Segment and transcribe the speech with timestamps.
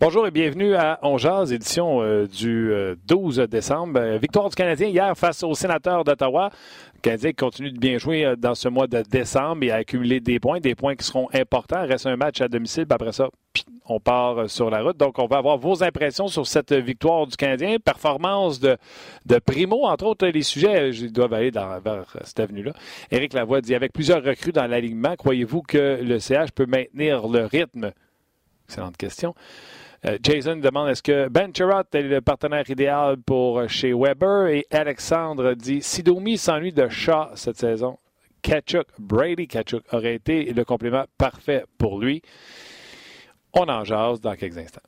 [0.00, 2.72] Bonjour et bienvenue à On Jazz, édition euh, du
[3.06, 4.00] 12 euh, décembre.
[4.00, 6.50] Euh, victoire du Canadien hier face aux sénateurs d'Ottawa.
[6.96, 10.40] Le Canadien continue de bien jouer dans ce mois de décembre et a accumulé des
[10.40, 11.86] points, des points qui seront importants.
[11.86, 13.28] Reste un match à domicile, après ça,
[13.86, 14.96] on part sur la route.
[14.96, 17.76] Donc, on va avoir vos impressions sur cette victoire du Canadien.
[17.78, 18.76] Performance de,
[19.26, 22.72] de Primo, entre autres, les sujets, je dois aller dans, vers cette avenue-là.
[23.12, 27.46] Éric Lavoie dit, avec plusieurs recrues dans l'alignement, croyez-vous que le CH peut maintenir le
[27.46, 27.92] rythme?
[28.66, 29.34] Excellente question.
[30.06, 34.48] Euh, Jason demande est-ce que Ben Chirot est le partenaire idéal pour euh, chez Weber?
[34.48, 37.98] Et Alexandre dit Sidomi s'ennuie de chat cette saison.
[38.42, 42.20] Kachuk, Brady Kachuk aurait été le complément parfait pour lui.
[43.54, 44.82] On en jase dans quelques instants.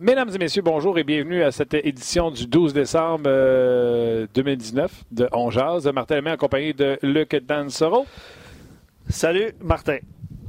[0.00, 3.24] Mesdames et messieurs, bonjour et bienvenue à cette édition du 12 décembre
[4.34, 5.86] 2019 euh, de On Jazz.
[5.92, 8.06] Martin Lemay accompagné de Luc Dansoro.
[9.08, 9.98] Salut, Martin.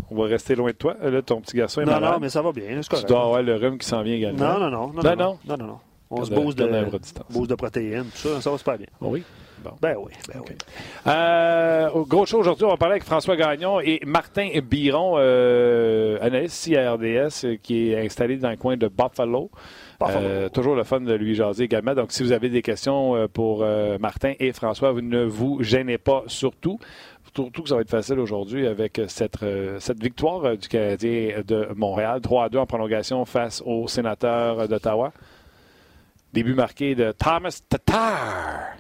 [0.10, 0.96] On va rester loin de toi.
[1.02, 2.14] Là, ton petit garçon est non, malade.
[2.14, 2.80] Non, mais ça va bien.
[2.80, 4.54] Tu dois avoir le rhume qui s'en vient également.
[4.54, 4.94] Non, non, non.
[4.94, 5.58] Non, non, non.
[5.58, 5.80] non,
[6.10, 8.42] On se booste de, de, de protéines, tout ça.
[8.42, 8.88] Ça va super bien.
[9.02, 9.24] Oui.
[9.82, 10.56] Ben oui, ben oui.
[11.08, 16.66] Euh, gros show aujourd'hui, on va parler avec François Gagnon et Martin Biron, euh, analyste
[16.66, 19.50] CRDS, euh, qui est installé dans le coin de Buffalo.
[20.02, 21.96] Euh, toujours le fun de lui jaser également.
[21.96, 23.66] Donc, si vous avez des questions euh, pour
[24.00, 26.80] Martin et François, vous ne vous gênez pas surtout.
[27.34, 29.38] Surtout que ça va être facile aujourd'hui avec cette,
[29.80, 32.22] cette victoire du Canadien de Montréal.
[32.22, 35.12] 3 à 2 en prolongation face aux sénateurs d'Ottawa.
[36.34, 38.76] Début marqué de Thomas Tatar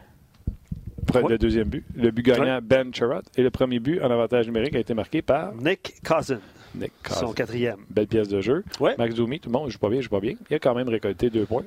[1.21, 1.86] le deuxième but.
[1.95, 3.21] Le but gagnant, Ben Chirot.
[3.37, 6.39] Et le premier but en avantage numérique a été marqué par Nick Cousin.
[6.76, 7.20] Nick Cousin.
[7.20, 7.80] Son quatrième.
[7.89, 8.64] Belle pièce de jeu.
[8.98, 10.36] Max Doumi, tout le monde, je joue pas bien, je joue pas bien.
[10.49, 11.64] Il a quand même récolté deux points.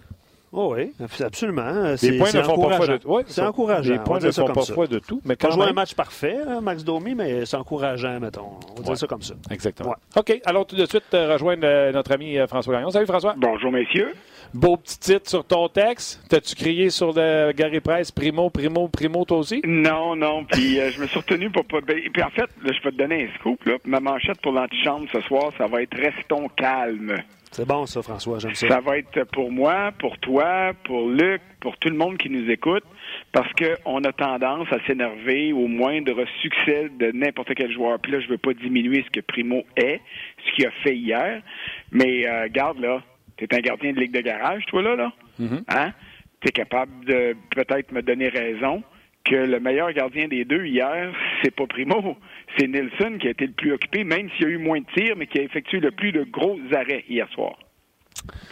[0.53, 1.95] Oh oui, absolument.
[2.03, 3.93] Les points ne font pas de ouais, C'est encourageant.
[3.93, 5.21] Les points ne font pas foi de tout.
[5.25, 8.53] Mais quand joue un match parfait, hein, Max Domi, mais c'est encourageant, mettons.
[8.73, 9.35] On va dire ça comme ça.
[9.51, 9.95] Exactement.
[10.17, 12.91] OK, allons tout de suite euh, rejoindre euh, notre ami euh, François Gagnon.
[12.91, 13.35] Salut François.
[13.37, 14.15] Bonjour messieurs.
[14.55, 16.23] Beau petit titre sur ton texte.
[16.31, 19.61] T'as-tu crié sur le Gary Price, Primo, Primo, Primo, toi aussi?
[19.67, 20.45] Non, non.
[20.45, 21.83] Puis je me suis retenu pour pas.
[21.83, 23.63] Ben, puis en fait, je peux te donner un scoop.
[23.67, 23.75] Là.
[23.85, 27.19] Ma manchette pour l'antichambre ce soir, ça va être Restons calmes.
[27.51, 28.69] C'est bon, ça, François, j'aime ça.
[28.69, 32.51] Ça va être pour moi, pour toi, pour Luc, pour tout le monde qui nous
[32.51, 32.85] écoute,
[33.33, 37.99] parce qu'on a tendance à s'énerver au moindre succès de n'importe quel joueur.
[38.01, 40.01] Puis là, je ne veux pas diminuer ce que Primo est,
[40.47, 41.43] ce qu'il a fait hier,
[41.91, 43.03] mais euh, garde là,
[43.37, 45.13] tu es un gardien de ligue de garage, toi là, là.
[45.41, 45.63] Mm-hmm.
[45.69, 45.93] Hein?
[46.41, 48.83] Tu es capable de peut-être me donner raison
[49.25, 52.17] que le meilleur gardien des deux hier, c'est pas Primo,
[52.57, 54.87] c'est Nilsson qui a été le plus occupé, même s'il y a eu moins de
[54.95, 57.59] tirs, mais qui a effectué le plus de gros arrêts hier soir.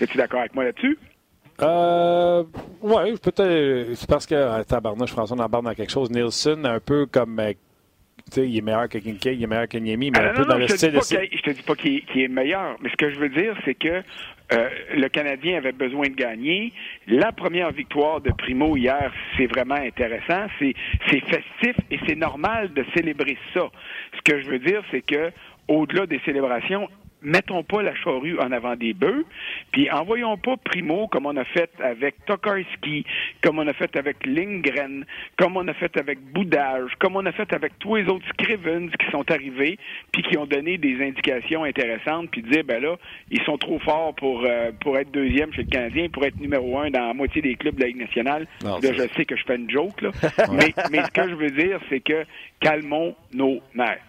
[0.01, 0.99] Es-tu d'accord avec moi là-dessus?
[1.63, 2.45] Euh,
[2.83, 3.95] ouais, peut-être.
[3.95, 6.11] C'est parce que, tabarnouche, François, on embarque dans quelque chose.
[6.11, 7.39] Nielsen, un peu comme.
[7.41, 7.53] Euh,
[8.33, 10.35] tu sais, il est meilleur que Kincaid, il est meilleur que Niemi, mais ah, un
[10.35, 10.93] peu dans le style.
[10.93, 11.01] de...
[11.01, 14.03] je te dis pas qu'il est meilleur, mais ce que je veux dire, c'est que
[14.53, 16.73] euh, le Canadien avait besoin de gagner.
[17.09, 20.47] La première victoire de Primo hier, c'est vraiment intéressant.
[20.59, 20.75] C'est,
[21.09, 23.69] festif et c'est normal de célébrer ça.
[24.15, 25.33] Ce que je veux dire, c'est que
[25.67, 26.89] au-delà des célébrations,
[27.27, 29.25] mettons pas la charrue en avant des bœufs,
[29.73, 33.05] puis envoyons pas Primo comme on a fait avec Tokarski,
[33.43, 35.05] comme on a fait avec Lindgren,
[35.37, 38.89] comme on a fait avec Boudage, comme on a fait avec tous les autres Scrivens
[38.99, 39.77] qui sont arrivés,
[40.13, 42.97] puis qui ont donné des indications intéressantes, puis dire, ben là,
[43.31, 46.79] ils sont trop forts pour, euh, pour être deuxième chez le Canadien, pour être numéro
[46.79, 48.47] un dans la moitié des clubs de la Ligue nationale.
[48.63, 50.11] là, je sais que je fais une joke, là.
[50.53, 52.25] mais, mais ce que je veux dire, c'est que
[52.61, 54.01] calmons nos mères.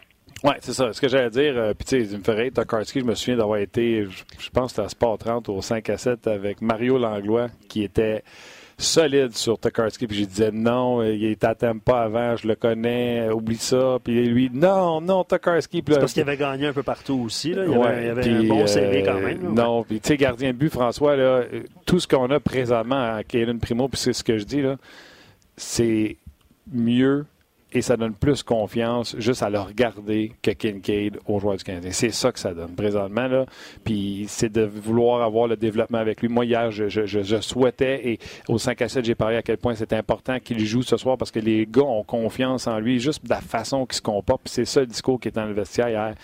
[0.44, 0.94] Oui, c'est ça.
[0.94, 3.38] Ce que j'allais dire, euh, puis tu sais, il me ferait Tokarski, je me souviens
[3.38, 7.48] d'avoir été, je, pense que à Sport 30 au 5 à 7 avec Mario Langlois,
[7.68, 8.24] qui était
[8.78, 13.28] solide sur Tokarski, puis je disais non, euh, il t'attend pas avant, je le connais,
[13.32, 13.98] oublie ça.
[14.04, 15.84] Puis lui, non, non, Tokarski.
[15.88, 17.66] C'est parce qu'il avait gagné un peu partout aussi, là.
[17.66, 19.54] Il, avait, avait un bon CV quand même.
[19.56, 21.42] non, puis tu sais, gardien de but, François, là,
[21.88, 24.76] tout ce qu'on a présentement à Kaylin Primo, puis c'est ce que je dis, là,
[25.56, 26.18] c'est
[26.72, 27.26] mieux
[27.74, 31.92] et ça donne plus confiance juste à le regarder que Kincaid aux joueurs du Canadien.
[31.92, 33.28] C'est ça que ça donne présentement.
[33.28, 33.46] Là.
[33.84, 36.30] Puis c'est de vouloir avoir le développement avec lui.
[36.30, 39.76] Moi, hier, je, je, souhaitais, et au 5 à 7, j'ai parlé à quel point
[39.76, 43.26] c'est important qu'il joue ce soir parce que les gars ont confiance en lui, juste
[43.26, 44.42] de la façon qu'il se comporte.
[44.46, 46.16] C'est ça le discours qui est dans le vestiaire hier.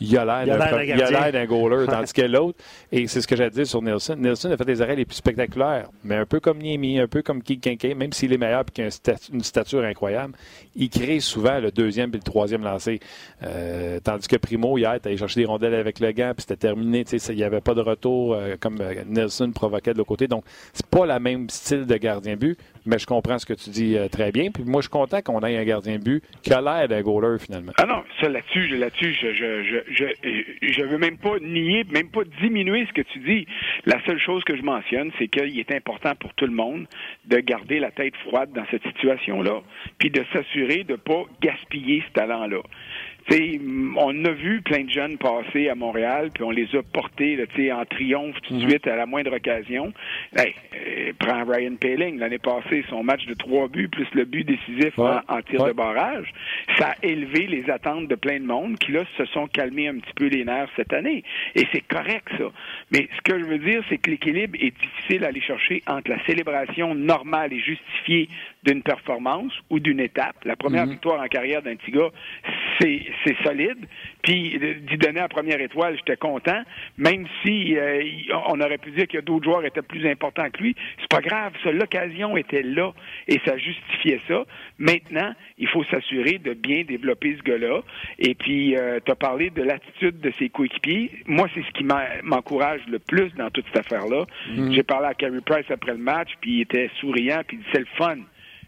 [0.00, 2.58] Il a l'air d'un goaler, tandis que l'autre,
[2.90, 5.16] et c'est ce que j'ai dit sur Nielsen, Nielsen a fait des arrêts les plus
[5.16, 8.70] spectaculaires, mais un peu comme Niemi, un peu comme Kincaid, même s'il est meilleur et
[8.72, 10.34] qu'il a une stature incroyable,
[10.76, 13.00] il crée souvent le deuxième et le troisième lancé.
[13.42, 17.04] Euh, tandis que Primo, hier, allé chercher des rondelles avec le gant, puis c'était terminé.
[17.10, 20.28] Il n'y avait pas de retour euh, comme euh, Nelson provoquait de l'autre côté.
[20.28, 23.96] Donc, c'est pas le même style de gardien-but, mais je comprends ce que tu dis
[24.10, 24.50] très bien.
[24.50, 27.72] Puis moi, je suis content qu'on ait un gardien-but qui a l'air d'un goaler, finalement.
[27.76, 32.22] Ah non, ça là-dessus, là-dessus, je, je, je, je, veux même pas nier, même pas
[32.40, 33.46] diminuer ce que tu dis.
[33.86, 36.86] La seule chose que je mentionne, c'est qu'il est important pour tout le monde
[37.26, 39.62] de garder la tête froide dans cette situation-là,
[39.98, 42.62] puis de s'assurer de pas gaspiller ce talent-là
[43.32, 47.44] on a vu plein de jeunes passer à Montréal, puis on les a portés là,
[47.76, 48.68] en triomphe tout de mhm.
[48.68, 49.92] suite à la moindre occasion.
[50.36, 54.44] Hey, euh, prends Ryan Paling l'année passée, son match de trois buts plus le but
[54.44, 56.32] décisif en, tir de barrage,
[56.76, 59.98] ça a élevé les attentes de plein de monde qui là se sont calmés un
[59.98, 61.22] petit peu les nerfs cette année.
[61.54, 62.50] Et c'est correct ça.
[62.90, 66.10] Mais ce que je veux dire, c'est que l'équilibre est difficile à aller chercher entre
[66.10, 68.28] la célébration normale et justifiée
[68.62, 70.36] d'une performance ou d'une étape.
[70.44, 70.92] La première mhm.
[70.92, 72.10] victoire en carrière d'un petit gars,
[72.80, 73.02] c'est
[73.44, 73.78] solide.
[74.22, 76.62] Puis d'y donner la première étoile, j'étais content,
[76.98, 78.02] même si euh,
[78.48, 80.76] on aurait pu dire que d'autres joueurs étaient plus importants que lui.
[81.00, 81.52] C'est pas grave.
[81.72, 82.92] L'occasion était là
[83.28, 84.44] et ça justifiait ça.
[84.78, 87.80] Maintenant, il faut s'assurer de bien développer ce gars-là.
[88.18, 91.10] Et puis, euh, tu as parlé de l'attitude de ses coéquipiers.
[91.26, 94.24] Moi, c'est ce qui m'encourage le plus dans toute cette affaire-là.
[94.50, 94.74] Mm-hmm.
[94.74, 97.80] J'ai parlé à Carey Price après le match, puis il était souriant, puis il c'est
[97.80, 98.16] le fun.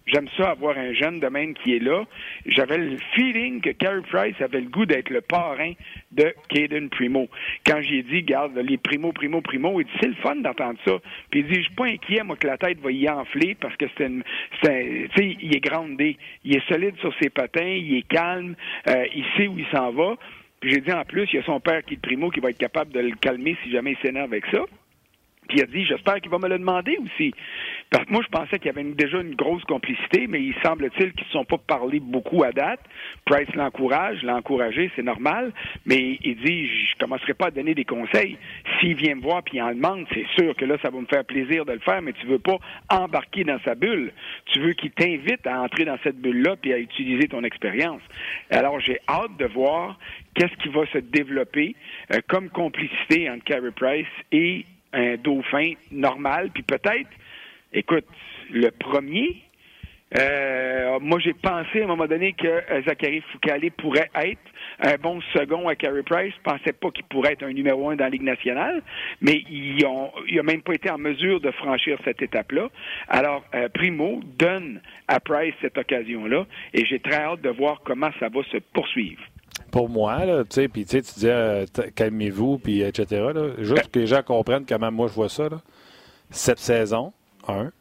[0.06, 2.04] J'aime ça avoir un jeune de même qui est là.
[2.46, 5.72] J'avais le feeling que Carey Price avait le goût d'être le parrain
[6.10, 7.28] de Caden Primo.
[7.64, 10.98] Quand j'ai dit, garde, les Primo, Primo, Primo, il dit, c'est le fun d'entendre ça.
[11.30, 13.76] Puis il dit, je suis pas inquiet, moi, que la tête va y enfler parce
[13.76, 14.24] que c'est une,
[14.62, 16.16] tu sais, il est grandé.
[16.44, 18.56] Il est solide sur ses patins, il est calme,
[18.88, 20.16] euh, il sait où il s'en va.
[20.60, 22.50] Puis j'ai dit, en plus, il y a son père qui est Primo qui va
[22.50, 24.64] être capable de le calmer si jamais il s'énerve avec ça.
[25.54, 27.32] Il a dit, j'espère qu'il va me le demander aussi.
[27.90, 31.12] Parce que moi, je pensais qu'il y avait déjà une grosse complicité, mais il semble-t-il
[31.12, 32.80] qu'ils ne se sont pas parlé beaucoup à date.
[33.26, 35.52] Price l'encourage, l'a encouragé, c'est normal,
[35.84, 38.38] mais il dit, je commencerai pas à donner des conseils.
[38.80, 41.06] S'il vient me voir puis il en demande, c'est sûr que là, ça va me
[41.06, 42.56] faire plaisir de le faire, mais tu veux pas
[42.88, 44.12] embarquer dans sa bulle.
[44.46, 48.02] Tu veux qu'il t'invite à entrer dans cette bulle-là puis à utiliser ton expérience.
[48.50, 49.98] Alors, j'ai hâte de voir
[50.34, 51.74] qu'est-ce qui va se développer
[52.12, 57.10] euh, comme complicité entre Carey Price et un dauphin normal, puis peut-être,
[57.72, 58.06] écoute,
[58.50, 59.42] le premier,
[60.18, 64.40] euh, moi, j'ai pensé à un moment donné que Zachary Foucault pourrait être
[64.80, 66.34] un bon second à Carey Price.
[66.36, 68.82] Je pensais pas qu'il pourrait être un numéro un dans la Ligue nationale,
[69.20, 72.68] mais il n'a même pas été en mesure de franchir cette étape-là.
[73.08, 78.10] Alors, euh, Primo donne à Price cette occasion-là, et j'ai très hâte de voir comment
[78.20, 79.22] ça va se poursuivre
[79.72, 81.64] pour moi, là, tu sais, puis tu dis euh,
[81.96, 83.26] calmez-vous, puis etc.
[83.58, 85.48] juste que les gens comprennent comment moi je vois ça.
[86.30, 87.12] Cette saison,
[87.48, 87.72] un,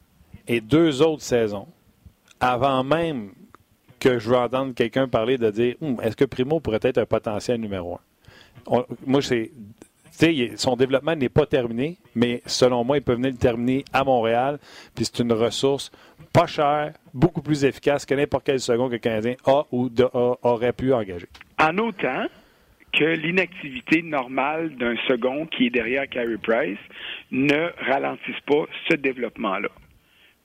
[0.47, 1.67] et deux autres saisons,
[2.39, 3.33] avant même
[3.99, 7.05] que je veux entendre quelqu'un parler de dire hum, est-ce que Primo pourrait être un
[7.05, 8.85] potentiel numéro un?
[9.05, 9.51] moi, c'est.
[10.55, 14.59] Son développement n'est pas terminé, mais selon moi, il peut venir le terminer à Montréal.
[14.95, 15.91] Puis c'est une ressource
[16.33, 19.89] pas chère, beaucoup plus efficace que n'importe quel second que le Canadien a ou
[20.43, 21.27] aurait pu engager.
[21.59, 22.25] En autant
[22.93, 26.79] que l'inactivité normale d'un second qui est derrière Carey Price
[27.31, 29.69] ne ralentisse pas ce développement-là.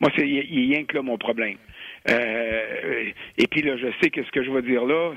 [0.00, 1.56] Moi, c'est rien que là mon problème.
[2.09, 5.12] Euh, et puis là, je sais que ce que je vais dire là,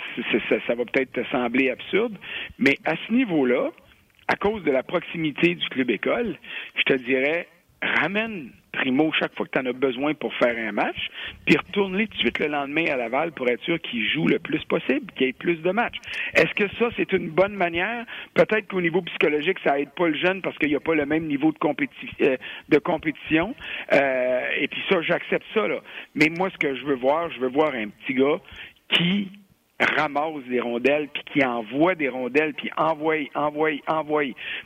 [0.65, 2.17] ça, va peut-être te sembler absurde,
[2.57, 3.71] mais à ce niveau-là,
[4.29, 6.37] à cause de la proximité du club école,
[6.75, 7.47] je te dirais,
[7.81, 11.09] ramène Primo chaque fois que tu en as besoin pour faire un match,
[11.45, 14.37] puis retourne-les tout de suite le lendemain à Laval pour être sûr qu'il joue le
[14.37, 15.97] plus possible, qu'il ait plus de matchs.
[16.35, 18.05] Est-ce que ça, c'est une bonne manière?
[18.35, 21.07] Peut-être qu'au niveau psychologique, ça aide pas le jeune parce qu'il n'y a pas le
[21.07, 21.57] même niveau de,
[22.21, 22.37] euh,
[22.69, 23.55] de compétition.
[23.93, 25.67] Euh, et puis ça, j'accepte ça.
[25.67, 25.79] Là.
[26.13, 28.39] Mais moi, ce que je veux voir, je veux voir un petit gars
[28.91, 29.29] qui
[29.79, 34.23] ramasse des rondelles, puis qui envoie des rondelles, puis envoie, envoie, envoie,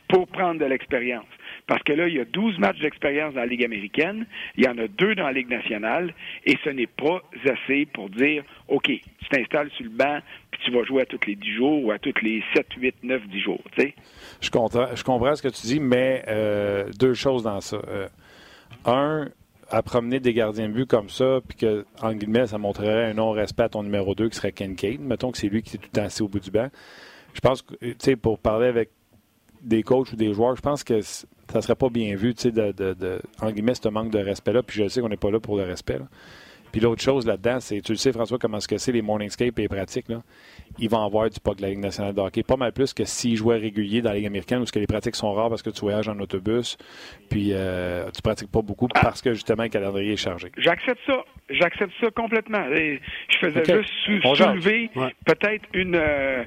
[0.08, 1.26] pour prendre de l'expérience.
[1.66, 4.68] Parce que là, il y a 12 matchs d'expérience dans la Ligue américaine, il y
[4.68, 6.12] en a deux dans la Ligue nationale,
[6.44, 10.18] et ce n'est pas assez pour dire, OK, tu t'installes sur le banc,
[10.50, 12.96] puis tu vas jouer à tous les 10 jours ou à tous les 7, 8,
[13.02, 13.62] 9, 10 jours.
[14.40, 17.78] Je, comprends, je comprends ce que tu dis, mais euh, deux choses dans ça.
[17.88, 18.08] Euh,
[18.84, 19.28] un,
[19.70, 23.14] à promener des gardiens de but comme ça, puis que, en guillemets, ça montrerait un
[23.14, 25.00] non-respect à ton numéro 2 qui serait Ken Kane.
[25.00, 26.68] Mettons que c'est lui qui est tout le assis au bout du banc.
[27.32, 28.90] Je pense que, tu sais, pour parler avec
[29.62, 32.50] des coachs ou des joueurs, je pense que ça serait pas bien vu, tu sais,
[32.52, 34.62] de, de, en guillemets, ce manque de respect-là.
[34.62, 35.98] Puis je sais qu'on n'est pas là pour le respect.
[36.74, 39.56] Puis l'autre chose là-dedans, c'est, tu le sais, François, comment ce que c'est les morningscape
[39.60, 40.22] et les pratiques, là?
[40.80, 42.42] Ils vont avoir du puck de la Ligue nationale de hockey.
[42.42, 45.14] Pas mal plus que s'ils jouaient régulier dans la Ligue américaine où que les pratiques
[45.14, 46.76] sont rares parce que tu voyages en autobus,
[47.30, 50.50] puis euh, tu pratiques pas beaucoup parce que justement le calendrier est chargé.
[50.56, 51.24] J'accepte ça.
[51.48, 52.64] J'accepte ça complètement.
[52.68, 53.92] je faisais juste
[54.34, 54.90] soulever
[55.26, 56.42] peut-être une, euh,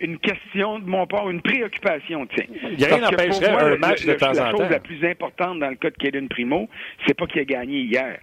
[0.00, 2.26] une question de mon part, une préoccupation.
[2.34, 2.46] Tiens.
[2.70, 4.44] Il y a rien n'empêcherait un match de temps en temps.
[4.44, 6.70] La chose la plus importante dans le cas de Kaden Primo,
[7.06, 8.18] c'est pas qu'il a gagné hier.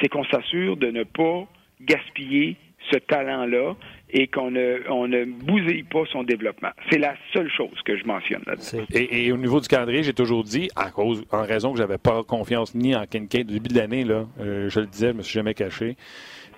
[0.00, 1.46] C'est qu'on s'assure de ne pas
[1.80, 2.56] gaspiller
[2.90, 3.74] ce talent-là
[4.12, 6.70] et qu'on ne, on ne bousille pas son développement.
[6.90, 8.78] C'est la seule chose que je mentionne là-dessus.
[8.92, 12.22] Et, au niveau du calendrier, j'ai toujours dit, à cause, en raison que j'avais pas
[12.24, 15.22] confiance ni en Kincaid au début de l'année, là, euh, je le disais, je me
[15.22, 15.96] suis jamais caché.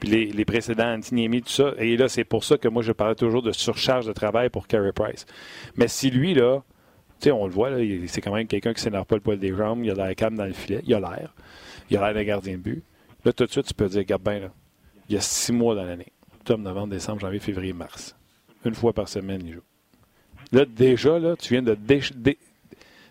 [0.01, 1.75] Puis les, précédents, Antiniemi, tout ça.
[1.79, 4.67] Et là, c'est pour ça que moi, je parlais toujours de surcharge de travail pour
[4.67, 5.27] Carey Price.
[5.77, 6.63] Mais si lui, là,
[7.21, 9.39] tu sais, on le voit, là, c'est quand même quelqu'un qui s'énerve pas le poil
[9.39, 11.35] des jambes, il a l'air calme dans le filet, il a l'air.
[11.89, 12.83] Il a l'air d'un gardien de but.
[13.25, 14.51] Là, tout de suite, tu peux dire, regarde bien, là,
[15.09, 16.13] il y a six mois dans l'année
[16.43, 18.17] octobre, novembre, décembre, janvier, février, mars.
[18.65, 19.63] Une fois par semaine, il joue.
[20.51, 21.77] Là, déjà, là, tu viens de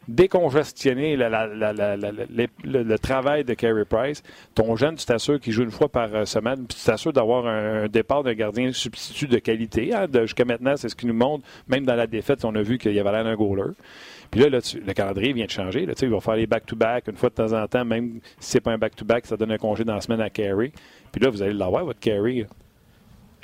[0.08, 4.22] décongestionner le, travail de Carey Price.
[4.54, 7.48] Ton jeune, tu t'assures qu'il joue une fois par euh, semaine, puis tu t'assures d'avoir
[7.48, 9.94] un, départ d'un gardien substitut de qualité.
[9.94, 11.46] Hein, jusqu'à maintenant, c'est ce qui nous montre.
[11.70, 13.72] Même dans la défaite, on a vu qu'il y avait l'air d'un goaler.
[14.32, 15.86] Puis là, le calendrier vient de changer.
[15.86, 18.62] Là, il va faire les back-to-back une fois de temps en temps, même si c'est
[18.62, 20.72] pas un back-to-back, ça donne un congé dans la semaine à Carey.
[21.12, 22.46] Puis là, vous allez l'avoir, votre Carey.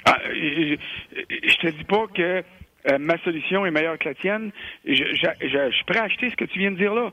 [0.06, 0.78] Ah, je,
[1.14, 2.44] je te dis pas que
[2.90, 4.52] euh, ma solution est meilleure que la tienne.
[4.86, 7.12] Je, je, suis prêt à acheter ce que tu viens de dire là.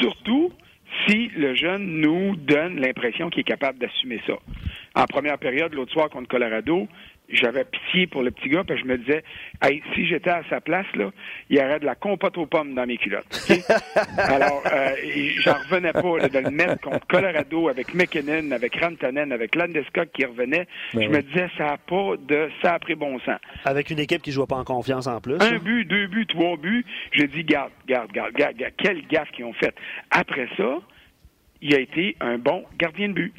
[0.00, 0.52] Surtout
[1.06, 4.34] si le jeune nous donne l'impression qu'il est capable d'assumer ça.
[4.94, 6.86] En première période, l'autre soir contre Colorado,
[7.28, 9.24] j'avais pitié pour le petit gars, que je me disais,
[9.62, 11.10] hey, si j'étais à sa place, là,
[11.48, 13.24] il y aurait de la compote aux pommes dans mes culottes.
[14.18, 14.94] Alors, euh,
[15.40, 20.24] j'en revenais pas de le mettre contre Colorado avec McKinnon, avec Rantanen, avec Landeskog qui
[20.24, 20.66] revenait.
[20.92, 23.38] Ben je me disais, ça a pas de ça a pris bon sens.
[23.64, 25.36] Avec une équipe qui joue pas en confiance en plus.
[25.40, 26.84] Un but, deux buts, trois buts.
[27.12, 29.74] J'ai dit, garde, garde, garde, garde, garde, quelle gaffe qu'ils ont fait.
[30.10, 30.78] Après ça,
[31.62, 33.34] il a été un bon gardien de but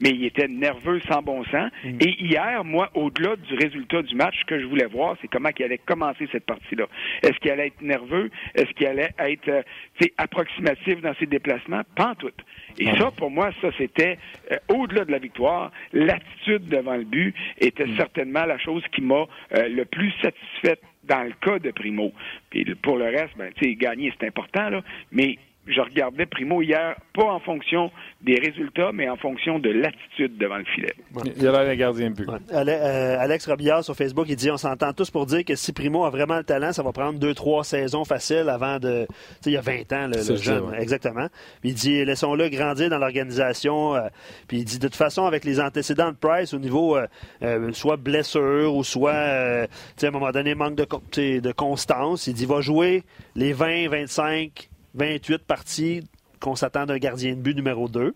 [0.00, 1.70] mais il était nerveux sans bon sens.
[1.84, 1.98] Mm.
[2.00, 5.50] Et hier, moi, au-delà du résultat du match, ce que je voulais voir, c'est comment
[5.58, 6.86] il allait commencer cette partie-là.
[7.22, 8.30] Est-ce qu'il allait être nerveux?
[8.54, 11.82] Est-ce qu'il allait être euh, approximatif dans ses déplacements?
[11.96, 12.32] Pas en tout.
[12.78, 14.18] Et ça, pour moi, ça, c'était
[14.50, 15.70] euh, au-delà de la victoire.
[15.92, 17.96] L'attitude devant le but était mm.
[17.96, 22.12] certainement la chose qui m'a euh, le plus satisfaite dans le cas de Primo.
[22.50, 26.62] Puis pour le reste, ben, tu sais, gagner, c'est important, là, mais je regardais Primo
[26.62, 27.90] hier, pas en fonction
[28.22, 30.92] des résultats, mais en fonction de l'attitude devant le filet.
[31.36, 32.28] Il a l'air gardien but.
[32.52, 36.04] Euh, Alex Robillard sur Facebook, il dit on s'entend tous pour dire que si Primo
[36.04, 39.06] a vraiment le talent, ça va prendre deux, trois saisons faciles avant de.
[39.06, 40.74] Tu sais, il y a 20 ans, le, jeune.
[40.74, 41.28] Exactement.
[41.62, 43.94] il dit laissons-le grandir dans l'organisation.
[43.94, 44.08] Euh,
[44.48, 46.96] puis il dit de toute façon, avec les antécédents de Price au niveau
[47.42, 49.66] euh, soit blessure ou soit, à
[50.02, 55.38] un moment donné, manque de, de constance, il dit va jouer les 20, 25 28
[55.44, 56.02] parties
[56.40, 58.14] qu'on s'attend d'un gardien de but numéro 2.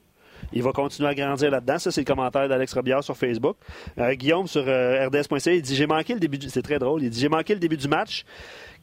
[0.52, 1.78] Il va continuer à grandir là-dedans.
[1.78, 3.56] Ça, c'est le commentaire d'Alex Robillard sur Facebook.
[3.98, 6.48] Euh, Guillaume sur euh, RDS.ca, il dit J'ai manqué le début du...
[6.48, 7.02] C'est très drôle.
[7.02, 8.24] Il dit J'ai manqué le début du match.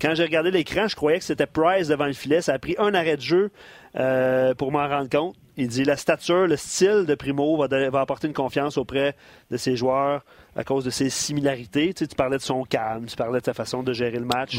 [0.02, 2.42] Quand j'ai regardé l'écran, je croyais que c'était Price devant le filet.
[2.42, 3.52] Ça a pris un arrêt de jeu
[3.96, 5.36] euh, pour m'en rendre compte.
[5.58, 7.68] Il dit La stature, le style de Primo va,
[8.00, 9.16] apporter une confiance auprès
[9.52, 10.24] de ses joueurs
[10.56, 11.94] à cause de ses similarités.
[11.94, 14.58] Tu parlais de son calme, tu parlais de sa façon de gérer le match.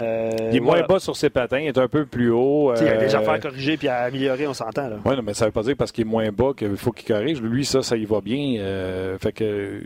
[0.00, 2.74] Euh, il est moins bas sur ses patins, il est un peu plus haut.
[2.76, 4.90] Il y a des euh, affaires à corriger puis à améliorer, on s'entend.
[5.04, 7.14] Oui, mais ça ne veut pas dire parce qu'il est moins bas qu'il faut qu'il
[7.14, 7.40] corrige.
[7.40, 8.56] Lui, ça, ça y va bien.
[8.58, 9.80] Euh, fait que,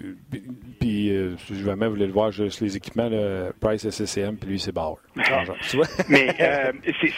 [0.80, 3.10] puis, si je jamais voulais le voir juste les équipements,
[3.60, 4.98] Price SCCM, puis lui, c'est Bauer.
[5.18, 5.44] Ah,
[6.08, 6.34] mais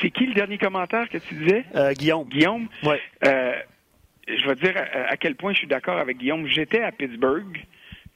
[0.01, 1.65] c'est qui le dernier commentaire que tu disais?
[1.95, 2.29] Guillaume.
[2.29, 2.69] Guillaume?
[2.85, 2.97] Oui.
[3.23, 4.75] je vais te dire
[5.09, 6.47] à, quel point je suis d'accord avec Guillaume.
[6.47, 7.65] J'étais à Pittsburgh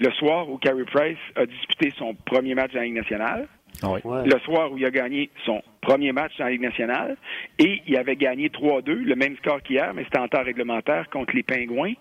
[0.00, 3.46] le soir où Carey Price a disputé son premier match la Ligue nationale.
[3.82, 7.16] Ah le soir où il a gagné son premier match dans la Ligue nationale
[7.58, 11.34] et il avait gagné 3-2, le même score qu'hier, mais c'était en temps réglementaire contre
[11.34, 11.92] les Pingouins.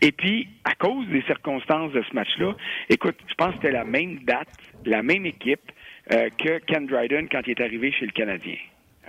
[0.00, 2.54] Et puis, à cause des circonstances de ce match-là,
[2.88, 4.48] écoute, je pense que c'était la même date,
[4.84, 5.72] la même équipe
[6.12, 8.56] euh, que Ken Dryden quand il est arrivé chez le Canadien.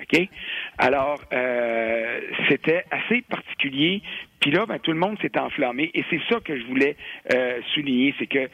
[0.02, 0.28] OK?
[0.78, 4.02] Alors, euh, c'était assez particulier.
[4.40, 5.92] Puis là, ben, tout le monde s'est enflammé.
[5.94, 6.96] Et c'est ça que je voulais
[7.34, 8.50] euh, souligner, c'est que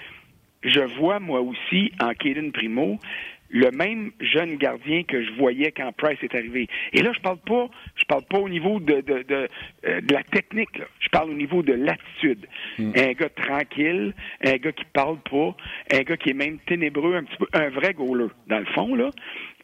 [0.64, 3.00] je vois moi aussi en Kaden Primo
[3.50, 6.68] le même jeune gardien que je voyais quand Price est arrivé.
[6.94, 9.48] Et là, je parle pas, je parle pas au niveau de, de, de,
[9.88, 12.48] euh, la technique, je parle au niveau de l'attitude.
[12.78, 12.92] Hmm.
[12.98, 15.56] Un gars tranquille, un gars qui parle pas,
[15.94, 18.96] un gars qui est même ténébreux, un petit peu, un vrai goaler, dans le fond,
[18.96, 19.10] là.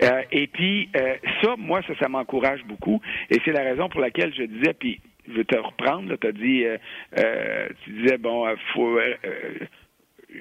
[0.03, 3.01] Euh, et puis, euh, ça, moi, ça, ça m'encourage beaucoup.
[3.29, 6.15] Et c'est la raison pour laquelle je disais, puis je veux te reprendre.
[6.15, 6.77] Tu as dit, euh,
[7.19, 8.97] euh, tu disais, bon, faut,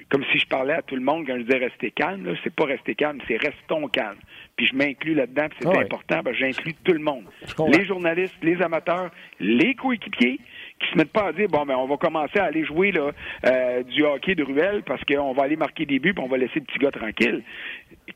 [0.09, 2.35] comme si je parlais à tout le monde quand je disais rester calme.
[2.44, 4.18] C'est pas rester calme, c'est restons calme.
[4.56, 7.25] Puis je m'inclus là-dedans, puis c'est ah important, ben, j'inclus tout le monde.
[7.68, 10.38] Les journalistes, les amateurs, les coéquipiers,
[10.80, 13.11] qui se mettent pas à dire bon ben on va commencer à aller jouer là
[13.47, 16.38] euh, du hockey de ruelle parce qu'on va aller marquer des buts puis on va
[16.38, 17.42] laisser le petit gars tranquille.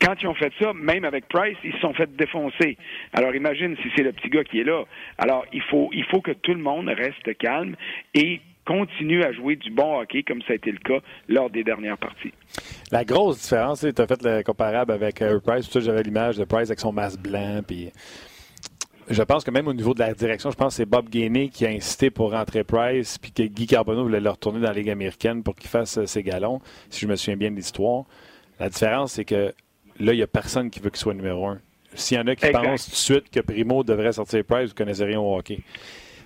[0.01, 2.77] Quand ils ont fait ça, même avec Price, ils se sont fait défoncer.
[3.13, 4.85] Alors imagine si c'est le petit gars qui est là.
[5.19, 7.77] Alors il faut il faut que tout le monde reste calme
[8.15, 11.65] et continue à jouer du bon hockey comme ça a été le cas lors des
[11.65, 12.33] dernières parties.
[12.91, 16.69] La grosse différence, tu as fait le comparable avec euh, Price, j'avais l'image de Price
[16.69, 17.91] avec son masque blanc puis
[19.09, 21.49] je pense que même au niveau de la direction, je pense que c'est Bob Gainey
[21.49, 24.73] qui a incité pour rentrer Price, puis que Guy Carbonneau voulait le retourner dans la
[24.73, 28.05] Ligue américaine pour qu'il fasse euh, ses galons, si je me souviens bien de l'histoire.
[28.59, 29.53] La différence, c'est que
[30.01, 31.61] là, il n'y a personne qui veut qu'il soit numéro un.
[31.95, 34.75] S'il y en a qui pensent tout de suite que Primo devrait sortir Price, vous
[34.75, 35.61] ne connaissez rien au hockey.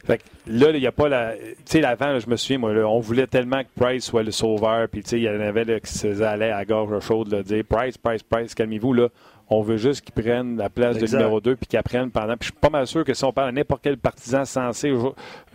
[0.08, 1.34] Fait que là, il n'y a pas la.
[1.36, 4.88] Tu sais, avant, je me souviens, moi, on voulait tellement que Price soit le sauveur,
[4.88, 7.62] puis tu sais, il y en avait qui se allaient à gorge chaude, de dire
[7.68, 9.08] Price, Price, Price, calmez-vous, là.
[9.50, 12.36] On veut juste qu'ils prennent la place de numéro 2 puis qu'ils apprennent pendant.
[12.36, 14.92] Puis je suis pas mal sûr que si on parle à n'importe quel partisan censé,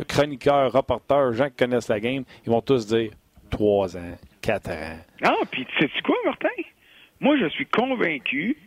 [0.07, 3.11] chroniqueur, reporter, gens qui connaissent la game, ils vont tous dire
[3.49, 4.97] 3 ans, 4 ans.
[5.23, 6.47] Ah, puis sais quoi, Martin?
[7.19, 8.57] Moi, je suis convaincu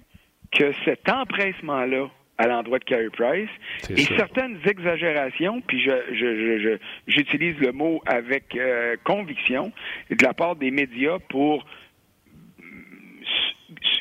[0.53, 3.49] que cet empressement-là à l'endroit de Carey Price
[3.91, 9.73] et certaines exagérations, puis je, j'utilise le mot avec euh, conviction
[10.11, 11.65] de la part des médias pour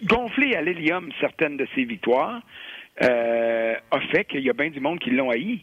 [0.04, 2.42] gonfler à l'hélium certaines de ses victoires
[3.02, 5.62] euh, a fait qu'il y a bien du monde qui l'ont haï.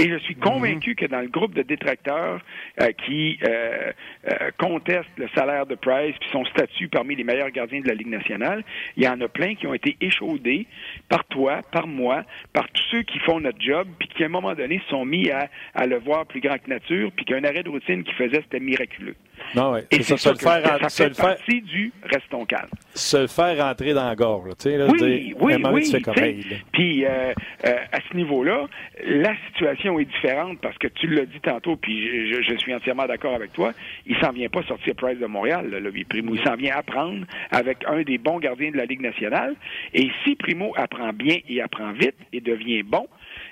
[0.00, 2.40] Et je suis convaincu que dans le groupe de détracteurs
[2.80, 3.90] euh, qui euh,
[4.30, 7.94] euh, contestent le salaire de Price puis son statut parmi les meilleurs gardiens de la
[7.94, 8.62] Ligue nationale,
[8.96, 10.68] il y en a plein qui ont été échaudés
[11.08, 14.30] par toi, par moi, par tous ceux qui font notre job puis qui à un
[14.30, 17.42] moment donné se sont mis à, à le voir plus grand que nature puis qu'un
[17.42, 19.16] arrêt de routine qui faisait c'était miraculeux.
[19.54, 19.86] Non, ouais.
[19.90, 22.68] Et c'est ça, le faire, ça, fait partie du restons calme.
[22.94, 27.04] Se le faire rentrer dans la gorge, tu sais, là, oui, dire, oui, oui, Puis
[27.04, 27.32] euh,
[27.66, 28.66] euh, à ce niveau-là,
[29.04, 33.06] la situation est différente parce que tu l'as dit tantôt, puis je, je suis entièrement
[33.06, 33.72] d'accord avec toi.
[34.06, 36.34] Il s'en vient pas sortir Price de Montréal, là, Primo.
[36.34, 39.54] Il s'en vient apprendre avec un des bons gardiens de la Ligue nationale.
[39.94, 43.06] Et si Primo apprend bien et apprend vite et devient bon,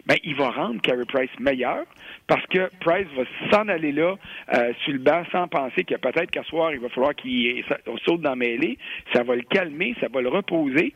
[0.07, 1.85] ben, il va rendre Carey Price meilleur
[2.27, 4.14] parce que Price va s'en aller là
[4.55, 7.64] euh, sur le banc sans penser que peut-être qu'à soir, il va falloir qu'il
[8.05, 8.79] saute dans mêlée.
[9.12, 10.92] Ça va le calmer, ça va le reposer.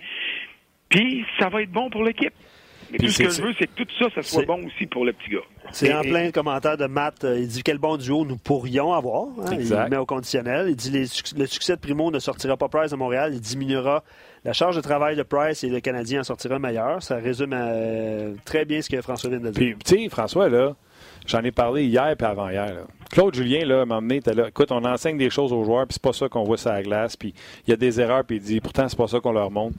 [0.88, 2.34] Puis, ça va être bon pour l'équipe.
[2.92, 5.04] Mais tout ce que je veux, c'est que tout ça, ça soit bon aussi pour
[5.04, 5.40] le petit gars.
[5.72, 7.24] C'est en plein de commentaires de Matt.
[7.24, 9.28] Euh, il dit quel bon duo nous pourrions avoir.
[9.46, 9.56] Hein?
[9.58, 10.66] Il met au conditionnel.
[10.68, 13.32] Il dit le succès de Primo ne sortira pas Price à Montréal.
[13.34, 14.02] Il diminuera
[14.44, 17.02] la charge de travail de Price et le Canadien en sortira meilleur.
[17.02, 19.76] Ça résume euh, très bien ce que François vient de dire.
[19.76, 20.74] Puis, tu sais, François, là,
[21.26, 22.86] j'en ai parlé hier et avant-hier.
[23.10, 24.48] Claude Julien, là, m'a emmené, là.
[24.48, 26.82] Écoute, on enseigne des choses aux joueurs, puis c'est pas ça qu'on voit sur la
[26.82, 27.34] glace, puis
[27.66, 29.76] il y a des erreurs, puis il dit, pourtant, c'est pas ça qu'on leur montre.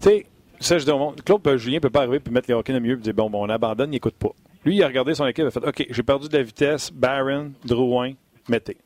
[0.00, 0.26] Tu sais,
[0.60, 2.98] ça, je dis Claude Julien peut pas arriver puis mettre les hockey le milieu et
[2.98, 4.30] dire, bon, bon, on abandonne, il écoute pas.
[4.64, 6.92] Lui, il a regardé son équipe, il a fait, OK, j'ai perdu de la vitesse,
[6.92, 8.12] Barron, Drouin,
[8.48, 8.76] mettez.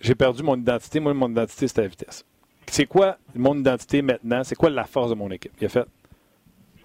[0.00, 0.98] J'ai perdu mon identité.
[0.98, 2.24] Moi, mon identité, c'est la vitesse
[2.72, 4.42] c'est quoi mon identité maintenant?
[4.44, 5.52] C'est quoi la force de mon équipe?
[5.60, 5.86] Il a fait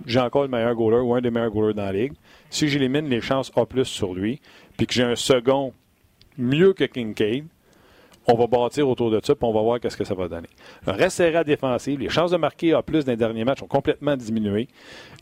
[0.05, 2.13] j'ai encore le meilleur goaler ou un des meilleurs goalers dans la ligue.
[2.51, 4.39] Si j'élimine les chances A sur lui,
[4.77, 5.73] puis que j'ai un second
[6.37, 7.45] mieux que Kincaid,
[8.27, 10.49] on va bâtir autour de ça, puis on va voir qu'est-ce que ça va donner.
[10.85, 13.63] Un reste serré à défensive, les chances de marquer A plus dans les derniers matchs
[13.63, 14.67] ont complètement diminué.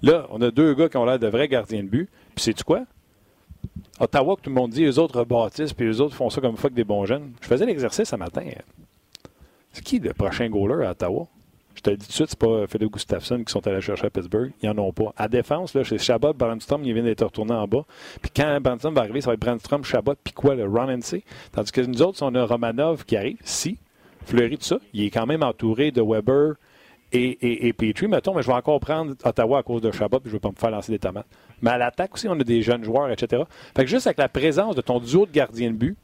[0.01, 2.09] Là, on a deux gars qui ont l'air de vrais gardiens de but.
[2.33, 2.81] Puis sais-tu quoi?
[3.99, 6.55] Ottawa, que tout le monde dit, les autres rebâtissent, puis les autres font ça comme
[6.55, 7.31] que des bons jeunes.
[7.41, 8.43] Je faisais l'exercice ce matin.
[9.71, 11.27] C'est qui le prochain goaler à Ottawa?
[11.85, 14.09] Te le dis tout de suite, c'est pas Philip Gustafsson qui sont allés chercher à
[14.09, 14.51] Pittsburgh.
[14.63, 15.13] Ils n'en ont pas.
[15.17, 17.85] À défense, là, chez Chabot, Brandstrom, il vient d'être retourné en bas.
[18.23, 21.23] Puis quand Brandstrom va arriver, ça va être Brandstrom, Chabot, puis quoi, le Ron C.
[21.51, 23.77] Tandis que nous autres, on a Romanov qui arrive, si,
[24.25, 26.55] Fleury, tout ça, il est quand même entouré de Weber
[27.11, 28.07] et, et, et Petrie.
[28.07, 30.41] Mettons, mais je vais encore prendre Ottawa à cause de Chabot, puis je ne vais
[30.41, 31.27] pas me faire lancer des tomates.
[31.61, 33.43] Mais à l'attaque aussi, on a des jeunes joueurs, etc.
[33.77, 35.97] Fait que juste avec la présence de ton duo de gardien de but,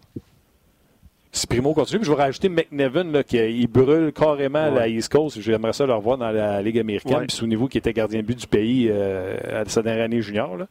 [1.32, 5.40] si Primo continue, je vais rajouter McNevin, là, qui il brûle carrément la East Coast.
[5.40, 7.26] J'aimerais ça le revoir dans la Ligue américaine.
[7.28, 10.58] Puis souvenez-vous qu'il était gardien de but du pays euh, à sa dernière année junior.
[10.58, 10.68] Là.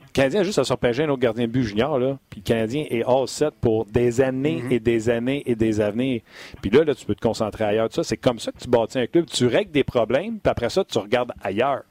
[0.00, 1.98] Le Canadien a juste à se un autre gardien de but junior.
[1.98, 2.18] Là.
[2.28, 4.72] Puis le Canadien est all set pour des années mm-hmm.
[4.72, 6.22] et des années et des années.
[6.60, 7.88] Puis là, là, tu peux te concentrer ailleurs.
[7.90, 9.26] C'est comme ça que tu bâtis un club.
[9.26, 11.84] Tu règles des problèmes, puis après ça, tu regardes ailleurs.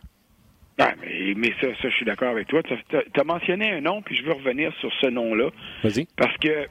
[0.80, 2.62] Ah, mais, mais, ça, ça, je suis d'accord avec toi.
[2.62, 2.76] Tu
[3.20, 5.50] as, mentionné un nom, puis je veux revenir sur ce nom-là.
[5.84, 6.08] Vas-y.
[6.15, 6.67] Parce que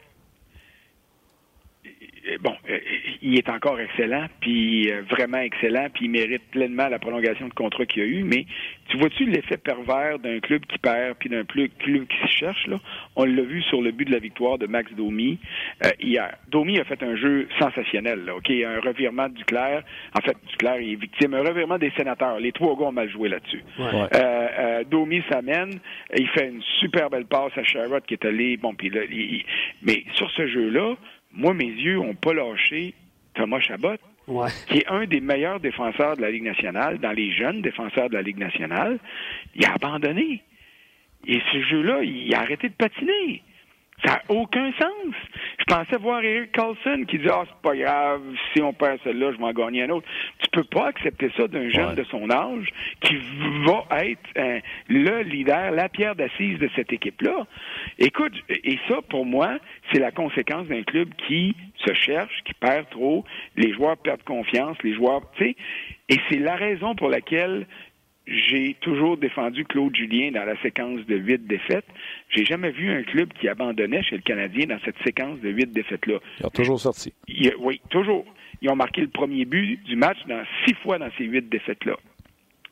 [2.41, 2.79] bon, euh,
[3.23, 7.55] il est encore excellent, puis euh, vraiment excellent, puis il mérite pleinement la prolongation de
[7.55, 8.23] contrat qu'il a eu.
[8.25, 8.47] Mais
[8.89, 12.81] tu vois-tu l'effet pervers d'un club qui perd, puis d'un club qui se cherche là?
[13.17, 15.39] On l'a vu sur le but de la victoire de Max Domi
[16.01, 16.37] hier.
[16.49, 18.25] Domi a fait un jeu sensationnel.
[18.25, 19.83] Là, ok, un revirement du clair.
[20.17, 21.35] En fait, du clair il est victime.
[21.35, 22.39] Un revirement des sénateurs.
[22.41, 23.63] Les trois gars ont mal joué là-dessus.
[24.91, 25.79] Domi s'amène,
[26.17, 28.57] il fait une super belle passe à Sherrod qui est allé.
[28.57, 29.01] Bon, puis là,
[29.83, 30.97] mais sur ce jeu-là
[31.37, 32.95] moi, mes yeux n'ont pas lâché
[33.35, 33.97] Thomas Chabot,
[34.67, 38.15] qui est un des meilleurs défenseurs de la Ligue nationale, dans les jeunes défenseurs de
[38.15, 38.99] la Ligue nationale.
[39.55, 40.43] Il a abandonné.
[41.27, 43.43] Et ce jeu-là, il a arrêté de patiner.
[44.05, 45.15] Ça n'a aucun sens.
[45.59, 49.33] Je pensais voir Eric Carlson qui dit Ah, c'est pas grave, si on perd celle-là,
[49.33, 50.07] je vais en gagner un autre.
[50.39, 52.69] Tu peux pas accepter ça d'un jeune de son âge
[53.01, 53.17] qui
[53.65, 57.47] va être euh, le leader, la pierre d'assise de cette équipe-là.
[57.99, 59.59] Écoute, et ça, pour moi,
[59.93, 63.25] c'est la conséquence d'un club qui se cherche, qui perd trop,
[63.57, 65.57] les joueurs perdent confiance, les joueurs, tu sais,
[66.09, 67.67] et c'est la raison pour laquelle
[68.27, 71.87] j'ai toujours défendu Claude Julien dans la séquence de huit défaites.
[72.31, 75.73] J'ai jamais vu un club qui abandonnait chez le Canadien dans cette séquence de huit
[75.73, 76.19] défaites-là.
[76.41, 77.13] Ils ont toujours sorti.
[77.61, 78.25] oui, toujours.
[78.63, 81.97] Ils ont marqué le premier but du match dans six fois dans ces huit défaites-là.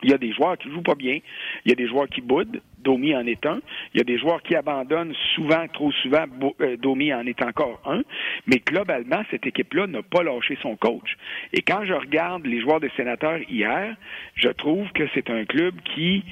[0.02, 1.18] Il y a des joueurs qui jouent pas bien.
[1.64, 2.60] Il y a des joueurs qui boudent.
[2.78, 3.60] Domi en est un.
[3.94, 6.24] Il y a des joueurs qui abandonnent souvent, trop souvent.
[6.60, 8.02] Euh, Domi en est encore un.
[8.46, 11.16] Mais globalement, cette équipe-là n'a pas lâché son coach.
[11.52, 13.96] Et quand je regarde les joueurs des sénateurs hier,
[14.34, 16.24] je trouve que c'est un club qui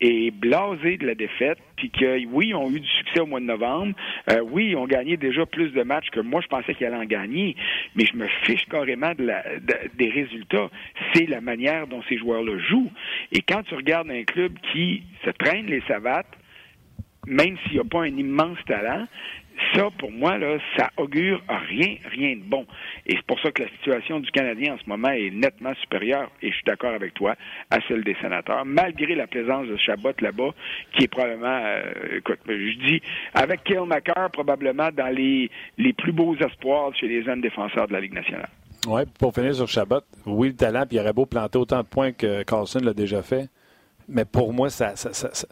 [0.00, 3.40] est blasé de la défaite, puis que oui, ils ont eu du succès au mois
[3.40, 3.94] de novembre,
[4.30, 6.96] euh, oui, ils ont gagné déjà plus de matchs que moi je pensais qu'ils allaient
[6.96, 7.56] en gagner,
[7.94, 10.70] mais je me fiche carrément des résultats.
[11.12, 12.92] C'est la manière dont ces joueurs-là jouent.
[13.32, 16.32] Et quand tu regardes un club qui se traîne les savates,
[17.26, 19.06] même s'il n'y a pas un immense talent,
[19.74, 22.66] ça, pour moi, là, ça augure rien, rien de bon.
[23.06, 26.30] Et c'est pour ça que la situation du Canadien en ce moment est nettement supérieure,
[26.42, 27.34] et je suis d'accord avec toi,
[27.70, 30.50] à celle des sénateurs, malgré la présence de Chabot là-bas,
[30.92, 33.02] qui est probablement, euh, écoute, je dis,
[33.34, 38.00] avec McCarr, probablement dans les, les plus beaux espoirs chez les jeunes défenseurs de la
[38.00, 38.48] Ligue nationale.
[38.86, 41.86] Oui, pour finir sur Chabot, oui, le talent, puis il aurait beau planter autant de
[41.86, 43.48] points que Carlson l'a déjà fait,
[44.08, 45.46] mais pour moi, ça, ça, ça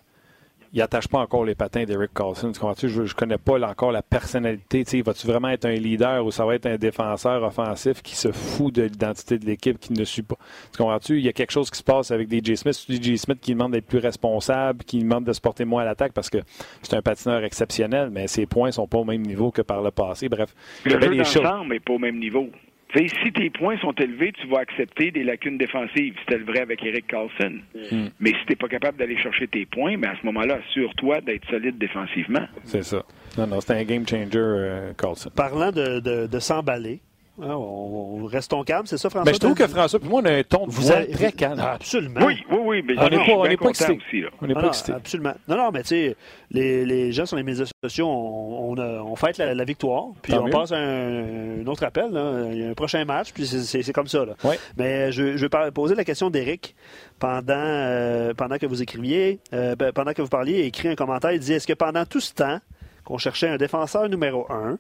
[0.77, 2.53] il n'attache pas encore les patins d'Eric Carlson.
[2.53, 4.85] Je ne connais pas encore la personnalité.
[5.01, 8.75] Va-tu vraiment être un leader ou ça va être un défenseur offensif qui se fout
[8.75, 10.37] de l'identité de l'équipe, qui ne suit pas?
[10.73, 11.17] Tu comprends-tu?
[11.17, 12.75] Il y a quelque chose qui se passe avec DJ Smith.
[12.75, 15.87] C'est DJ Smith qui demande d'être plus responsable, qui demande de se porter moins à
[15.87, 16.39] l'attaque parce que
[16.83, 19.81] c'est un patineur exceptionnel, mais ses points ne sont pas au même niveau que par
[19.81, 20.29] le passé.
[20.29, 22.51] Bref, le jeu d'ensemble n'est pas au même niveau
[22.95, 26.15] si tes points sont élevés, tu vas accepter des lacunes défensives.
[26.21, 27.59] C'était le vrai avec Eric Carlson.
[27.75, 28.07] Hmm.
[28.21, 31.21] Mais si tu n'es pas capable d'aller chercher tes points, ben à ce moment-là, assure-toi
[31.21, 32.47] d'être solide défensivement.
[32.65, 33.03] C'est ça.
[33.37, 35.31] Non, non, c'est un game changer, euh, Carlson.
[35.35, 37.01] Parlant de, de s'emballer,
[37.39, 39.31] on, restons calmes, c'est ça, François?
[39.31, 41.61] Mais je trouve que François, puis moi, on a un ton de voix très calme.
[41.61, 42.21] absolument.
[42.25, 42.83] Oui, oui, oui.
[42.87, 43.93] Mais on n'est pas, on pas excité.
[43.93, 44.93] Aussi, on n'est pas excité.
[44.93, 45.35] Absolument.
[45.49, 46.17] Non, non, mais tu sais,
[46.51, 50.49] les, les, gens sur les médias sociaux, on, on, on fête la, victoire, puis on
[50.49, 52.11] passe à un, autre appel.
[52.11, 52.49] Là.
[52.53, 54.25] Il y a un prochain match, puis c'est comme ça.
[54.25, 54.35] Là.
[54.77, 56.75] Mais je, je vais poser la question d'Éric
[57.19, 60.89] pendant, euh, pendant que vous écriviez, euh, ben, pendant que vous parliez, il a écrit
[60.89, 61.33] un commentaire.
[61.33, 62.61] Il dit Est-ce que pendant tout ce temps
[63.05, 64.79] qu'on cherchait un défenseur numéro un,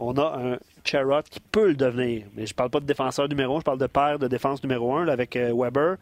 [0.00, 2.24] on a un Charrot qui peut le devenir.
[2.34, 4.94] Mais je parle pas de défenseur numéro 1, je parle de paire de défense numéro
[4.94, 5.96] 1 avec euh, Weber.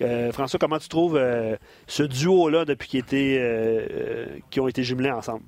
[0.00, 5.44] Euh, François, comment tu trouves euh, ce duo-là depuis qu'ils qui ont été jumelés ensemble?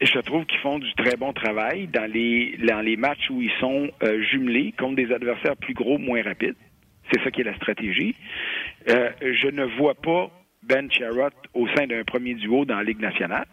[0.00, 3.52] Je trouve qu'ils font du très bon travail dans les, dans les matchs où ils
[3.60, 3.90] sont
[4.30, 6.54] jumelés contre des adversaires plus gros, moins rapides.
[7.10, 8.14] C'est ça qui est la stratégie.
[8.86, 10.30] je ne vois pas
[10.62, 13.46] Ben Charrot au sein d'un premier duo dans la Ligue nationale.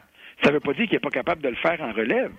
[0.43, 2.33] Ça ne veut pas dire qu'il n'est pas capable de le faire en relève.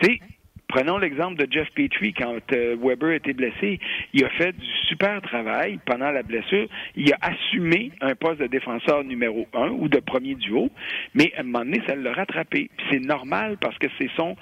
[0.00, 0.20] Tu sais,
[0.68, 3.80] Prenons l'exemple de Jeff Petrie quand euh, Weber était blessé.
[4.12, 6.68] Il a fait du super travail pendant la blessure.
[6.94, 10.68] Il a assumé un poste de défenseur numéro un ou de premier duo,
[11.14, 12.70] mais à un moment donné, ça l'a rattrapé.
[12.90, 14.36] C'est normal parce que c'est son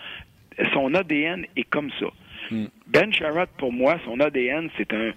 [0.73, 2.07] son ADN est comme ça.
[2.51, 2.67] Hmm.
[2.87, 5.13] Ben Sherrod, pour moi, son ADN, c'est un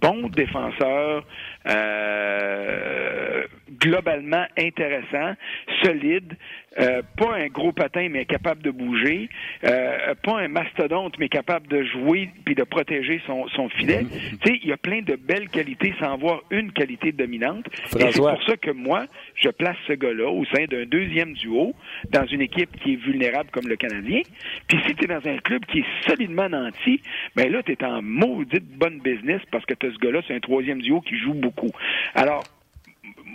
[0.00, 1.24] bon défenseur
[1.68, 3.46] euh,
[3.78, 5.34] globalement intéressant,
[5.82, 6.34] solide,
[6.78, 9.28] euh, pas un gros patin mais capable de bouger,
[9.64, 14.02] euh, pas un mastodonte mais capable de jouer puis de protéger son, son filet.
[14.02, 14.38] Mm-hmm.
[14.42, 17.66] tu sais, il y a plein de belles qualités sans avoir une qualité dominante.
[17.98, 21.74] Et c'est pour ça que moi, je place ce gars-là au sein d'un deuxième duo
[22.10, 24.20] dans une équipe qui est vulnérable comme le Canadien.
[24.68, 27.00] Puis si tu es dans un club qui est solidement nanti,
[27.34, 30.34] ben là, tu es en maudite bonne business parce que tu as ce gars-là, c'est
[30.34, 31.70] un troisième duo qui joue beaucoup.
[32.14, 32.44] Alors,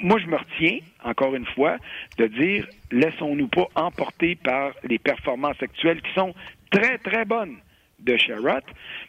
[0.01, 1.77] moi, je me retiens, encore une fois,
[2.17, 6.34] de dire laissons-nous pas emporter par les performances actuelles qui sont
[6.71, 7.58] très, très bonnes.
[7.99, 8.63] de Sherrod,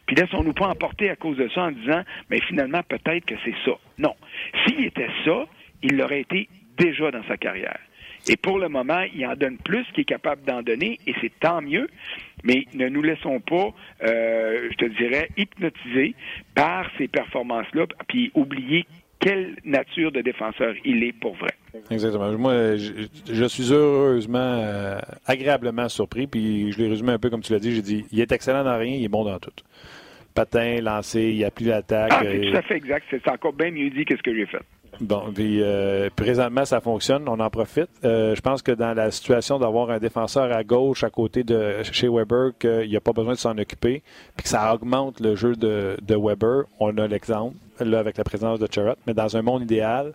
[0.07, 3.55] puis laissons-nous pas emporter à cause de ça en disant, mais finalement, peut-être que c'est
[3.65, 3.73] ça.
[3.99, 4.15] Non.
[4.65, 5.45] S'il était ça,
[5.83, 7.79] il l'aurait été déjà dans sa carrière.
[8.29, 11.33] Et pour le moment, il en donne plus qu'il est capable d'en donner, et c'est
[11.39, 11.89] tant mieux.
[12.43, 13.69] Mais ne nous laissons pas,
[14.03, 16.15] euh, je te dirais, hypnotiser
[16.55, 18.87] par ces performances-là, puis oublier
[19.19, 21.51] quelle nature de défenseur il est pour vrai?
[21.91, 22.31] Exactement.
[22.33, 27.53] Moi, je, suis heureusement, euh, agréablement surpris, puis je l'ai résumé un peu comme tu
[27.53, 27.75] l'as dit.
[27.75, 29.51] J'ai dit, il est excellent dans rien, il est bon dans tout.
[30.35, 32.13] Patin, lancé, il a plus d'attaque.
[32.13, 33.07] Ah, c'est tout à fait exact.
[33.11, 34.63] C'est encore bien mieux dit que ce que j'ai fait.
[35.01, 37.89] Bon, puis euh, présentement, ça fonctionne, on en profite.
[38.05, 41.83] Euh, je pense que dans la situation d'avoir un défenseur à gauche à côté de
[41.93, 44.03] chez Weber, qu'il n'y a pas besoin de s'en occuper,
[44.37, 48.25] puis que ça augmente le jeu de, de Weber, on a l'exemple, là, avec la
[48.25, 48.97] présence de Charrot.
[49.07, 50.13] Mais dans un monde idéal,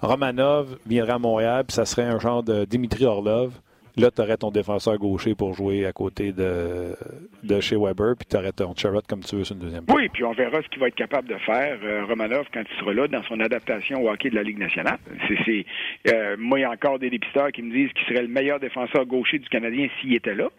[0.00, 3.52] Romanov viendrait à Montréal, puis ça serait un genre de Dimitri Orlov.
[3.96, 6.94] Là, tu aurais ton défenseur gaucher pour jouer à côté de,
[7.42, 10.08] de chez Weber, puis tu aurais ton Charrot comme tu veux sur une deuxième Oui,
[10.12, 12.92] puis on verra ce qu'il va être capable de faire, euh, Romanov, quand il sera
[12.92, 14.98] là dans son adaptation au hockey de la Ligue nationale.
[15.46, 15.64] C'est,
[16.12, 18.60] euh, moi, il y a encore des dépisteurs qui me disent qu'il serait le meilleur
[18.60, 20.50] défenseur gaucher du Canadien s'il était là.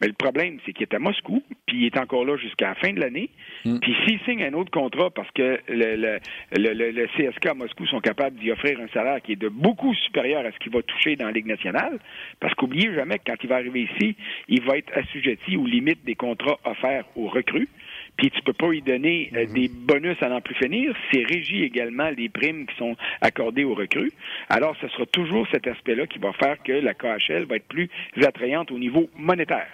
[0.00, 2.74] Mais le problème, c'est qu'il est à Moscou, puis il est encore là jusqu'à la
[2.74, 3.30] fin de l'année.
[3.64, 3.78] Mm.
[3.78, 6.18] Puis s'il signe un autre contrat parce que le, le,
[6.56, 9.94] le, le, CSK à Moscou sont capables d'y offrir un salaire qui est de beaucoup
[9.94, 11.98] supérieur à ce qu'il va toucher dans la Ligue nationale,
[12.40, 14.16] parce qu'oubliez jamais que quand il va arriver ici,
[14.48, 17.68] il va être assujetti aux limites des contrats offerts aux recrues.
[18.16, 19.52] Puis tu peux pas lui donner euh, mhm.
[19.54, 20.94] des bonus à n'en plus finir.
[21.12, 24.12] C'est régi également les primes qui sont accordées aux recrues.
[24.48, 27.88] Alors, ce sera toujours cet aspect-là qui va faire que la KHL va être plus
[28.22, 29.68] attrayante au niveau monétaire.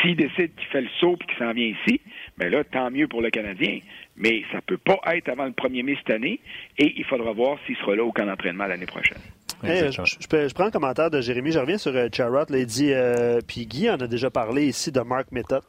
[0.00, 2.00] S'il décide qu'il fait le saut et qu'il s'en vient ici,
[2.38, 3.80] ben là, tant mieux pour le Canadien.
[4.16, 6.38] Mais ça peut pas être avant le 1er mai cette année
[6.78, 9.18] et il faudra voir s'il sera là au camp d'entraînement l'année prochaine
[9.62, 11.52] je, prends un commentaire de Jérémy.
[11.52, 12.46] Je reviens sur euh, Charrot.
[12.50, 15.62] il dit, euh, puis Guy en a déjà parlé ici de Mark Method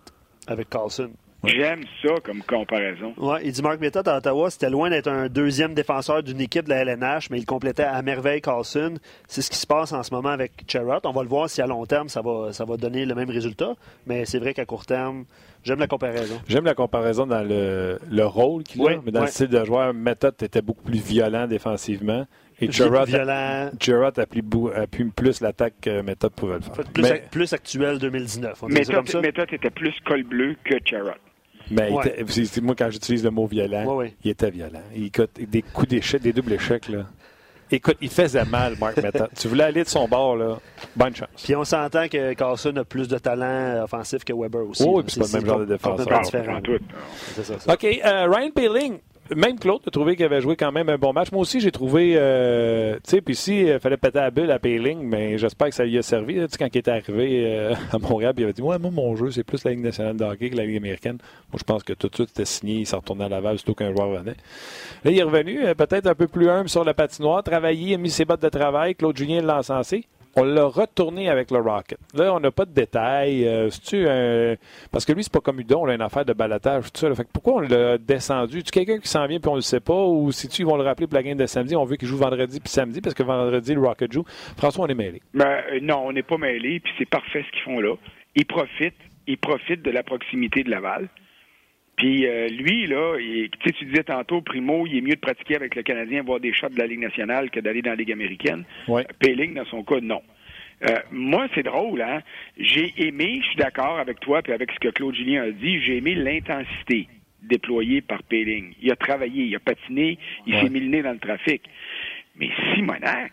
[0.47, 1.12] avec Carlson.
[1.43, 3.13] J'aime ça comme comparaison.
[3.17, 6.65] Ouais, il dit Mark Method à Ottawa, c'était loin d'être un deuxième défenseur d'une équipe
[6.65, 8.93] de la LNH, mais il complétait à merveille Carlson.
[9.27, 11.01] C'est ce qui se passe en ce moment avec Charrot.
[11.03, 13.29] On va le voir si à long terme ça va, ça va donner le même
[13.29, 13.73] résultat.
[14.08, 15.25] Mais c'est vrai qu'à court terme,
[15.63, 16.39] j'aime la comparaison.
[16.47, 19.93] J'aime la comparaison dans le, le rôle qu'il a, mais dans le style de joueur,
[19.93, 22.25] Method était beaucoup plus violent défensivement.
[22.63, 22.71] Et
[23.80, 24.41] Gerrard appuie,
[25.15, 27.21] plus l'attaque que Méthode pouvait le faire.
[27.30, 28.63] Plus, actuel 2019.
[28.69, 31.17] Méthode était plus col bleu que Gerrard.
[31.71, 31.89] Mais
[32.62, 34.84] moi, quand j'utilise le mot violent, il était violent.
[34.95, 35.12] Il
[35.47, 36.89] des coups d'échec, des doubles échecs.
[36.89, 37.06] Là.
[37.71, 39.30] Écoute, il faisait mal, Mark Method.
[39.39, 40.60] tu voulais aller de son bord, là.
[40.95, 41.30] Bonne chance.
[41.43, 44.84] Puis on s'entend que Carlson a plus de talent offensif que Weber aussi.
[44.84, 46.21] Oui, puis c'est pas le même genre de défenseur.
[46.21, 46.60] Différent.
[47.69, 48.99] OK, euh, Ryan Peeling,
[49.36, 51.32] même Claude a trouvé qu'il avait joué quand même un bon match.
[51.32, 52.13] Moi aussi, j'ai trouvé.
[52.15, 55.76] Euh, tu sais, puis si il fallait péter la bulle à Payling, mais j'espère que
[55.76, 56.36] ça lui a servi.
[56.50, 59.32] sais, quand il était arrivé euh, à Montréal, il avait dit Ouais, moi, mon jeu,
[59.32, 61.17] c'est plus la Ligue nationale de hockey que la Ligue américaine.
[61.52, 62.80] Moi, je pense que tout de suite, c'était signé.
[62.80, 64.36] Il s'est retourné à Laval, surtout qu'un joueur venait.
[65.04, 67.98] Là, il est revenu, euh, peut-être un peu plus humble sur la patinoire, travaillé, a
[67.98, 68.96] mis ses bottes de travail.
[68.96, 72.00] Claude Julien l'a encensé on l'a retourné avec le Rocket.
[72.13, 73.48] Là, on n'a pas de détails.
[73.48, 74.06] Euh, tu
[74.91, 77.13] Parce que lui, c'est pas comme Udon, on a une affaire de balatage, tout ça.
[77.13, 78.63] Fait pourquoi on l'a descendu?
[78.63, 80.06] Tu quelqu'un qui s'en vient puis on le sait pas?
[80.06, 82.08] Ou si tu ils vont le rappeler pour la game de samedi, on veut qu'il
[82.08, 84.24] joue vendredi puis samedi parce que vendredi, le Rocket joue.
[84.58, 85.22] François, on est mêlé.
[85.34, 87.96] Ben, euh, non, on n'est pas mêlé, puis c'est parfait ce qu'ils font là.
[88.36, 88.96] Ils profitent,
[89.28, 91.10] ils profitent de la proximité de Laval.
[91.95, 95.75] Puis euh, lui, là, il, tu disais tantôt, Primo, il est mieux de pratiquer avec
[95.75, 98.63] le Canadien, voir des shots de la Ligue nationale que d'aller dans la Ligue américaine.
[98.88, 99.06] Ouais.
[99.19, 100.21] Péling, dans son cas, non.
[100.84, 102.21] Euh, moi, c'est drôle, hein?
[102.58, 105.82] J'ai aimé, je suis d'accord avec toi puis avec ce que Claude Julien a dit,
[105.82, 107.08] j'ai aimé l'intensité
[107.43, 108.73] déployée par Péling.
[108.82, 111.62] Il a travaillé, il a patiné, il s'est mis le nez dans le trafic.
[112.38, 113.32] Mais Simonac,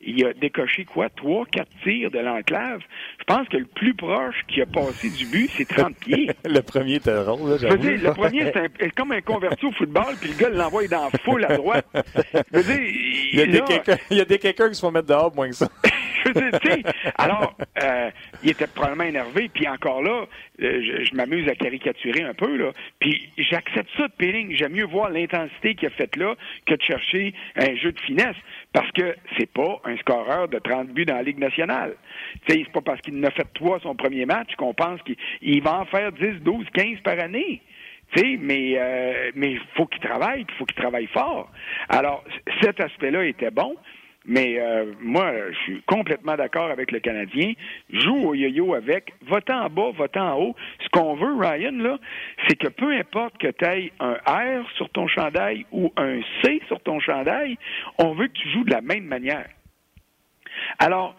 [0.00, 1.08] il a décoché quoi?
[1.10, 2.80] Trois, quatre tirs de l'enclave.
[3.18, 6.30] Je pense que le plus proche qui a passé du but, c'est 30 pieds.
[6.44, 9.72] le premier était drôle, là, je veux dire, Le premier, c'est comme un converti au
[9.72, 11.86] football, puis le gars l'envoie dans la foule à droite.
[11.94, 13.60] Je veux dire, il, y a des
[14.10, 15.68] il y a des quelqu'un qui se font mettre dehors moins que ça.
[16.24, 16.82] je veux dire, tu sais,
[17.16, 18.10] alors, euh,
[18.42, 20.26] il était probablement énervé, puis encore là,
[20.62, 24.54] euh, je, m'amuse à caricaturer un peu, là, puis j'accepte ça de Péling.
[24.56, 26.34] J'aime mieux voir l'intensité qu'il a faite là
[26.66, 28.36] que de chercher un jeu de finesse,
[28.72, 31.96] parce que c'est pas un scoreur de 30 buts dans la Ligue nationale.
[32.48, 35.84] C'est pas parce qu'il n'a fait trois son premier match qu'on pense qu'il va en
[35.86, 37.62] faire 10, 12, 15 par année.
[38.14, 41.50] sais, mais euh, mais faut qu'il travaille, il faut qu'il travaille fort.
[41.88, 42.24] Alors
[42.62, 43.76] cet aspect-là était bon.
[44.26, 47.54] Mais euh, moi, je suis complètement d'accord avec le Canadien.
[47.90, 50.56] Joue au yo-yo avec, votant en bas, votant en haut.
[50.80, 51.98] Ce qu'on veut, Ryan, là,
[52.46, 56.60] c'est que peu importe que tu aies un R sur ton chandail ou un C
[56.68, 57.56] sur ton chandail,
[57.98, 59.48] on veut que tu joues de la même manière.
[60.78, 61.16] Alors,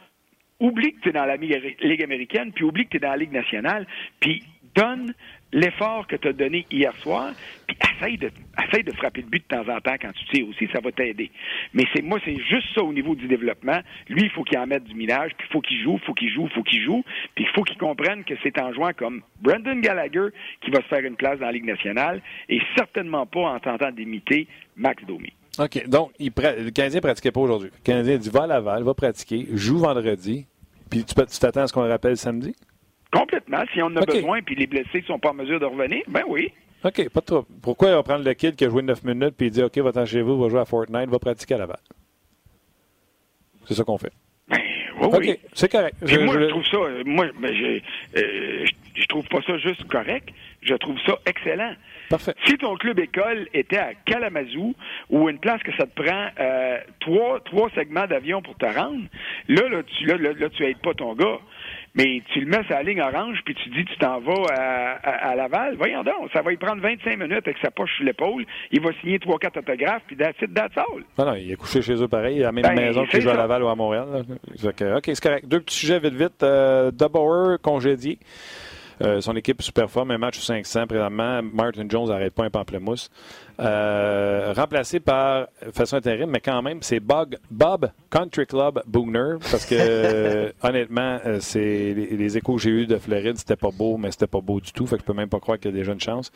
[0.60, 3.18] oublie que tu es dans la Ligue américaine, puis oublie que tu es dans la
[3.18, 3.88] Ligue nationale,
[4.20, 4.44] puis
[4.76, 5.14] donne
[5.52, 7.32] l'effort que tu as donné hier soir,
[7.68, 10.68] puis essaye de, de frapper le but de temps en temps quand tu tires aussi,
[10.74, 11.32] ça va t'aider.
[11.74, 13.80] Mais c'est moi, c'est juste ça au niveau du développement.
[14.10, 16.32] Lui, il faut qu'il en mette du minage, puis il faut qu'il joue, faut qu'il
[16.32, 17.04] joue, faut qu'il joue,
[17.36, 20.30] puis il faut qu'il comprenne que c'est en jouant comme Brendan Gallagher
[20.62, 23.92] qui va se faire une place dans la Ligue nationale, et certainement pas en tentant
[23.92, 25.34] d'imiter Max Domi.
[25.60, 25.88] OK.
[25.88, 27.70] Donc, il le Canadien ne pratiquait pas aujourd'hui.
[27.74, 30.48] Le Canadien dit va à Laval, va pratiquer, joue vendredi,
[30.90, 32.56] puis tu t'attends à ce qu'on le rappelle samedi?
[33.12, 33.64] Complètement.
[33.74, 36.04] Si on en a besoin puis les blessés ne sont pas en mesure de revenir,
[36.08, 36.52] ben oui.
[36.84, 37.46] OK, pas trop.
[37.62, 39.78] Pourquoi il va prendre le kid qui a joué 9 minutes puis il dit OK,
[39.78, 41.78] va-t'en chez vous, va jouer à Fortnite, va pratiquer à Laval?
[43.68, 44.12] C'est ça qu'on fait.
[44.48, 44.60] Ben,
[45.00, 45.96] oui, OK, c'est correct.
[46.02, 46.46] moi, je...
[46.48, 47.80] trouve ça, moi, ben, euh,
[48.16, 50.30] je, je, trouve pas ça juste correct.
[50.62, 51.74] Je trouve ça excellent.
[52.10, 52.34] Parfait.
[52.46, 54.76] Si ton club école était à Kalamazoo,
[55.10, 59.06] ou une place que ça te prend euh, trois, trois segments d'avion pour te rendre,
[59.48, 61.40] là, là, tu là, là, tu aides pas ton gars.
[61.96, 65.30] Mais tu le mets sur la ligne orange, puis tu dis tu t'en vas à,
[65.30, 65.76] à, Laval.
[65.76, 68.46] Voyons donc, ça va y prendre 25 minutes avec sa poche sur l'épaule.
[68.72, 71.04] Il va signer trois, quatre autographes, puis that's it, that's all.
[71.18, 73.30] Non, non, il est couché chez eux pareil, à la même ben, maison qu'il joue
[73.30, 74.26] à Laval ou à Montréal.
[74.64, 75.48] OK, c'est correct.
[75.48, 76.44] Deux petits sujets vite, vite.
[76.44, 76.92] Euh,
[77.62, 78.20] congédié.
[79.04, 81.42] Euh, son équipe super-forme, un match 500 présentement.
[81.42, 83.10] Martin Jones n'arrête pas un pamplemousse.
[83.62, 89.68] Euh, remplacé par, façon intérim, mais quand même, c'est Bob, Bob Country Club Boogner, parce
[89.68, 94.10] que honnêtement, euh, c'est les, échos que j'ai eus de Floride, c'était pas beau, mais
[94.10, 95.78] c'était pas beau du tout, fait que je peux même pas croire qu'il y a
[95.78, 96.32] déjà une chance.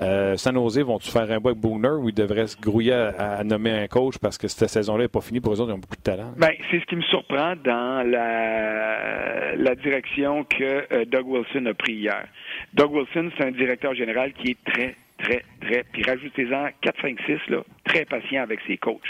[0.00, 3.42] Euh, San Jose, vont-tu faire un bois avec Boogner ou ils devraient se grouiller à,
[3.42, 5.78] nommer un coach parce que cette saison-là n'est pas finie pour eux autres, ils ont
[5.78, 6.32] beaucoup de talent?
[6.36, 11.94] Ben, c'est ce qui me surprend dans la, la direction que Doug Wilson a pris
[11.94, 12.24] hier.
[12.72, 17.18] Doug Wilson, c'est un directeur général qui est très, très, très, puis rajoutez-en 4, 5,
[17.26, 19.00] 6, là, très patient avec ses coachs.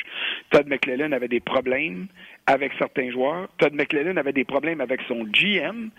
[0.50, 2.06] Todd McClellan avait des problèmes
[2.46, 3.48] avec certains joueurs.
[3.58, 5.90] Todd McClellan avait des problèmes avec son GM.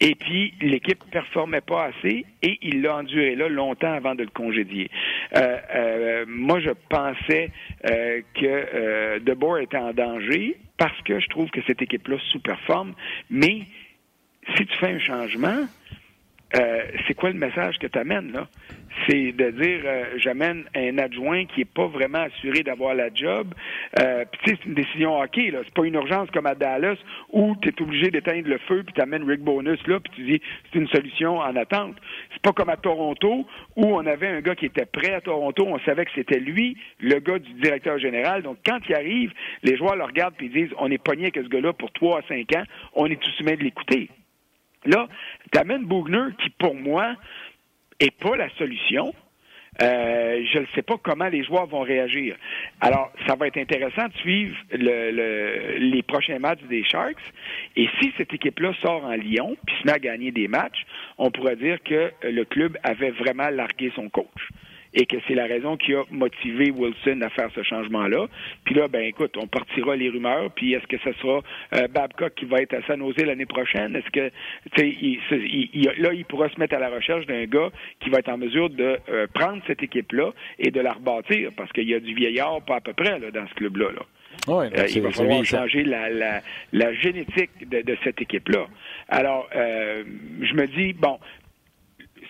[0.00, 4.30] Et puis, l'équipe performait pas assez et il l'a enduré là longtemps avant de le
[4.30, 4.90] congédier.
[5.36, 7.50] Euh, euh, moi, je pensais
[7.88, 12.94] euh, que euh, DeBoer était en danger parce que je trouve que cette équipe-là sous-performe.
[13.30, 13.62] Mais
[14.56, 15.68] si tu fais un changement,
[16.54, 18.46] euh, c'est quoi le message que tu amènes là?
[19.08, 23.54] C'est de dire euh, j'amène un adjoint qui est pas vraiment assuré d'avoir la job.
[23.98, 25.60] Euh, puis tu sais, c'est une décision hockey, là.
[25.64, 26.96] C'est pas une urgence comme à Dallas
[27.30, 30.24] où tu es obligé d'éteindre le feu puis tu amènes Rick Bonus là, puis tu
[30.24, 31.96] dis c'est une solution en attente.
[32.32, 35.64] C'est pas comme à Toronto où on avait un gars qui était prêt à Toronto,
[35.66, 38.42] on savait que c'était lui, le gars du directeur général.
[38.42, 41.48] Donc quand il arrive, les joueurs le regardent puis disent on est pogné avec ce
[41.48, 44.10] gars-là pour trois à cinq ans, on est tous humains de l'écouter.
[44.84, 45.08] Là,
[45.52, 47.14] tu amènes Bougner qui, pour moi,
[48.00, 49.14] est pas la solution.
[49.80, 52.36] Euh, je ne sais pas comment les joueurs vont réagir.
[52.80, 57.16] Alors, ça va être intéressant de suivre le, les prochains matchs des Sharks.
[57.76, 60.84] Et si cette équipe-là sort en Lyon, puis se met à gagner des matchs,
[61.16, 64.50] on pourrait dire que le club avait vraiment largué son coach
[64.94, 68.26] et que c'est la raison qui a motivé Wilson à faire ce changement-là.
[68.64, 71.40] Puis là, ben écoute, on partira les rumeurs, puis est-ce que ce sera
[71.74, 73.96] euh, Babcock qui va être à San Jose l'année prochaine?
[73.96, 74.30] Est-ce que,
[74.74, 75.18] tu
[75.80, 78.38] sais, là, il pourra se mettre à la recherche d'un gars qui va être en
[78.38, 82.14] mesure de euh, prendre cette équipe-là et de la rebâtir, parce qu'il y a du
[82.14, 83.86] vieillard pas à peu près là, dans ce club-là.
[83.94, 84.02] Là.
[84.76, 86.40] euh, il va falloir changer la, la,
[86.72, 88.66] la génétique de, de cette équipe-là.
[89.08, 90.04] Alors, euh,
[90.40, 91.18] je me dis, bon,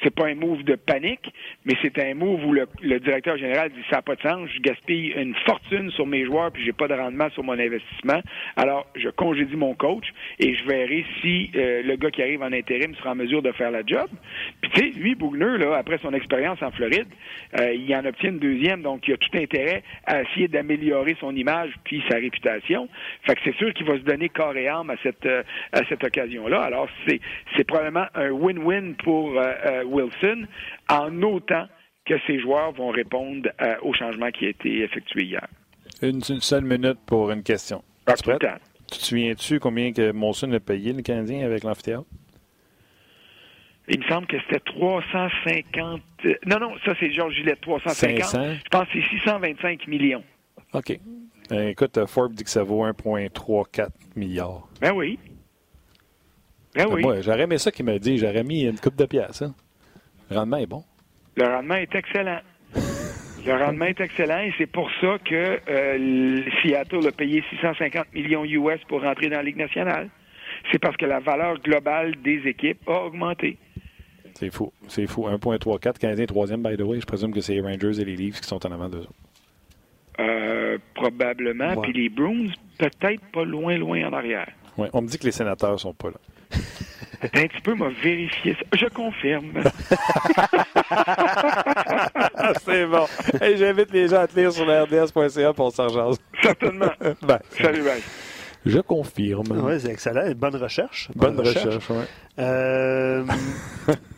[0.03, 1.33] c'est pas un move de panique,
[1.65, 2.67] mais c'est un move où le,
[3.01, 6.51] directeur général dit ça n'a pas de sens, je gaspille une fortune sur mes joueurs
[6.53, 8.21] puis j'ai pas de rendement sur mon investissement.
[8.57, 10.07] Alors, je congédie mon coach
[10.39, 13.53] et je verrai si euh, le gars qui arrive en intérim sera en mesure de
[13.53, 14.09] faire la job.
[14.61, 17.09] Puis tu sais, lui, Bougner, là, après son expérience en Floride,
[17.59, 21.35] euh, il en obtient une deuxième, donc il a tout intérêt à essayer d'améliorer son
[21.35, 22.89] image puis sa réputation.
[23.27, 25.85] Fait que c'est sûr qu'il va se donner corps et âme à cette euh, à
[25.89, 26.61] cette occasion-là.
[26.63, 27.21] Alors c'est
[27.57, 29.41] c'est probablement un win-win pour
[29.93, 30.47] Wilson,
[30.89, 31.67] en autant
[32.05, 35.47] que ses joueurs vont répondre euh, au changement qui a été effectué hier.
[36.01, 37.83] Une, seule minute pour une question.
[38.07, 42.05] Ah, tu te souviens-tu combien que Molson a payé le Canadien avec l'amphithéâtre?
[43.89, 46.01] Il me semble que c'était 350.
[46.47, 48.61] Non, non, ça c'est Georges Gillette, 350.
[48.65, 50.25] Je pense que c'est 625 millions.
[50.73, 50.99] OK.
[51.51, 54.69] Ben, écoute, Forbes dit que ça vaut 1,34 milliard.
[54.81, 55.19] Ben oui.
[56.75, 57.03] Ben, ben oui.
[57.03, 58.19] Moi, j'aurais aimé ça qu'il m'a dit.
[58.19, 59.43] J'aurais mis une coupe de pièces.
[59.43, 59.55] Hein?
[60.33, 60.83] Le rendement est bon.
[61.37, 62.41] Le rendement est excellent.
[63.45, 68.45] Le rendement est excellent et c'est pour ça que euh, Seattle a payé 650 millions
[68.45, 70.09] US pour rentrer dans la Ligue nationale.
[70.71, 73.59] C'est parce que la valeur globale des équipes a augmenté.
[74.35, 74.73] C'est fou.
[74.89, 75.27] C'est fou.
[75.29, 77.01] 1.34, Canadien troisième, by the way.
[77.01, 79.07] Je présume que c'est les Rangers et les Leafs qui sont en avant d'eux
[80.21, 81.81] euh, probablement.
[81.81, 84.49] Puis les Bruins, peut-être pas loin, loin en arrière.
[84.77, 84.89] Ouais.
[84.93, 86.17] On me dit que les sénateurs sont pas là.
[87.23, 88.61] un petit peu, m'a vérifié ça.
[88.73, 89.53] Je confirme.
[92.65, 93.07] C'est bon.
[93.57, 95.89] J'invite les gens à te lire sur rds.ca pour s'en
[96.43, 96.93] Certainement.
[97.23, 98.03] ben, Salut, bye.
[98.65, 99.45] Je confirme.
[99.51, 100.31] Oui, c'est excellent.
[100.37, 101.11] Bonne recherche.
[101.17, 102.05] Bonne, recherche, oui.
[102.39, 103.25] Euh,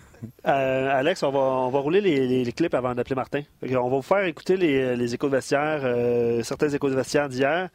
[0.46, 3.42] euh, Alex, on va, on va rouler les, clips avant d'appeler Martin.
[3.62, 7.28] On va vous faire écouter les, les échos de vestiaire, euh, certains échos de vestiaire
[7.28, 7.68] d'hier.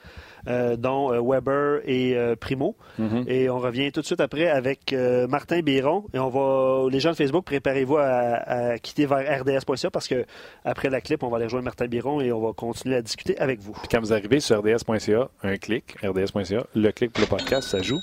[0.48, 2.78] Euh, dont euh, Weber et Primo.
[2.98, 3.28] Mm-hmm.
[3.28, 4.96] Et on revient tout de suite après avec
[5.28, 6.06] Martin Biron.
[6.14, 10.26] Et on va, les gens de Facebook, préparez-vous à, quitter vers rds.ca parce que
[10.64, 13.38] après la clip, on va aller rejoindre Martin Biron et on va continuer à discuter
[13.38, 13.76] avec vous.
[13.92, 18.00] quand vous arrivez sur rds.ca, un clic, rds.ca, le clic pour le podcast, ça joue.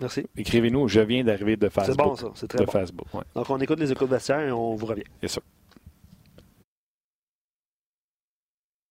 [0.00, 0.26] Merci.
[0.36, 1.96] Écrivez-nous, je viens d'arriver de Facebook.
[1.96, 2.30] C'est bon, ça.
[2.34, 5.04] C'est très de Facebook, Donc, on écoute les échos de vestiaire et on vous revient.
[5.22, 5.42] Yes, sir.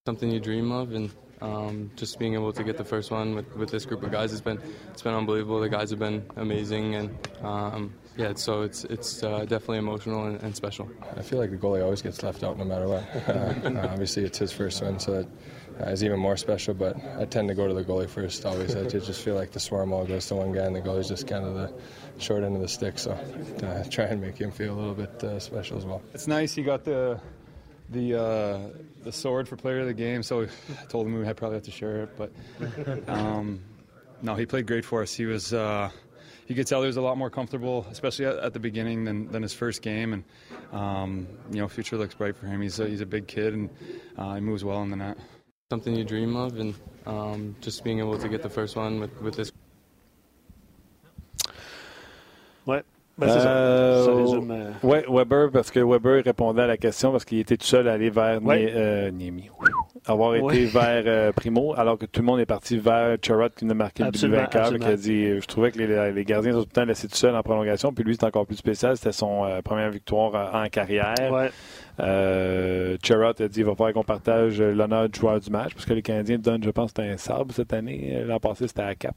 [0.05, 1.09] Something you dream of and
[1.41, 4.31] Um, just being able to get the first one with, with this group of guys
[4.31, 4.59] has been
[4.91, 5.61] it's been unbelievable.
[5.61, 10.43] The guys have been amazing, and um, yeah, so it's it's uh, definitely emotional and,
[10.43, 10.89] and, special.
[11.15, 13.03] I feel like the goalie always gets left out no matter what.
[13.29, 15.27] Uh, obviously, it's his first win, so that
[15.79, 16.73] uh, is even more special.
[16.73, 18.75] But I tend to go to the goalie first always.
[18.75, 21.27] I just feel like the swarm all goes to one guy, and the goalie's just
[21.27, 21.73] kind of the
[22.21, 22.99] short end of the stick.
[22.99, 26.01] So uh, try and make him feel a little bit uh, special as well.
[26.13, 27.19] It's nice he got the
[27.89, 28.59] the uh,
[29.03, 30.23] the sword for player of the game.
[30.23, 32.31] So I told him we had probably have to share it, but
[33.07, 33.61] um,
[34.21, 35.13] no, he played great for us.
[35.13, 35.53] He was.
[35.53, 35.89] Uh,
[36.49, 39.31] you could tell he was a lot more comfortable, especially at, at the beginning, than,
[39.31, 40.13] than his first game.
[40.13, 40.23] And
[40.73, 42.59] um, you know, future looks bright for him.
[42.59, 43.69] He's a, he's a big kid and
[44.17, 45.19] uh, he moves well in the net.
[45.71, 46.73] Something you dream of, and
[47.05, 49.51] um, just being able to get the first one with, with this.
[52.65, 52.85] What?
[53.19, 57.57] Ben, euh, euh, Oui, Weber, parce que Weber répondait à la question parce qu'il était
[57.57, 59.49] tout seul à aller vers euh, Niemi.
[60.07, 63.71] Avoir été vers Primo, alors que tout le monde est parti vers Charrot qui nous
[63.71, 66.69] a marqué le but vainqueur, qui a dit Je trouvais que les, gardiens sont tout
[66.69, 68.95] le temps laissés tout seul en prolongation, puis lui, c'est encore plus spécial.
[68.95, 71.51] C'était son première victoire en carrière.
[71.99, 73.25] Ouais.
[73.43, 76.01] a dit il va falloir qu'on partage l'honneur du joueur du match, parce que les
[76.01, 78.23] Canadiens donnent, je pense, un sable cette année.
[78.25, 79.15] L'an passé, c'était à Cap.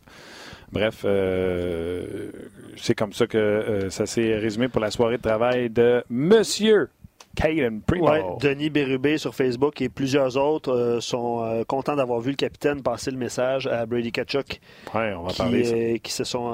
[0.72, 2.30] Bref, euh,
[2.76, 6.88] c'est comme ça que euh, ça s'est résumé pour la soirée de travail de Monsieur
[7.34, 8.08] Caden Primo.
[8.08, 12.82] Ouais, Denis Bérubé sur Facebook et plusieurs autres euh, sont contents d'avoir vu le capitaine
[12.82, 14.60] passer le message à Brady Kachuk.
[14.94, 16.52] Ouais, on va qui, parler qui se sont,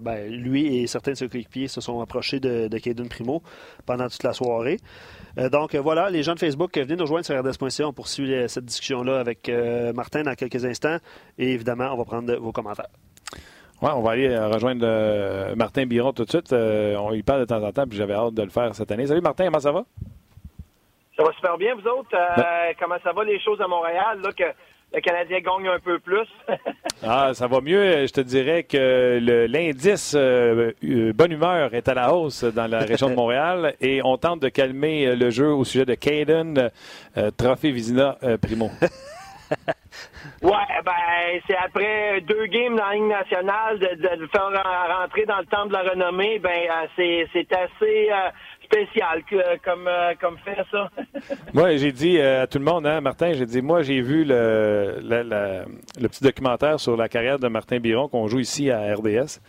[0.00, 3.42] ben, lui et certains de ses coéquipiers se sont approchés de, de Caden Primo
[3.86, 4.78] pendant toute la soirée.
[5.50, 7.86] donc voilà, les gens de Facebook, venez nous rejoindre sur RDS.ca.
[7.86, 9.50] On poursuit cette discussion-là avec
[9.94, 10.98] Martin dans quelques instants.
[11.38, 12.88] Et évidemment, on va prendre vos commentaires.
[13.82, 16.52] Oui, on va aller euh, rejoindre euh, Martin Biron tout de suite.
[16.52, 18.92] Euh, on y parle de temps en temps, puis j'avais hâte de le faire cette
[18.92, 19.06] année.
[19.06, 19.84] Salut Martin, comment ça va?
[21.16, 22.10] Ça va super bien, vous autres.
[22.10, 24.44] Ben- comment ça va les choses à Montréal, là, que
[24.92, 26.28] le Canadien gagne un peu plus?
[27.02, 28.06] ah, ça va mieux.
[28.06, 29.18] Je te dirais que
[29.48, 34.40] l'indice bonne humeur est à la hausse dans la région de Montréal et on tente
[34.40, 36.70] de calmer le jeu au sujet de Caden,
[37.38, 38.70] Trophée Vizina Primo.
[40.42, 40.52] Ouais,
[40.84, 44.50] ben c'est après deux games dans la Ligue nationale de, de, faire
[44.98, 48.30] rentrer dans le temps de la renommée, ben euh, c'est c'est assez euh,
[48.64, 49.22] spécial
[49.62, 50.88] comme euh, comme fait ça.
[51.54, 55.00] moi, j'ai dit à tout le monde, hein, Martin, j'ai dit moi j'ai vu le,
[55.02, 59.40] le petit documentaire sur la carrière de Martin Biron qu'on joue ici à RDS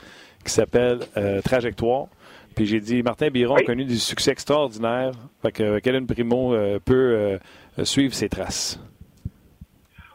[0.43, 0.99] qui s'appelle
[1.45, 2.07] Trajectoire.
[2.55, 5.11] Puis j'ai dit Martin Biron a connu du succès extraordinaire.
[5.41, 7.39] Fait que Kellen Primo peut
[7.83, 8.77] suivre ses traces.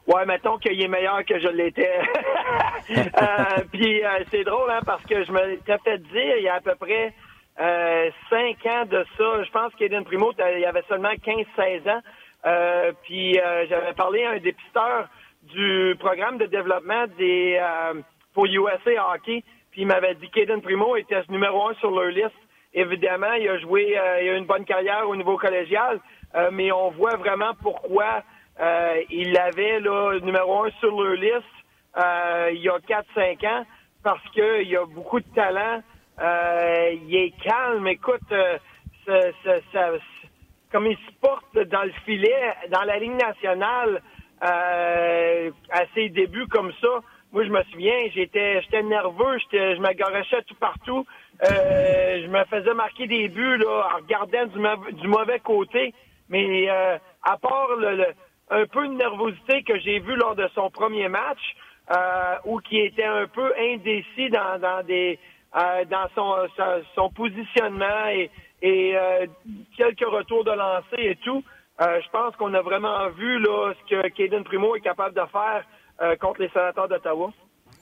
[0.06, 1.98] Ouais, mettons qu'il est meilleur que je l'étais.
[2.90, 6.48] euh, puis euh, c'est drôle, hein, parce que je me t'ai fait dire il y
[6.48, 7.12] a à peu près
[7.60, 9.42] euh, cinq ans de ça.
[9.42, 12.00] Je pense qu'Eden Primo, il y avait seulement 15-16 ans.
[12.44, 15.08] Euh, puis euh, j'avais parlé à un dépisteur
[15.42, 17.60] du programme de développement des
[18.32, 19.42] pour USA Hockey.
[19.72, 22.30] Puis il m'avait dit qu'Eden Primo était numéro un sur leur liste.
[22.74, 25.98] Évidemment, il a joué, il a eu une bonne carrière au niveau collégial,
[26.52, 28.22] mais on voit vraiment pourquoi
[28.58, 31.44] euh, il l'avait là, numéro un sur leur liste
[31.98, 33.66] euh, il y a 4-5 ans
[34.02, 35.82] parce qu'il a beaucoup de talent.
[36.20, 37.86] Euh, il est calme.
[37.88, 38.20] Écoute,
[40.72, 44.02] comme il se porte dans le filet, dans la ligne nationale,
[44.40, 47.00] à ses débuts comme ça,
[47.32, 51.04] moi, je me souviens, j'étais, j'étais nerveux, j'étais, je me tout partout.
[51.42, 55.92] je me faisais marquer des buts là, en regardant du, du mauvais côté.
[56.28, 58.06] Mais à part le,
[58.50, 61.40] un peu de nervosité que j'ai vu lors de son premier match,
[61.90, 66.48] euh, ou qui était un peu indécis dans, euh,
[66.94, 68.08] son, positionnement
[68.62, 69.26] et, euh,
[69.76, 71.42] quelques retours de lancer et tout.
[71.80, 75.22] Euh, je pense qu'on a vraiment vu là, ce que Caden Primo est capable de
[75.30, 75.64] faire
[76.20, 77.32] contre les sénateurs d'Ottawa.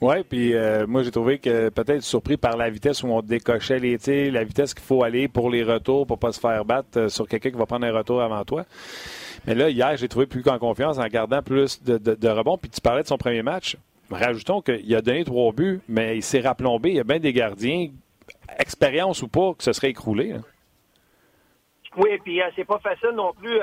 [0.01, 0.53] Oui, puis
[0.87, 4.43] moi, j'ai trouvé que peut-être surpris par la vitesse où on décochait les tirs, la
[4.43, 7.57] vitesse qu'il faut aller pour les retours, pour pas se faire battre sur quelqu'un qui
[7.57, 8.63] va prendre un retour avant toi.
[9.47, 12.57] Mais là, hier, j'ai trouvé plus qu'en confiance en gardant plus de, rebonds.
[12.57, 13.77] Puis tu parlais de son premier match.
[14.09, 16.89] Rajoutons qu'il a donné trois buts, mais il s'est rapplombé.
[16.89, 17.89] Il y a bien des gardiens,
[18.59, 20.35] expérience ou pas, que ce serait écroulé.
[21.97, 23.59] Oui, puis euh, c'est pas facile non plus.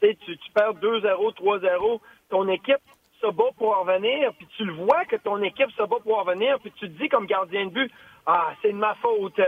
[0.00, 2.00] tu, tu perds 2-0, 3-0.
[2.30, 2.76] Ton équipe
[3.20, 6.18] se bat pour en venir, puis tu le vois que ton équipe se bat pour
[6.18, 7.92] en venir, puis tu te dis comme gardien de but,
[8.26, 9.40] ah, c'est de ma faute.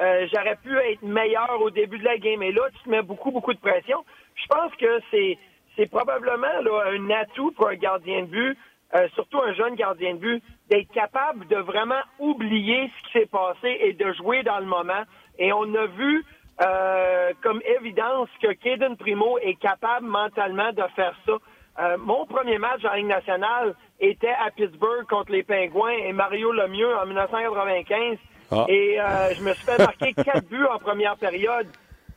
[0.00, 2.42] Euh, j'aurais pu être meilleur au début de la game.
[2.42, 4.04] Et là, tu te mets beaucoup, beaucoup de pression.
[4.34, 5.38] Je pense que c'est,
[5.76, 8.58] c'est probablement là, un atout pour un gardien de but,
[8.94, 13.30] euh, surtout un jeune gardien de but, d'être capable de vraiment oublier ce qui s'est
[13.30, 15.02] passé et de jouer dans le moment.
[15.38, 16.24] Et on a vu
[16.60, 21.32] euh, comme évidence que Kaden Primo est capable mentalement de faire ça.
[21.80, 26.52] Euh, mon premier match en Ligue nationale était à Pittsburgh contre les Pingouins et Mario
[26.52, 28.18] Lemieux en 1995.
[28.50, 28.66] Ah.
[28.68, 31.66] Et euh, je me suis fait marquer quatre buts en première période.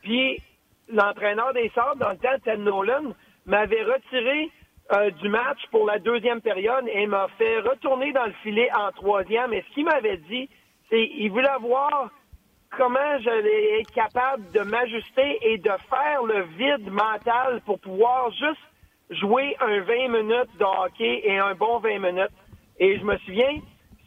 [0.02, 0.42] Puis
[0.88, 3.12] l'entraîneur des Sables, dans le temps, Ted Nolan,
[3.46, 4.50] m'avait retiré
[4.92, 8.92] euh, du match pour la deuxième période et m'a fait retourner dans le filet en
[8.92, 9.52] troisième.
[9.52, 10.48] Et ce qu'il m'avait dit,
[10.88, 12.10] c'est qu'il voulait voir
[12.76, 18.60] comment j'allais être capable de m'ajuster et de faire le vide mental pour pouvoir juste
[19.10, 22.32] jouer un 20 minutes de hockey et un bon 20 minutes.
[22.78, 23.58] Et je me souviens,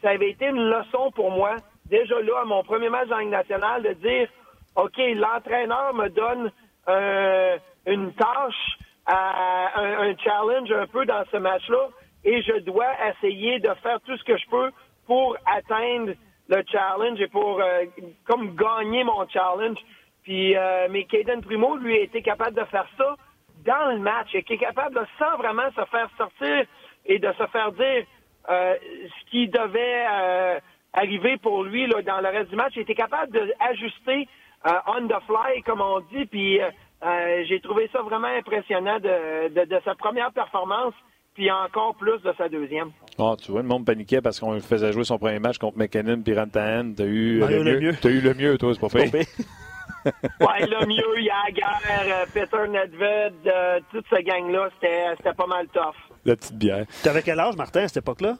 [0.02, 1.56] ça avait été une leçon pour moi,
[1.86, 4.28] déjà là, à mon premier match en Ligue nationale, de dire,
[4.76, 6.52] OK, l'entraîneur me donne
[6.88, 11.88] euh, une tâche, un, challenge un peu dans ce match-là,
[12.24, 14.70] et je dois essayer de faire tout ce que je peux
[15.06, 16.12] pour atteindre
[16.48, 17.84] le challenge et pour euh,
[18.26, 19.78] comme gagner mon challenge.
[20.22, 23.16] Puis, euh, mais Caden Primo, lui, a été capable de faire ça
[23.64, 26.64] dans le match et qui est capable de, sans vraiment se faire sortir
[27.06, 28.04] et de se faire dire
[28.48, 30.60] euh, ce qui devait euh,
[30.92, 34.28] arriver pour lui là, dans le reste du match, il était capable d'ajuster
[34.64, 36.60] on the fly, comme on dit, puis
[37.48, 40.94] j'ai trouvé ça vraiment impressionnant de, de, sa première performance
[41.34, 42.90] puis encore plus de sa deuxième.
[43.18, 46.22] Oh, tu vois, le monde paniquait parce qu'on faisait jouer son premier match contre McKinnon
[46.22, 46.94] puis Rantanen.
[46.94, 47.94] T'as eu, le mieux.
[48.00, 49.10] T'as eu le mieux, toi, c'est pas fait.
[50.04, 55.94] ouais, le mieux, Yager, euh, Peter Nedved, euh, toute cette gang-là, c'était pas mal tough.
[56.24, 56.86] La petite bière.
[57.02, 58.36] T'avais quel âge, Martin, à cette époque-là?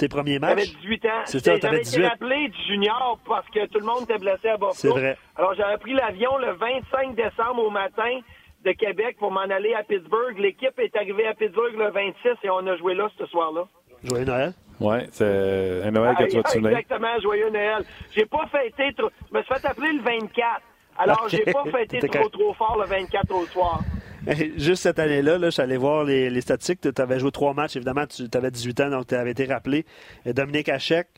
[0.00, 0.58] Tes premiers matchs?
[0.58, 1.08] J'avais 18 ans.
[1.26, 1.92] C'est ça, t'avais 18.
[1.92, 4.72] J'avais été rappelé du junior parce que tout le monde était blessé à Buffalo.
[4.72, 5.18] C'est vrai.
[5.36, 8.20] Alors, j'avais pris l'avion le 25 décembre au matin
[8.64, 10.38] de Québec pour m'en aller à Pittsburgh.
[10.38, 13.64] L'équipe est arrivée à Pittsburgh le 26 et on a joué là ce soir-là.
[14.02, 14.54] Joyeux Noël.
[14.80, 17.84] Oui, c'est un Noël que tu vas Exactement, joyeux Noël.
[18.12, 19.10] J'ai pas fêté trop.
[19.30, 20.62] Je me suis fait appeler le 24.
[21.00, 23.80] Alors, j'ai pas fêté trop, trop fort le 24 au soir.
[24.56, 26.80] Juste cette année-là, là, je suis allé voir les, statistiques.
[26.80, 27.76] Tu avais joué trois matchs.
[27.76, 29.84] Évidemment, tu avais 18 ans, donc tu avais été rappelé.
[30.26, 31.08] Dominique Hachek,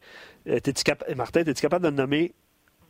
[0.48, 0.60] euh,
[1.16, 2.32] Martin, es-tu capable de nommer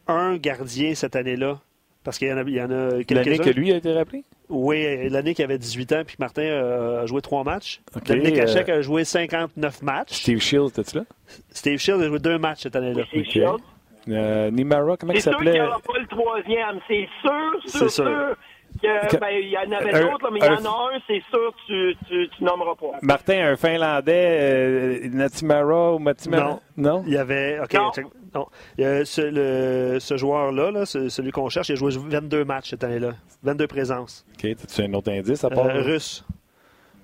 [0.06, 1.60] un gardien cette année-là?
[2.04, 4.24] Parce qu'il y en a, il y en a L'année que lui a été rappelé?
[4.48, 7.80] Oui, l'année qu'il avait 18 ans, puis Martin a joué trois matchs.
[7.94, 10.12] Okay, Dominique Hachek euh, a joué 59 matchs.
[10.12, 11.04] Steve Shields, t'es-tu là?
[11.50, 13.04] Steve Shields a joué deux matchs cette année-là.
[13.06, 13.62] Steve Shields?
[14.08, 15.52] Euh, Nimara, comment il s'appelait?
[15.52, 16.80] C'est sûr qu'il n'y aura pas le troisième.
[16.88, 18.36] C'est sûr, sûr, sûr.
[18.82, 21.94] Ben, il y en avait d'autres, mais il y en a un, c'est sûr, tu,
[22.08, 22.98] tu, tu nommeras pas.
[23.02, 26.44] Martin, un Finlandais, euh, Natimara ou Matimara?
[26.44, 26.60] Non.
[26.76, 27.04] non?
[27.06, 27.60] Il y avait.
[27.60, 27.90] OK, non.
[28.34, 28.46] non.
[28.76, 33.12] ce, ce joueur-là, là, celui qu'on cherche, il a joué 22 matchs cette année-là.
[33.42, 34.24] 22 présences.
[34.34, 35.66] OK, as-tu un autre indice à part.
[35.66, 36.24] Euh, russe.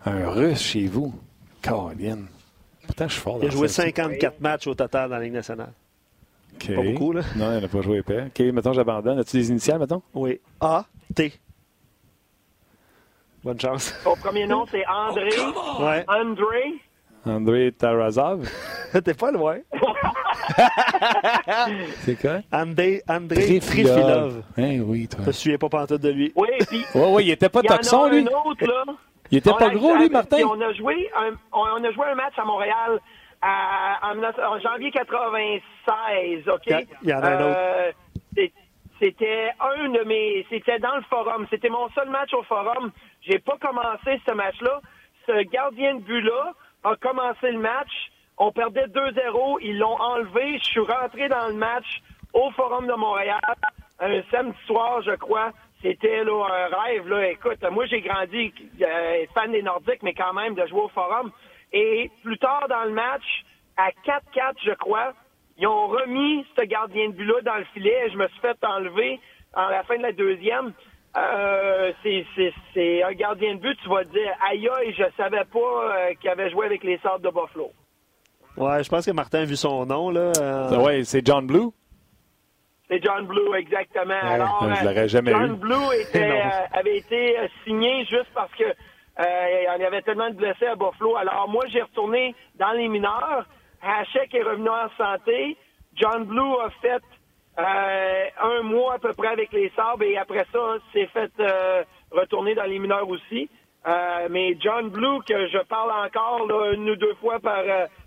[0.07, 1.12] Un russe chez vous?
[1.61, 2.26] Caroline.
[2.86, 3.38] Pourtant, je suis fort.
[3.42, 5.72] Il a joué 54 matchs au total dans la Ligue nationale.
[6.66, 7.22] Pas beaucoup, là.
[7.36, 8.24] Non, il n'a pas joué épais.
[8.26, 9.18] OK, mettons, j'abandonne.
[9.18, 10.02] As-tu des initiales, mettons?
[10.14, 10.40] Oui.
[10.61, 10.84] A,
[11.14, 11.32] T.
[13.44, 13.94] Bonne chance.
[14.02, 15.30] Son premier nom, c'est André.
[15.38, 16.04] Oh, ouais.
[16.09, 16.74] André.
[17.24, 18.48] André Tarazov.
[19.04, 19.59] T'es pas loin.
[22.00, 22.40] c'est quoi?
[22.52, 24.42] André, André Trifilov.
[24.56, 25.20] Eh oui, toi.
[25.22, 26.32] Je me souviens pas pantoute de lui.
[26.34, 26.84] Oui, puis.
[26.94, 28.20] Oui, oui, il était pas toxon, lui.
[28.20, 28.84] Un autre, là.
[29.30, 30.38] Il était pas gros, lui, Martin?
[30.44, 32.98] On a, joué un, on a joué un match à Montréal
[33.43, 36.86] en, janvier 96, OK?
[37.03, 37.59] Il y en a un autre.
[37.59, 37.93] Euh,
[39.01, 40.45] c'était un de mes.
[40.51, 41.47] C'était dans le forum.
[41.51, 42.91] C'était mon seul match au forum.
[43.22, 44.80] J'ai pas commencé ce match-là.
[45.26, 46.53] Ce gardien de but-là
[46.84, 48.11] a commencé le match.
[48.39, 49.59] On perdait 2-0.
[49.62, 50.59] Ils l'ont enlevé.
[50.59, 53.41] Je suis rentré dans le match au Forum de Montréal
[54.01, 55.53] un samedi soir, je crois.
[55.82, 57.09] C'était là un rêve.
[57.09, 57.30] Là.
[57.30, 61.30] Écoute, moi j'ai grandi euh, fan des Nordiques, mais quand même de jouer au Forum.
[61.72, 63.44] Et plus tard dans le match,
[63.76, 65.12] à 4-4, je crois,
[65.58, 68.06] ils ont remis ce gardien de but-là dans le filet.
[68.06, 69.20] Et je me suis fait enlever
[69.54, 70.72] à la fin de la deuxième.
[71.16, 71.92] Euh,
[72.74, 76.30] c'est un gardien de but, tu vas dire, aïe aïe, je savais pas euh, qu'il
[76.30, 77.70] avait joué avec les sortes de Buffalo.
[78.56, 80.10] Ouais, je pense que Martin a vu son nom.
[80.10, 80.32] là.
[80.40, 80.84] Euh...
[80.84, 81.70] Oui, c'est John Blue?
[82.88, 84.18] C'est John Blue, exactement.
[84.22, 86.42] Alors, je l'aurais jamais John Blue était,
[86.72, 88.64] avait été signé juste parce que
[89.18, 91.16] il y avait tellement de blessés à Buffalo.
[91.16, 93.46] Alors, moi, j'ai retourné dans les mineurs.
[93.82, 95.56] Hachek est revenu en santé.
[95.94, 97.02] John Blue a fait
[97.58, 101.82] euh, un mois à peu près avec les Sabres et après ça, s'est fait euh,
[102.12, 103.48] retourner dans les mineurs aussi.
[103.86, 107.64] Euh, mais John Blue, que je parle encore là, une ou deux fois par,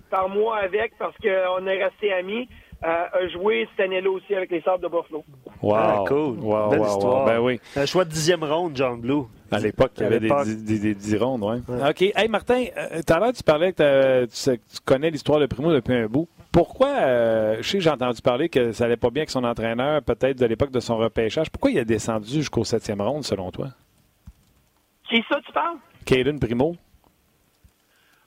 [0.09, 2.47] par mois avec parce qu'on est resté amis,
[2.82, 5.24] a joué cette année-là aussi avec les Sabres de Buffalo.
[5.62, 6.40] Wow, ah, cool.
[6.40, 7.26] Wow, Belle histoire.
[7.26, 7.60] Ben oui.
[7.76, 9.24] Un choix de dixième ronde, John Blue.
[9.52, 11.58] À l'époque, il y avait des, dix rondes, oui.
[11.68, 12.02] OK.
[12.16, 16.08] Hey, Martin, tout à l'heure, tu parlais que tu, connais l'histoire de Primo depuis un
[16.08, 16.28] bout.
[16.54, 20.02] Pourquoi, euh, je sais j'ai entendu parler que ça allait pas bien avec son entraîneur,
[20.04, 21.50] peut-être de l'époque de son repêchage.
[21.50, 23.68] Pourquoi il a descendu jusqu'au septième ronde, selon toi?
[25.10, 25.78] Qui ça, tu parles?
[26.06, 26.76] Caden Primo.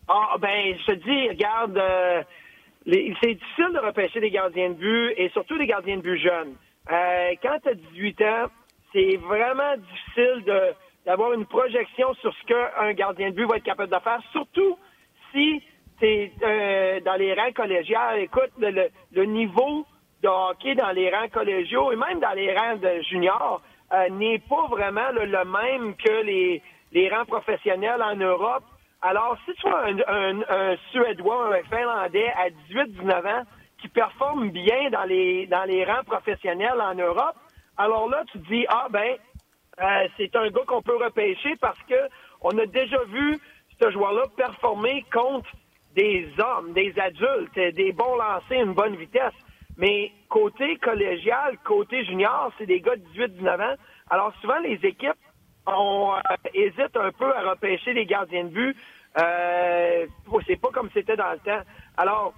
[0.08, 2.22] Ah, ben, je te dis, regarde, euh,
[2.86, 6.54] c'est difficile de repêcher des gardiens de but et surtout des gardiens de but jeunes.
[6.90, 8.46] Euh, quand tu as 18 ans,
[8.92, 10.44] c'est vraiment difficile
[11.06, 14.78] d'avoir une projection sur ce qu'un gardien de but va être capable de faire, surtout
[15.32, 15.62] si
[16.00, 17.98] c'est euh, dans les rangs collégiaux.
[18.18, 19.86] Écoute, le, niveau
[20.22, 23.62] de hockey dans les rangs collégiaux et même dans les rangs de juniors
[23.92, 26.62] euh, n'est pas vraiment le même que les,
[26.92, 28.64] les rangs professionnels en Europe.
[29.06, 33.42] Alors, si tu vois un, Suédois, un Finlandais à 18-19 ans
[33.76, 37.36] qui performe bien dans les, dans les rangs professionnels en Europe,
[37.76, 39.16] alors là, tu te dis, ah ben,
[39.82, 42.08] euh, c'est un gars qu'on peut repêcher parce que
[42.40, 43.38] on a déjà vu
[43.78, 45.50] ce joueur-là performer contre
[45.94, 49.34] des hommes, des adultes, des bons lancers, une bonne vitesse.
[49.76, 53.76] Mais côté collégial, côté junior, c'est des gars de 18-19 ans.
[54.08, 55.12] Alors souvent, les équipes
[55.66, 58.76] on, euh, hésitent un peu à repêcher des gardiens de but.
[59.18, 60.06] Euh,
[60.46, 61.62] c'est pas comme c'était dans le temps.
[61.96, 62.34] Alors,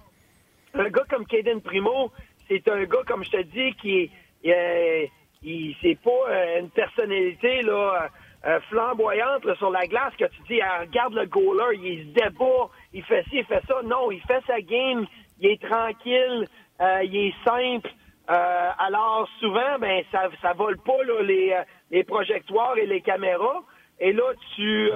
[0.73, 2.11] un gars comme Caden Primo,
[2.47, 4.11] c'est un gars, comme je te dis, qui
[4.43, 4.53] est...
[4.53, 5.07] Euh,
[5.43, 8.09] il, c'est pas euh, une personnalité là
[8.45, 12.69] euh, flamboyante sur la glace que tu dis, ah, regarde le goaler, il se débat,
[12.93, 13.81] il fait ci, il fait ça.
[13.83, 15.05] Non, il fait sa game,
[15.39, 16.47] il est tranquille,
[16.81, 17.89] euh, il est simple.
[18.29, 21.61] Euh, alors souvent, ben ça ça vole pas là, les,
[21.91, 23.61] les projectoires et les caméras.
[23.99, 24.91] Et là, tu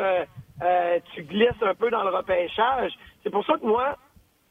[1.13, 2.91] tu glisses un peu dans le repêchage.
[3.23, 3.97] C'est pour ça que moi,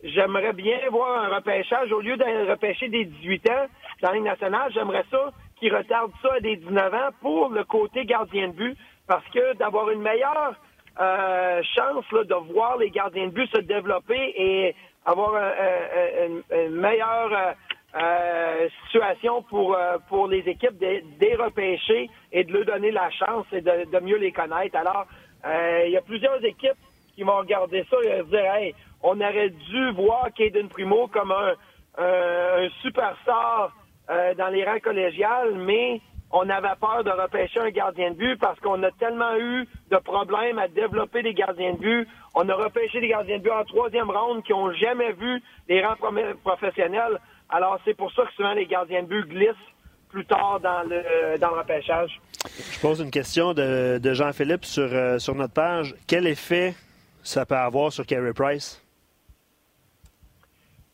[0.03, 3.67] j'aimerais bien voir un repêchage au lieu de repêcher des 18 ans
[4.03, 4.73] dans la nationale.
[4.73, 5.31] J'aimerais ça
[5.61, 9.55] qui retarde ça à des 19 ans pour le côté gardien de but, parce que
[9.57, 10.55] d'avoir une meilleure
[11.01, 17.55] euh, chance de voir les gardiens de but se développer et avoir une, meilleure
[17.95, 23.11] euh, situation pour, euh, pour les équipes de, les repêcher et de leur donner la
[23.11, 24.77] chance et de, de mieux les connaître.
[24.77, 25.07] Alors,
[25.45, 26.79] il y a plusieurs équipes
[27.15, 31.55] qui vont regarder ça et dire Hey, on aurait dû voir Caden Primo comme un,
[31.99, 33.73] un superstar
[34.11, 36.01] euh, dans les rangs collégiales, mais
[36.33, 39.97] on avait peur de repêcher un gardien de but parce qu'on a tellement eu de
[39.99, 42.09] problèmes à développer des gardiens de but.
[42.35, 45.85] On a repêché des gardiens de but en troisième ronde qui ont jamais vu les
[45.85, 45.97] rangs
[46.45, 47.19] professionnels.
[47.49, 49.70] Alors c'est pour ça que souvent les gardiens de but glissent
[50.11, 52.21] plus tard dans le, dans le repêchage.
[52.47, 55.95] Je pose une question de, Jean-Philippe sur, euh, sur notre page.
[56.07, 56.75] Quel effet
[57.23, 58.83] ça peut avoir sur Carey Price?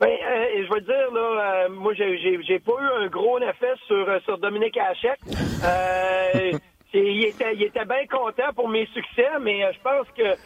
[0.00, 3.72] Ben, euh, je veux dire, là, euh, moi, j'ai, j'ai, pas eu un gros effet
[3.86, 5.18] sur, sur Dominique Hachek.
[6.92, 10.36] il, était, il était bien content pour mes succès, mais je pense que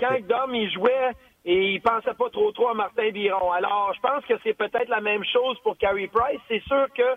[0.00, 1.12] quand Dom, il jouait,
[1.44, 3.52] et il pensait pas trop trop à Martin Biron.
[3.52, 6.40] Alors, je pense que c'est peut-être la même chose pour Carey Price.
[6.48, 7.16] C'est sûr que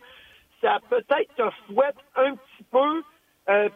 [0.62, 3.04] ça peut-être te fouette un petit peu,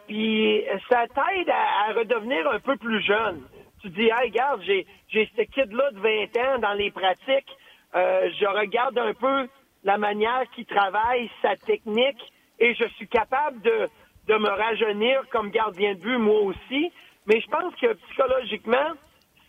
[0.06, 3.42] puis ça t'aide à, redevenir un peu plus jeune.
[3.82, 7.56] Tu dis, hey, regarde, j'ai, j'ai ce kid-là de 20 ans dans les pratiques.
[7.94, 9.48] Euh, je regarde un peu
[9.84, 12.20] la manière qu'il travaille, sa technique,
[12.58, 13.88] et je suis capable de,
[14.28, 16.92] de me rajeunir comme gardien de but, moi aussi.
[17.26, 18.92] Mais je pense que psychologiquement,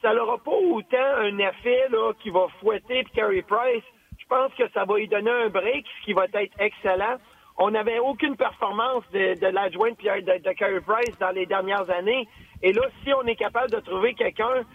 [0.02, 3.84] ça n'aura pas autant un effet là, qui va fouetter Carey Price.
[4.30, 7.16] Je pense que ça va lui donner un break, ce qui va être excellent.
[7.58, 12.28] On n'avait aucune performance de, l'adjoint de, de, de Carey Price dans les dernières années.
[12.62, 14.66] Et là, si on est capable de trouver quelqu'un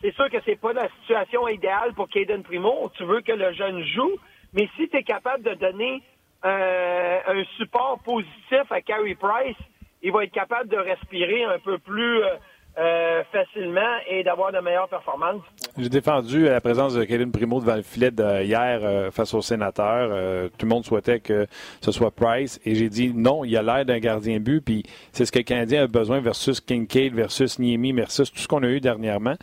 [0.00, 2.90] c'est sûr que c'est pas la situation idéale pour Caden Primo.
[2.96, 4.16] Tu veux que le jeune joue,
[4.52, 6.02] mais si tu es capable de donner
[6.44, 9.56] euh, un support positif à Carey Price,
[10.02, 12.36] il va être capable de respirer un peu plus euh,
[12.78, 15.42] euh, facilement et d'avoir de meilleures performances.
[15.78, 19.40] J'ai défendu la présence de Kevin Primo devant le filet de hier euh, face au
[19.40, 20.10] sénateur.
[20.12, 21.46] Euh, tout le monde souhaitait que
[21.80, 25.24] ce soit Price et j'ai dit non, il a l'air d'un gardien but puis c'est
[25.24, 28.68] ce que le Canadien a besoin versus Kincaid, versus Niemi, versus tout ce qu'on a
[28.68, 29.36] eu dernièrement.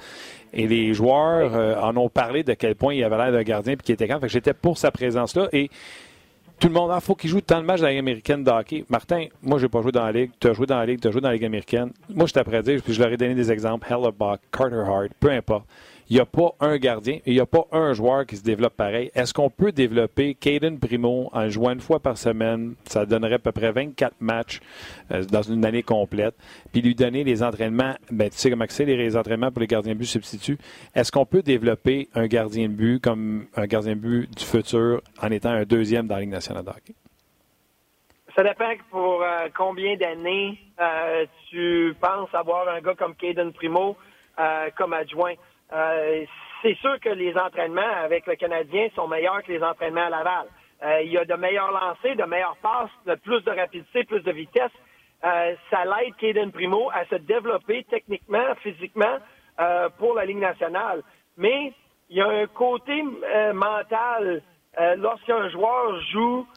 [0.53, 3.75] Et les joueurs euh, en ont parlé de quel point il avait l'air d'un gardien
[3.75, 4.19] puis qu'il était quand.
[4.19, 5.49] Fait que j'étais pour sa présence-là.
[5.51, 5.69] Et
[6.63, 8.41] tout le monde, il ah, faut qu'il joue tant de matchs dans la Ligue américaine
[8.41, 8.85] de hockey.
[8.87, 10.31] Martin, moi, je n'ai pas joué dans la Ligue.
[10.39, 11.91] Tu as joué dans la Ligue, tu as joué dans la Ligue américaine.
[12.07, 13.85] Moi, je t'apprends dire, puis je leur ai donné des exemples.
[13.91, 15.65] Hellebuck, Carter Hart, peu importe
[16.13, 18.75] il n'y a pas un gardien il n'y a pas un joueur qui se développe
[18.75, 19.09] pareil.
[19.15, 22.75] Est-ce qu'on peut développer Caden Primo en jouant une fois par semaine?
[22.85, 24.59] Ça donnerait à peu près 24 matchs
[25.11, 26.35] euh, dans une année complète.
[26.71, 29.93] Puis lui donner les entraînements, ben, tu sais comment c'est les entraînements pour les gardiens
[29.93, 30.59] de but substituts.
[30.93, 35.01] Est-ce qu'on peut développer un gardien de but comme un gardien de but du futur
[35.19, 36.93] en étant un deuxième dans la Ligue nationale de hockey?
[38.35, 43.97] Ça dépend pour euh, combien d'années euh, tu penses avoir un gars comme Caden Primo
[44.77, 45.35] comme adjoint.
[45.73, 46.25] Euh,
[46.61, 50.47] c'est sûr que les entraînements avec le Canadien sont meilleurs que les entraînements à Laval.
[50.83, 54.21] Euh, il y a de meilleurs lancers, de meilleures passes, de plus de rapidité, plus
[54.21, 54.71] de vitesse.
[55.23, 59.17] Euh, ça l'aide Caden Primo à se développer techniquement, physiquement
[59.99, 61.03] pour la Ligue nationale.
[61.37, 61.73] Mais
[62.09, 63.03] il y a un côté
[63.53, 64.41] mental
[64.97, 66.47] lorsqu'un joueur joue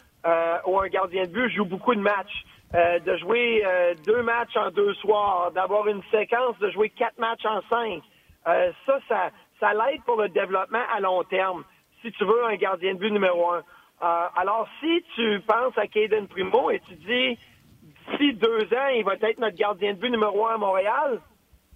[0.67, 2.43] ou un gardien de but joue beaucoup de matchs.
[2.73, 3.63] de jouer
[4.07, 8.03] deux matchs en deux soirs, d'avoir une séquence de jouer quatre matchs en cinq.
[8.47, 9.31] Euh, ça, ça,
[9.61, 11.65] ça l'aide pour le développement à long terme,
[12.03, 13.63] si tu veux un gardien de but numéro un.
[14.03, 17.39] Euh, alors, si tu penses à Caden Primo et tu dis,
[17.83, 21.21] d'ici deux ans, il va être notre gardien de but numéro un à Montréal,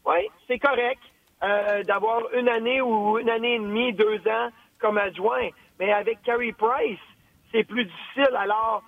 [0.05, 1.01] oui, c'est correct
[1.43, 4.49] euh, d'avoir une année ou une année et demie, deux ans
[4.79, 5.49] comme adjoint.
[5.79, 6.99] Mais avec Carey Price,
[7.53, 8.37] c'est plus difficile.
[8.37, 8.83] Alors,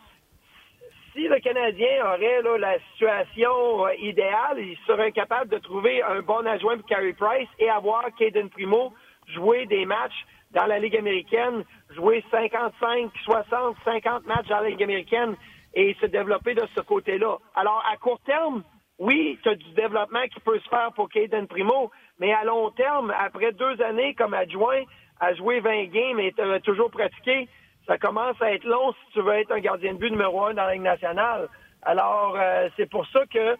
[1.12, 6.46] si le Canadien aurait la situation euh, idéale, il serait capable de trouver un bon
[6.46, 8.92] adjoint pour Carey Price et avoir Caden Primo
[9.28, 14.82] jouer des matchs dans la Ligue américaine, jouer 55, 60, 50 matchs dans la Ligue
[14.82, 15.36] américaine
[15.74, 17.38] et se développer de ce côté-là.
[17.54, 18.62] Alors, à court terme,
[18.98, 22.70] oui, tu as du développement qui peut se faire pour Caden Primo, mais à long
[22.70, 24.82] terme, après deux années comme adjoint,
[25.20, 27.48] à jouer 20 games et toujours pratiqué,
[27.86, 30.54] ça commence à être long si tu veux être un gardien de but numéro un
[30.54, 31.48] dans la Ligue nationale.
[31.82, 33.56] Alors, euh, c'est pour ça que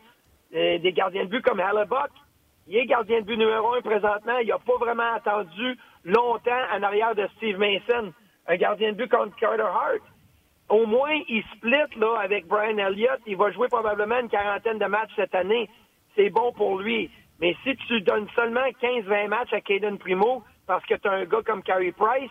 [0.54, 2.10] euh, des gardiens de but comme Hallebuck,
[2.68, 4.38] il est gardien de but numéro un présentement.
[4.38, 8.12] Il n'a pas vraiment attendu longtemps en arrière de Steve Mason,
[8.46, 10.02] un gardien de but comme Carter Hart.
[10.68, 13.20] Au moins, il split là, avec Brian Elliott.
[13.26, 15.68] Il va jouer probablement une quarantaine de matchs cette année.
[16.14, 17.10] C'est bon pour lui.
[17.40, 21.24] Mais si tu donnes seulement 15-20 matchs à Caden Primo parce que tu as un
[21.24, 22.30] gars comme Carey Price,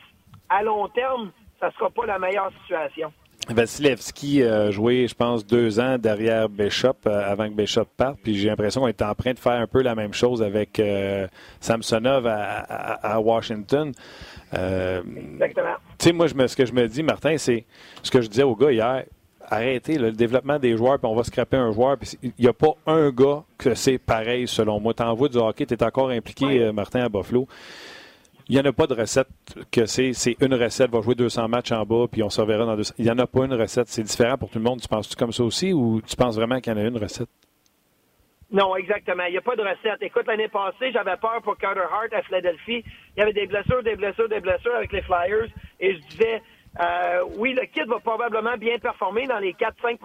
[0.50, 1.32] à long terme,
[1.62, 3.14] ça ne sera pas la meilleure situation.
[3.50, 8.18] Vasilevski a joué, je pense, deux ans derrière Bishop euh, avant que Bishop parte.
[8.24, 10.80] Puis j'ai l'impression qu'on est en train de faire un peu la même chose avec
[10.80, 11.28] euh,
[11.60, 13.92] Samsonov à, Washington.
[14.54, 15.02] Euh,
[15.34, 15.76] Exactement.
[15.98, 17.66] Tu sais, moi, je me, ce que je me dis, Martin, c'est
[18.04, 19.06] ce que je disais au gars hier.
[19.50, 21.98] Arrêtez le développement des joueurs, puis on va scraper un joueur.
[22.24, 24.94] Il n'y a pas un gars que c'est pareil, selon moi.
[24.94, 27.48] Tu envoies du hockey, tu es encore impliqué, Martin, à Buffalo.
[28.52, 29.30] Il n'y en a pas de recette
[29.72, 32.76] que c'est une recette, va jouer 200 matchs en bas, puis on se reverra dans
[32.76, 32.96] 200.
[32.98, 33.88] Il n'y en a pas une recette.
[33.88, 34.82] C'est différent pour tout le monde.
[34.82, 37.30] Tu penses-tu comme ça aussi ou tu penses vraiment qu'il y en a une recette?
[38.52, 39.24] Non, exactement.
[39.24, 40.02] Il n'y a pas de recette.
[40.02, 42.84] Écoute, l'année passée, j'avais peur pour Carter Hart à Philadelphie.
[43.16, 45.48] Il y avait des blessures, des blessures, des blessures avec les Flyers.
[45.80, 46.42] Et je disais,
[46.80, 49.98] euh, oui, le kid va probablement bien performer dans les 4-5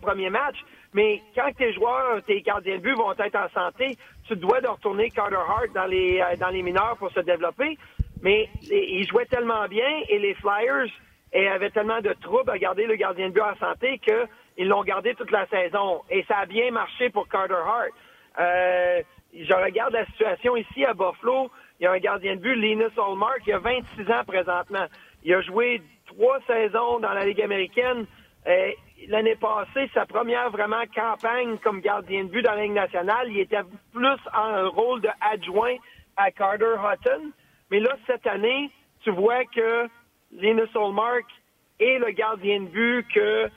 [0.00, 3.96] premiers matchs, mais quand tes joueurs, tes gardiens de but vont être en santé,
[4.28, 7.76] tu dois de retourner Carter Hart dans les, euh, dans les mineurs pour se développer.
[8.22, 10.86] Mais il jouait tellement bien et les Flyers
[11.34, 15.14] avaient tellement de troubles à garder le gardien de but en santé qu'ils l'ont gardé
[15.14, 16.02] toute la saison.
[16.08, 17.90] Et ça a bien marché pour Carter Hart.
[18.38, 19.02] Euh,
[19.34, 21.50] je regarde la situation ici à Buffalo.
[21.80, 24.86] Il y a un gardien de but, Linus Olmark, qui a 26 ans présentement.
[25.24, 25.82] Il a joué
[26.14, 28.06] trois saisons dans la Ligue américaine.
[28.46, 28.70] Euh,
[29.08, 33.40] l'année passée, sa première vraiment campagne comme gardien de but dans la Ligue nationale, il
[33.40, 35.76] était plus en rôle de adjoint
[36.16, 37.30] à Carter Hutton.
[37.70, 38.70] Mais là, cette année,
[39.02, 39.88] tu vois que
[40.32, 41.24] Linus Olmark
[41.80, 43.48] est le gardien de but que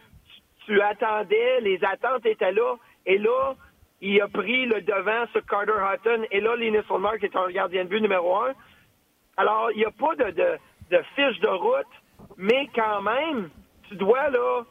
[0.65, 2.75] tu attendais, les attentes étaient là,
[3.05, 3.55] et là,
[4.01, 7.83] il a pris le devant sur Carter Hutton, et là, Linus Olmark est un gardien
[7.83, 8.53] de but numéro un.
[9.37, 11.85] Alors, il n'y a pas de, de fiche de route
[12.38, 13.49] mais quand même,
[13.88, 14.63] tu dois là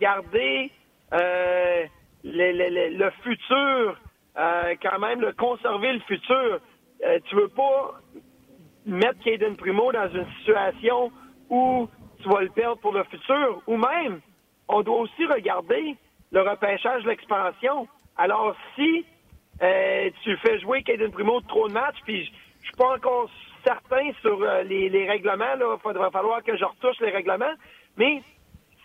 [0.00, 0.70] garder
[1.12, 1.84] euh,
[2.24, 3.96] le, futur,
[4.36, 6.60] euh, quand même, le conserver le futur.
[7.04, 8.00] Euh, tu veux pas
[8.86, 11.12] mettre Caden Primo dans une situation
[11.50, 11.88] où
[12.22, 14.20] tu vas le perdre pour le futur, ou même,
[14.68, 15.96] on doit aussi regarder
[16.30, 17.86] le repêchage, l'expansion.
[18.16, 19.04] Alors, si
[20.24, 23.30] tu fais jouer Caden Primo trop de matchs, puis je suis pas encore
[23.64, 25.54] certain sur euh, les, règlements.
[25.56, 27.54] Il va falloir que je retouche les règlements.
[27.96, 28.22] Mais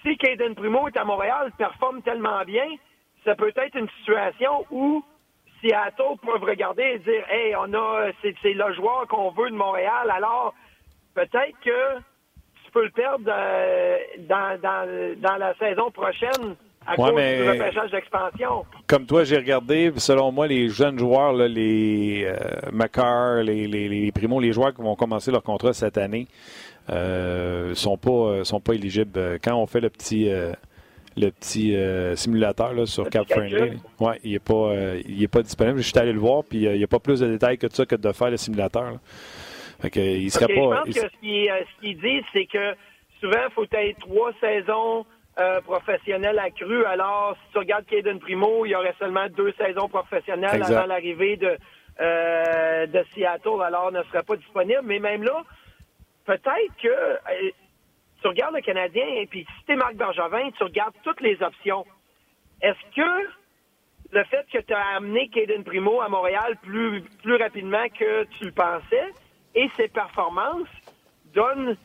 [0.01, 2.67] si Caden Primo est à Montréal, performe tellement bien,
[3.23, 5.03] ça peut être une situation où
[5.61, 10.09] Seattle peuvent regarder et dire Hey, on a c'est, le joueur qu'on veut de Montréal,
[10.09, 10.53] alors
[11.13, 11.97] peut-être que
[12.63, 16.55] tu peux le perdre euh, dans, dans la saison prochaine
[16.87, 18.65] à cause du repêchage d'expansion.
[18.87, 24.39] Comme toi, j'ai regardé, selon moi, les jeunes joueurs, les euh, les, les, les Primo,
[24.39, 26.27] les joueurs qui vont commencer leur contrat cette année,
[26.89, 29.39] euh, sont pas euh, sont pas éligibles.
[29.43, 30.53] Quand on fait le petit euh,
[31.17, 31.75] le petit
[32.15, 34.73] simulateur là, sur Cap Friendly, ouais, il est pas
[35.05, 35.79] il est pas disponible.
[35.79, 37.85] Je suis allé le voir, puis il n'y a pas plus de détails que ça
[37.85, 38.93] que de faire le simulateur.
[39.81, 40.53] Fait que, il serait pas.
[40.53, 42.73] Je pense que ce qu'ils disent, c'est que
[43.19, 45.05] souvent, il faut être trois saisons
[45.39, 46.85] euh, professionnel accru.
[46.85, 51.37] Alors, si tu regardes Caden Primo, il y aurait seulement deux saisons professionnelles avant l'arrivée
[51.37, 51.57] de,
[51.99, 54.81] euh, de Seattle, alors ne serait pas disponible.
[54.83, 55.43] Mais même là,
[56.25, 57.51] peut-être que euh,
[58.21, 61.41] tu regardes le Canadien et puis si tu es Marc Bergevin, tu regardes toutes les
[61.41, 61.85] options.
[62.61, 63.29] Est-ce que
[64.11, 68.45] le fait que tu as amené Caden Primo à Montréal plus, plus rapidement que tu
[68.45, 69.13] le pensais
[69.53, 70.67] et ses performances
[71.33, 71.77] donnent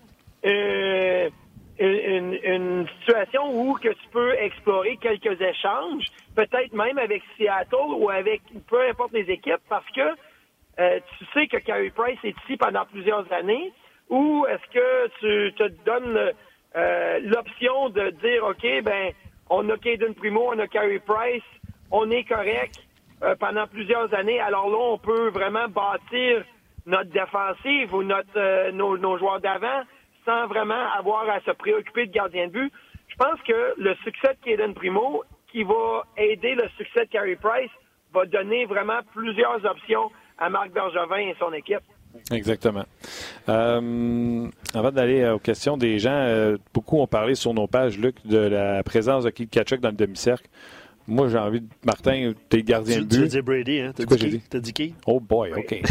[0.44, 1.30] euh,
[1.78, 8.10] une, une, situation où que tu peux explorer quelques échanges, peut-être même avec Seattle ou
[8.10, 10.14] avec peu importe les équipes, parce que
[10.78, 13.72] euh, tu sais que Carey Price est ici pendant plusieurs années,
[14.08, 16.32] ou est-ce que tu te donnes
[16.76, 19.12] euh, l'option de dire, OK, ben,
[19.50, 21.42] on a Caden Primo, on a Carey Price,
[21.90, 22.80] on est correct
[23.22, 26.44] euh, pendant plusieurs années, alors là, on peut vraiment bâtir
[26.86, 29.82] notre défensive ou notre nos, nos joueurs d'avant
[30.24, 32.72] sans vraiment avoir à se préoccuper de gardien de but.
[33.08, 37.36] Je pense que le succès de Caden Primo, qui va aider le succès de Carey
[37.36, 37.70] Price,
[38.14, 41.82] va donner vraiment plusieurs options à Marc Bergevin et son équipe.
[42.30, 42.84] Exactement.
[43.48, 48.16] Euh, avant d'aller aux questions des gens, euh, beaucoup ont parlé sur nos pages, Luc,
[48.26, 50.46] de la présence de Keith Kachuk dans le demi-cercle.
[51.06, 51.66] Moi, j'ai envie de.
[51.84, 53.22] Martin, t'es gardien de but.
[53.22, 53.92] Tu dis Brady, hein?
[53.96, 54.60] T'as dit, dit?
[54.60, 54.94] dit qui?
[55.06, 55.82] Oh boy, OK.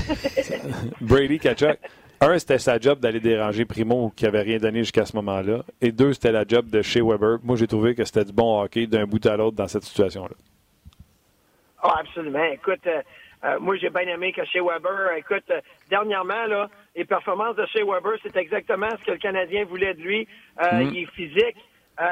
[1.01, 1.77] Brady Kachuk.
[2.24, 5.63] Un, c'était sa job d'aller déranger Primo, qui avait rien donné jusqu'à ce moment-là.
[5.82, 7.39] Et deux, c'était la job de Shea Weber.
[7.43, 10.36] Moi, j'ai trouvé que c'était du bon hockey d'un bout à l'autre dans cette situation-là.
[11.84, 12.43] Oh, absolument.
[12.43, 13.01] Écoute, euh,
[13.43, 17.65] euh, moi, j'ai bien aimé que Shea Weber, écoute, euh, dernièrement, là, les performances de
[17.65, 20.28] Shea Weber, c'est exactement ce que le Canadien voulait de lui.
[20.59, 20.91] Mm-hmm.
[20.91, 21.57] Il est physique.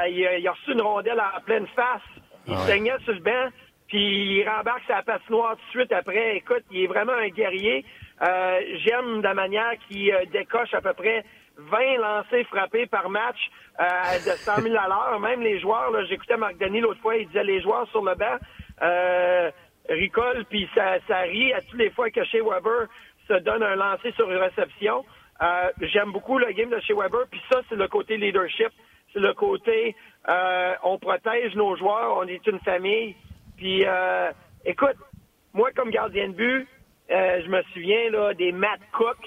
[0.08, 2.02] Il a, il, a, reçu une rondelle en pleine face.
[2.48, 3.48] Il ah saignait sur le banc.
[3.86, 6.36] Puis il rembarque sa noire tout de suite après.
[6.36, 7.84] Écoute, il est vraiment un guerrier.
[8.22, 11.24] Euh, j'aime la manière qu'il euh, décoche à peu près
[11.56, 13.38] 20 lancers frappés par match
[13.80, 13.84] euh,
[14.26, 15.20] de 100 000 à l'heure.
[15.20, 18.36] Même les joueurs, j'écoutais Marc Denis l'autre fois, il disait les joueurs sur le banc
[18.82, 19.50] euh,
[19.88, 22.88] ricolent, puis ça, ça rit à toutes les fois que chez Weber
[23.26, 25.04] se donne un lancer sur une réception.
[25.80, 28.68] J'aime beaucoup le game de chez Weber, puis ça, c'est le côté leadership.
[29.12, 29.96] C'est le côté
[30.82, 33.16] on protège nos joueurs, on est une famille.
[33.56, 33.84] Puis
[34.64, 34.96] écoute,
[35.54, 36.79] moi comme gardien de but, euh,
[37.10, 39.18] je me souviens là, des Matt Cook,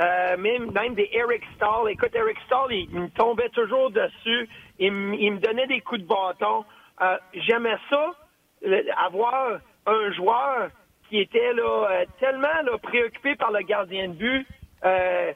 [0.00, 1.88] euh, même, même des Eric Stahl.
[1.90, 4.48] Écoute, Eric Stahl, il, me tombait toujours dessus.
[4.78, 6.64] Il, me donnait des coups de bâton.
[7.00, 8.12] Euh, J'aimais ça,
[9.04, 10.70] avoir un joueur
[11.08, 14.46] qui était là, euh, tellement là, préoccupé par le gardien de but,
[14.84, 15.32] euh,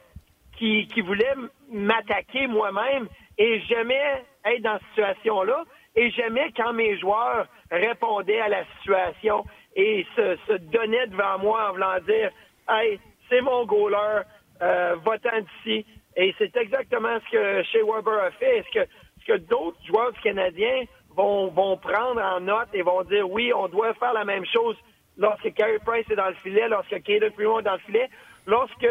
[0.56, 1.34] qui, qui voulait
[1.70, 3.08] m'attaquer moi-même.
[3.36, 5.64] Et j'aimais être dans cette situation-là.
[5.94, 9.44] Et j'aimais quand mes joueurs répondaient à la situation
[9.78, 12.30] et se, se donnait devant moi en voulant dire
[12.68, 13.00] Hey,
[13.30, 14.22] c'est mon goaler,
[14.60, 15.86] euh, va-t'en d'ici.
[16.16, 18.58] Et c'est exactement ce que Shea Weber a fait.
[18.58, 18.84] Est-ce
[19.26, 20.82] que, d'autres joueurs canadiens
[21.14, 24.76] vont, vont prendre en note et vont dire oui, on doit faire la même chose
[25.16, 28.08] lorsque Carey Price est dans le filet, lorsque Caden Primo est dans le filet,
[28.46, 28.88] lorsque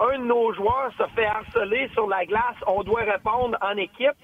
[0.00, 4.18] un de nos joueurs se fait harceler sur la glace, on doit répondre en équipe.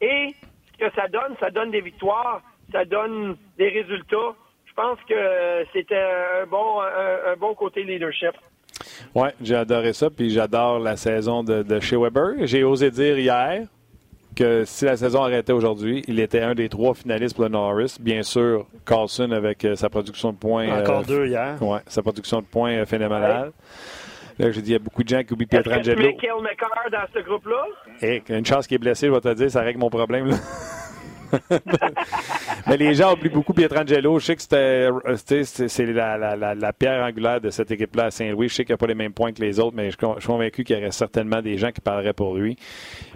[0.00, 0.34] Et
[0.72, 4.34] ce que ça donne, ça donne des victoires, ça donne des résultats
[4.78, 8.32] pense que c'était un bon, un, bon côté leadership.
[9.14, 12.46] Oui, j'ai adoré ça, puis j'adore la saison de, de chez Weber.
[12.46, 13.62] J'ai osé dire hier
[14.36, 17.96] que si la saison arrêtait aujourd'hui, il était un des trois finalistes pour le Norris.
[18.00, 20.68] Bien sûr, Carlson avec euh, sa production de points.
[20.80, 21.56] Encore euh, deux hier.
[21.60, 23.50] Oui, sa production de points euh, phénoménale.
[24.38, 26.00] Là, j'ai dit, il y a beaucoup de gens qui oublient Pietrangelo.
[26.00, 27.64] Est-ce que tu mets dans ce groupe-là?
[28.00, 30.28] Eh, une chance qu'il est blessé, je vais te dire, ça règle mon problème.
[30.28, 30.36] Là.
[32.66, 34.18] Mais les gens oublient beaucoup Pietrangelo.
[34.18, 38.48] Je sais que c'était, c'est la, la, la, pierre angulaire de cette équipe-là à Saint-Louis.
[38.48, 40.64] Je sais qu'il n'a pas les mêmes points que les autres, mais je, suis convaincu
[40.64, 42.56] qu'il y aurait certainement des gens qui parleraient pour lui.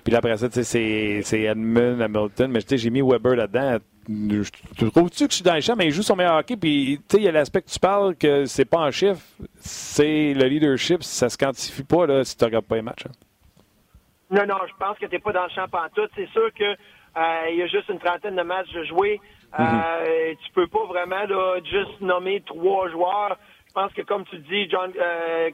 [0.05, 2.51] Puis là, après ça, c'est, Edmund, Hamilton.
[2.51, 3.79] Mais j'ai mis Weber là-dedans.
[4.07, 7.01] Tu trouves-tu que je suis dans les champs, mais il joue son meilleur hockey, puis
[7.15, 9.21] il y a l'aspect que tu parles que c'est pas en chiffre,
[9.59, 13.07] c'est le leadership, ça se quantifie pas là, si tu regardes pas les matchs.
[13.07, 13.13] Hein.
[14.33, 16.09] Non, non, je pense que tu n'es pas dans le champ tout.
[16.17, 16.75] C'est sûr que
[17.17, 19.21] il y a juste une trentaine de matchs de jouer.
[19.59, 19.65] Mm
[20.45, 23.37] Tu peux pas vraiment là, juste nommer trois joueurs.
[23.69, 24.93] Je pense que, comme tu dis, John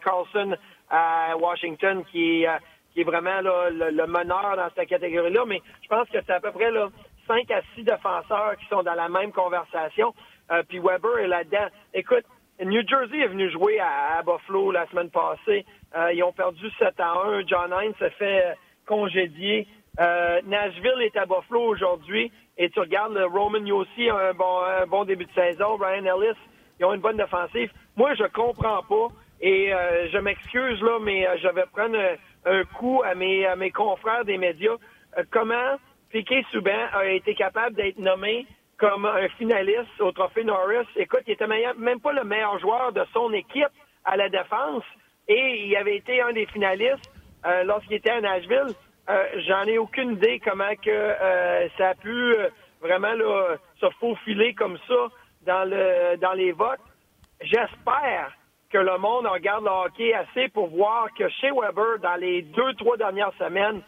[0.04, 0.56] Carlson
[0.90, 2.44] à Washington, qui,
[2.92, 6.50] qui est vraiment le, meneur dans cette catégorie-là, mais je pense que c'est à peu
[6.52, 6.88] près là,
[7.26, 10.14] 5 à 6 défenseurs qui sont dans la même conversation.
[10.68, 11.68] puis Weber est là-dedans.
[11.94, 12.24] Écoute,
[12.64, 15.64] New Jersey est venu jouer à, Buffalo la semaine passée.
[15.96, 17.46] Euh, ils ont perdu 7 à 1.
[17.46, 18.54] John Hines se fait euh,
[18.86, 19.68] congédier.
[20.01, 22.30] Euh, Nashville est à Buffalo aujourd'hui.
[22.57, 25.76] Et tu regardes le Roman Yossi, un bon, un bon début de saison.
[25.76, 26.38] Ryan Ellis,
[26.78, 27.70] ils ont une bonne défensive.
[27.96, 29.09] Moi, je comprends pas.
[29.40, 29.70] Et
[30.12, 31.96] je m'excuse là, mais je vais prendre
[32.44, 34.74] un, coup à mes, à mes confrères des médias.
[35.30, 35.76] comment
[36.11, 38.46] Piquet Souban a été capable d'être nommé
[38.78, 40.88] comme un finaliste au Trophée Norris?
[40.96, 43.68] Écoute, il était même pas le meilleur joueur de son équipe
[44.05, 44.84] à la défense
[45.28, 47.11] et il avait été un des finalistes
[47.46, 48.74] euh, lorsqu'il était à Nashville.
[49.09, 52.48] Euh, J'en ai aucune idée comment que euh, ça a pu euh,
[52.80, 55.09] vraiment là, se faufiler comme ça
[55.46, 56.80] dans le dans les votes.
[57.40, 58.32] J'espère
[58.70, 62.74] que le monde regarde le hockey assez pour voir que chez Weber, dans les deux,
[62.74, 63.80] trois dernières semaines,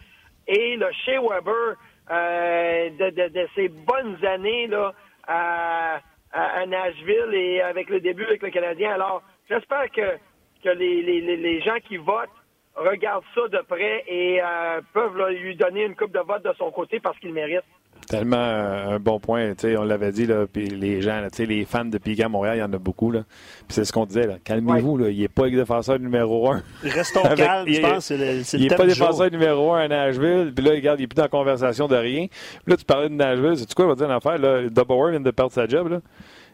[0.46, 1.76] et le chez Weber
[2.10, 4.92] euh, de, de, de, ces bonnes années là,
[5.28, 6.00] à,
[6.32, 8.92] à, Nashville et avec le début avec le Canadien.
[8.92, 10.16] Alors, j'espère que,
[10.64, 12.30] que les, les, les gens qui votent
[12.76, 16.70] regardent ça de près et euh, peuvent lui donner une coupe de vote de son
[16.70, 17.64] côté parce qu'il mérite.
[18.08, 19.52] Tellement un bon point.
[19.78, 22.72] On l'avait dit, là, puis les gens, les fans de à Montréal, il y en
[22.72, 23.12] a beaucoup.
[23.12, 23.20] Là.
[23.68, 24.26] Puis c'est ce qu'on disait.
[24.42, 26.62] Calmez-vous, il n'est pas défenseur numéro un.
[26.82, 28.06] Restons calmes, je pense.
[28.06, 30.52] C'est le, il n'est pas défenseur numéro un à Nashville.
[30.54, 32.26] Puis là, regarde, il n'est plus dans la conversation de rien.
[32.26, 33.56] Puis là, tu parlais de Nashville.
[33.56, 34.38] C'est quoi, on va dire une affaire?
[34.38, 35.88] Là, Double vient de perdre sa job.
[35.88, 36.00] Là.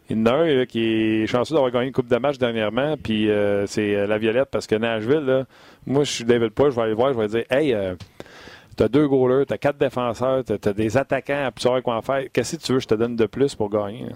[0.08, 2.96] Il y en a un qui est chanceux d'avoir gagné une Coupe de match dernièrement,
[2.96, 5.44] puis euh, c'est euh, la Violette, parce que Nashville, là,
[5.84, 7.96] moi, je suis David Poy, je vais aller voir, je vais dire, hey, euh,
[8.76, 11.96] tu as deux goalers, tu as quatre défenseurs, tu as, des attaquants à savoir quoi
[11.96, 12.24] en faire.
[12.32, 14.06] Qu'est-ce que tu veux je te donne de plus pour gagner?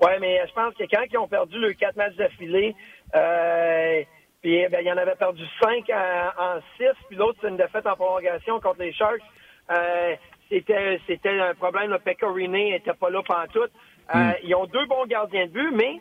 [0.00, 2.74] Oui, mais je pense que quand ils ont perdu le quatre matchs d'affilée,
[3.14, 4.02] euh,
[4.42, 7.86] puis ben, il y en avait perdu cinq en, six, puis l'autre, c'est une défaite
[7.86, 9.22] en prolongation contre les Sharks.
[9.70, 10.14] Euh,
[10.48, 11.90] c'était, c'était un problème.
[11.90, 13.68] Le Pecorini n'était pas là pendant tout.
[14.14, 14.32] Euh, hmm.
[14.44, 16.00] Ils ont deux bons gardiens de but, mais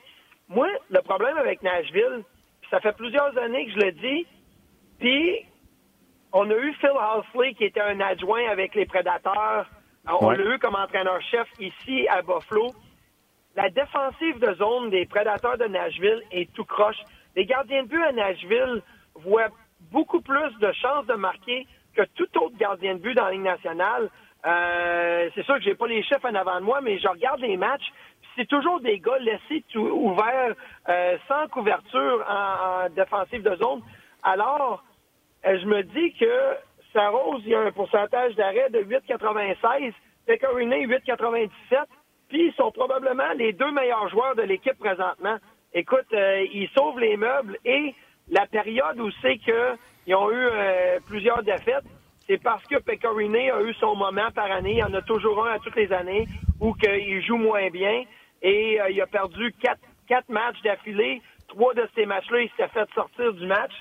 [0.50, 2.24] moi, le problème avec Nashville,
[2.70, 4.28] ça fait plusieurs années que je le dis,
[5.00, 5.46] puis
[6.32, 9.68] on a eu Phil Housley, qui était un adjoint avec les Prédateurs.
[10.22, 12.74] On l'a eu comme entraîneur-chef ici à Buffalo.
[13.56, 17.00] La défensive de zone des Prédateurs de Nashville est tout croche.
[17.36, 18.82] Les gardiens de but à Nashville
[19.16, 19.48] voient
[19.92, 23.42] beaucoup plus de chances de marquer que tout autre gardien de but dans la Ligue
[23.42, 24.10] nationale.
[24.46, 27.40] Euh, c'est sûr que j'ai pas les chefs en avant de moi, mais je regarde
[27.40, 27.92] les matchs.
[28.36, 30.54] C'est toujours des gars laissés ouverts,
[30.90, 33.82] euh, sans couverture en, en défensive de zone.
[34.24, 34.84] Alors,
[35.46, 36.56] euh, je me dis que
[36.94, 39.94] Saros, il y a un pourcentage d'arrêt de 8,96,
[40.28, 41.50] Pecorine 8,97,
[42.30, 45.38] puis ils sont probablement les deux meilleurs joueurs de l'équipe présentement.
[45.74, 47.96] Écoute, euh, ils sauvent les meubles et
[48.30, 50.48] la période où c'est qu'ils ont eu
[51.06, 51.84] plusieurs défaites,
[52.28, 54.74] c'est parce que Pecorine a eu son moment par année.
[54.74, 56.28] Il y en a toujours un à toutes les années
[56.60, 58.04] où il joue moins bien
[58.42, 61.22] et il a perdu quatre, quatre matchs d'affilée.
[61.48, 63.72] Trois de ces matchs-là, il s'est fait sortir du match.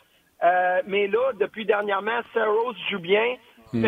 [0.43, 3.37] Euh, mais là, depuis dernièrement, Saros joue bien,
[3.73, 3.87] hmm.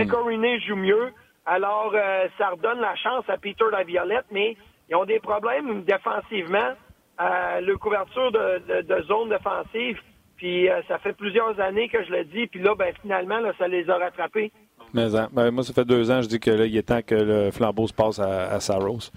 [0.67, 1.13] joue mieux.
[1.45, 4.57] Alors, euh, ça redonne la chance à Peter Laviolette, mais
[4.89, 6.73] ils ont des problèmes défensivement.
[7.21, 10.01] Euh, le couverture de, de, zone défensive,
[10.37, 13.53] puis euh, ça fait plusieurs années que je le dis, puis là, ben, finalement, là,
[13.59, 14.53] ça les a rattrapés.
[14.95, 17.15] Mais, ben, moi, ça fait deux ans, je dis que là, il est temps que
[17.15, 19.11] le flambeau se passe à, à Saros.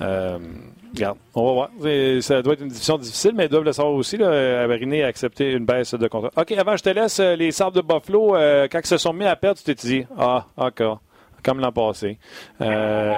[0.00, 0.38] Euh,
[0.94, 1.70] regarde, on va voir.
[2.22, 4.16] Ça doit être une décision difficile, mais ils doivent le savoir aussi.
[4.16, 6.30] Là, a accepté une baisse de contrat.
[6.36, 8.32] OK, avant, je te laisse euh, les sables de Buffalo.
[8.70, 11.00] Quand ils se sont mis à perdre, tu t'es dit Ah, encore
[11.42, 12.18] comme l'an passé.
[12.60, 13.14] Euh,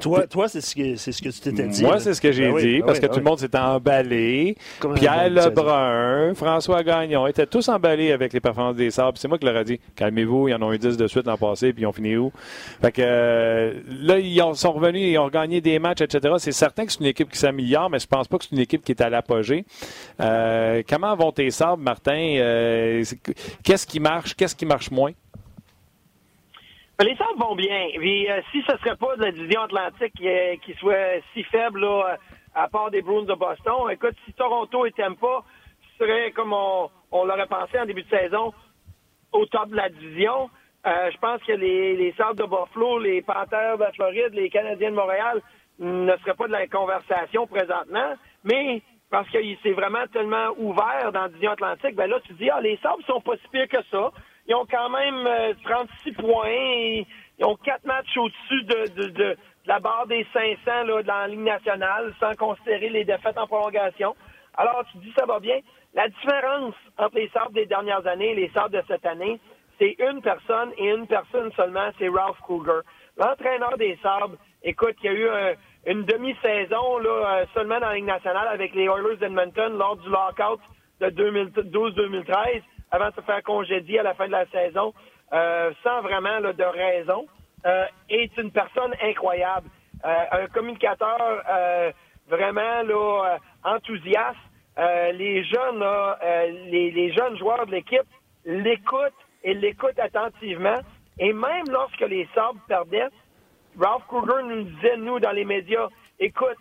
[0.00, 1.82] toi, toi c'est ce que, c'est ce que tu t'étais dit.
[1.82, 3.58] Moi, c'est ce que j'ai ben dit, ben parce que ben tout le monde s'était
[3.58, 4.56] emballé.
[4.96, 9.16] Pierre Lebrun, François Gagnon étaient tous emballés avec les performances des Sabres.
[9.18, 11.36] C'est moi qui leur ai dit, calmez-vous, ils en ont eu 10 de suite l'an
[11.36, 12.32] passé, puis ils ont fini où?
[12.80, 16.34] Fait que euh, là, ils sont revenus, ils ont gagné des matchs, etc.
[16.38, 18.62] C'est certain que c'est une équipe qui s'améliore, mais je pense pas que c'est une
[18.62, 19.64] équipe qui est à l'apogée.
[20.20, 22.12] Euh, comment vont tes Sabres, Martin?
[23.62, 24.34] qu'est-ce qui marche?
[24.34, 25.12] Qu'est-ce qui marche moins?
[27.04, 27.88] Les Sabres vont bien.
[27.96, 32.16] Euh, si ce serait pas de la division atlantique euh, qui, soit si faible, là,
[32.54, 35.44] à part des Bruins de Boston, écoute, si Toronto et pas,
[35.98, 36.90] ce serait comme on,
[37.24, 38.54] l'aurait pensé en début de saison,
[39.32, 40.48] au top de la division.
[40.86, 44.90] Euh, je pense que les, les Sabres de Buffalo, les Panthers de Floride, les Canadiens
[44.90, 45.42] de Montréal
[45.80, 48.80] ne seraient pas de la conversation présentement, mais
[49.10, 52.60] parce que c'est vraiment tellement ouvert dans la division atlantique, ben là, tu dis, ah,
[52.60, 54.12] les Sabres sont pas si pires que ça.
[54.46, 56.48] Ils ont quand même 36 points.
[56.48, 59.36] ils ont quatre matchs au-dessus de, de,
[59.66, 64.16] la barre des 500 là, dans la Ligue nationale, sans considérer les défaites en prolongation.
[64.56, 65.60] Alors, tu dis ça va bien.
[65.94, 69.38] La différence entre les Sabres des dernières années et les Sabres de cette année,
[69.78, 72.80] c'est une personne et une personne seulement, c'est Ralph Kruger.
[73.16, 75.12] L'entraîneur des Sabres, écoute, il y a
[75.52, 79.96] eu une demi-saison là, euh, seulement dans la Ligue nationale avec les Oilers d'Edmonton lors
[79.96, 80.60] du lockout
[81.00, 82.62] de 2012-2013,
[82.92, 84.94] avant de se faire congédier à la fin de la saison,
[85.32, 87.26] euh, sans vraiment de raison,
[87.66, 89.68] euh, est une personne incroyable.
[90.04, 91.18] un communicateur
[92.28, 94.36] vraiment là, enthousiaste.
[94.76, 95.84] les jeunes,
[96.70, 98.08] les, les jeunes joueurs de l'équipe
[98.44, 100.80] l'écoutent et l'écoutent attentivement.
[101.18, 103.08] Et même lorsque les Sabres perdaient,
[103.78, 105.88] Ralph Kruger nous disait, nous, dans les médias,
[106.18, 106.58] écoute,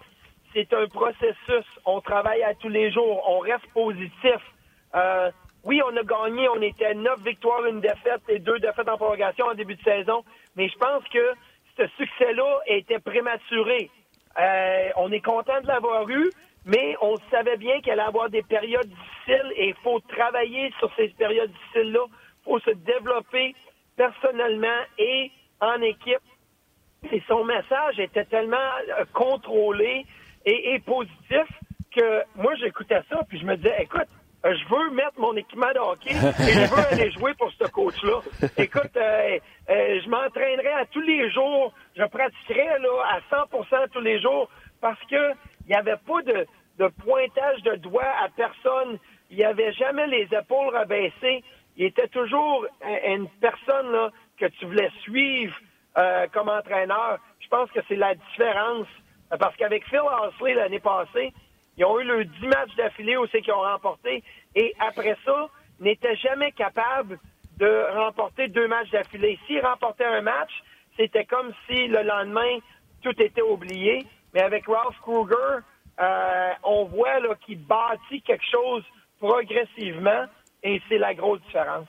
[0.54, 1.66] c'est un processus.
[1.86, 3.24] On travaille à tous les jours.
[3.28, 4.38] On reste positif.
[4.96, 5.32] Euh,
[5.64, 6.48] oui, on a gagné.
[6.50, 10.24] On était neuf victoires, une défaite et deux défaites en prolongation en début de saison.
[10.56, 11.34] Mais je pense que
[11.78, 13.90] ce succès-là était prématuré.
[14.40, 16.30] Euh, on est content de l'avoir eu,
[16.66, 20.92] mais on savait bien qu'elle allait avoir des périodes difficiles et il faut travailler sur
[20.96, 22.06] ces périodes difficiles-là.
[22.10, 23.56] Il faut se développer
[23.96, 26.22] personnellement et en équipe
[27.12, 28.58] et son message était tellement
[29.00, 30.06] euh, contrôlé
[30.46, 31.48] et, positif
[31.96, 34.08] que moi, j'écoutais ça, puis je me disais, écoute,
[34.44, 38.22] je veux mettre mon équipement de hockey et je veux aller jouer pour ce coach-là.
[38.58, 44.20] Écoute, euh, je m'entraînerai à tous les jours, je pratiquerai là, à 100% tous les
[44.20, 45.34] jours parce que
[45.68, 48.98] il n'y avait pas de, pointage de doigt à personne.
[49.30, 51.44] Il n'y avait jamais les épaules rabaissées.
[51.78, 52.66] Il était toujours
[53.06, 55.56] une personne là, que tu voulais suivre
[55.98, 57.20] euh, comme entraîneur.
[57.40, 58.88] Je pense que c'est la différence.
[59.32, 61.32] Euh, parce qu'avec Phil Horsley l'année passée,
[61.82, 64.24] ils ont eu le 10 matchs d'affilée où c'est qu'ils ont remporté.
[64.54, 67.18] Et après ça, n'étaient jamais capables
[67.58, 69.40] de remporter deux matchs d'affilée.
[69.48, 70.52] S'ils remportaient un match,
[70.96, 72.60] c'était comme si le lendemain,
[73.02, 74.06] tout était oublié.
[74.36, 75.64] Mais avec Ralph Kruger,
[76.00, 78.84] euh, on voit qu'il bâtit quelque chose
[79.20, 80.26] progressivement
[80.62, 81.88] et c'est la grosse différence.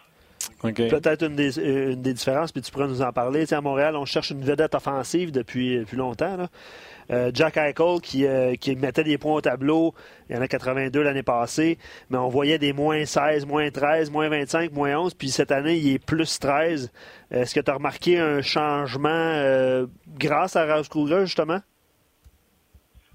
[0.62, 3.52] Peut-être une des, une des, différences, puis tu pourrais nous en parler.
[3.52, 6.48] à Montréal, on cherche une vedette offensive depuis, depuis longtemps.
[7.10, 9.92] Euh, Jack Eichel qui, euh, qui, mettait des points au tableau,
[10.28, 11.78] il y en a 82 l'année passée,
[12.10, 15.76] mais on voyait des moins 16, moins 13, moins 25, moins 11, puis cette année,
[15.76, 16.92] il est plus 13.
[17.32, 19.86] Est-ce que tu as remarqué un changement euh,
[20.16, 21.58] grâce à Rose Kruger, justement?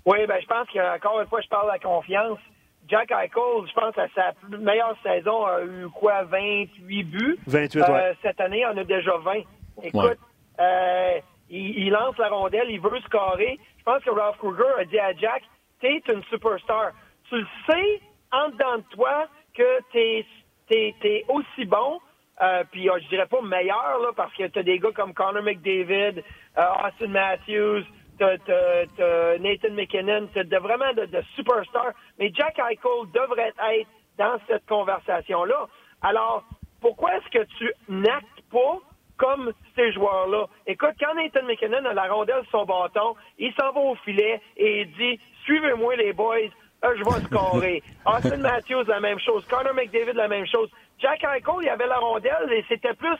[0.05, 2.39] Oui, ben, je pense qu'encore une fois, je parle de la confiance.
[2.87, 7.39] Jack Eichel, je pense, à sa meilleure saison, a eu quoi, 28 buts?
[7.47, 9.41] 28, euh, Cette année, on a déjà 20.
[9.83, 10.17] Écoute,
[10.59, 11.19] euh,
[11.49, 13.59] il, lance la rondelle, il veut scorer.
[13.77, 15.43] Je pense que Ralph Kruger a dit à Jack,
[15.79, 16.91] t'es une superstar.
[17.29, 20.25] Tu le sais, en dedans de toi, que t'es
[20.69, 21.99] es, aussi bon,
[22.41, 26.23] euh, puis je dirais pas meilleur, là, parce que t'as des gars comme Connor McDavid,
[26.57, 27.83] Austin Matthews,
[28.17, 31.93] t'as, Nathan McKinnon, t'as vraiment de, de superstars.
[32.19, 33.87] Mais Jack Eichel devrait être
[34.17, 35.67] dans cette conversation-là.
[36.01, 36.43] Alors,
[36.81, 38.79] pourquoi est-ce que tu n'actes pas
[39.17, 40.45] comme ces joueurs-là?
[40.65, 44.41] Écoute, quand Nathan McKinnon a la rondelle sur son bâton, il s'en va au filet
[44.57, 46.49] et il dit Suivez-moi les boys,
[46.83, 47.83] euh, je vais scorer.
[48.05, 49.45] Austin Matthews, la même chose.
[49.47, 50.69] Connor McDavid, la même chose.
[50.99, 53.17] Jack Eichel, il avait la rondelle et c'était plus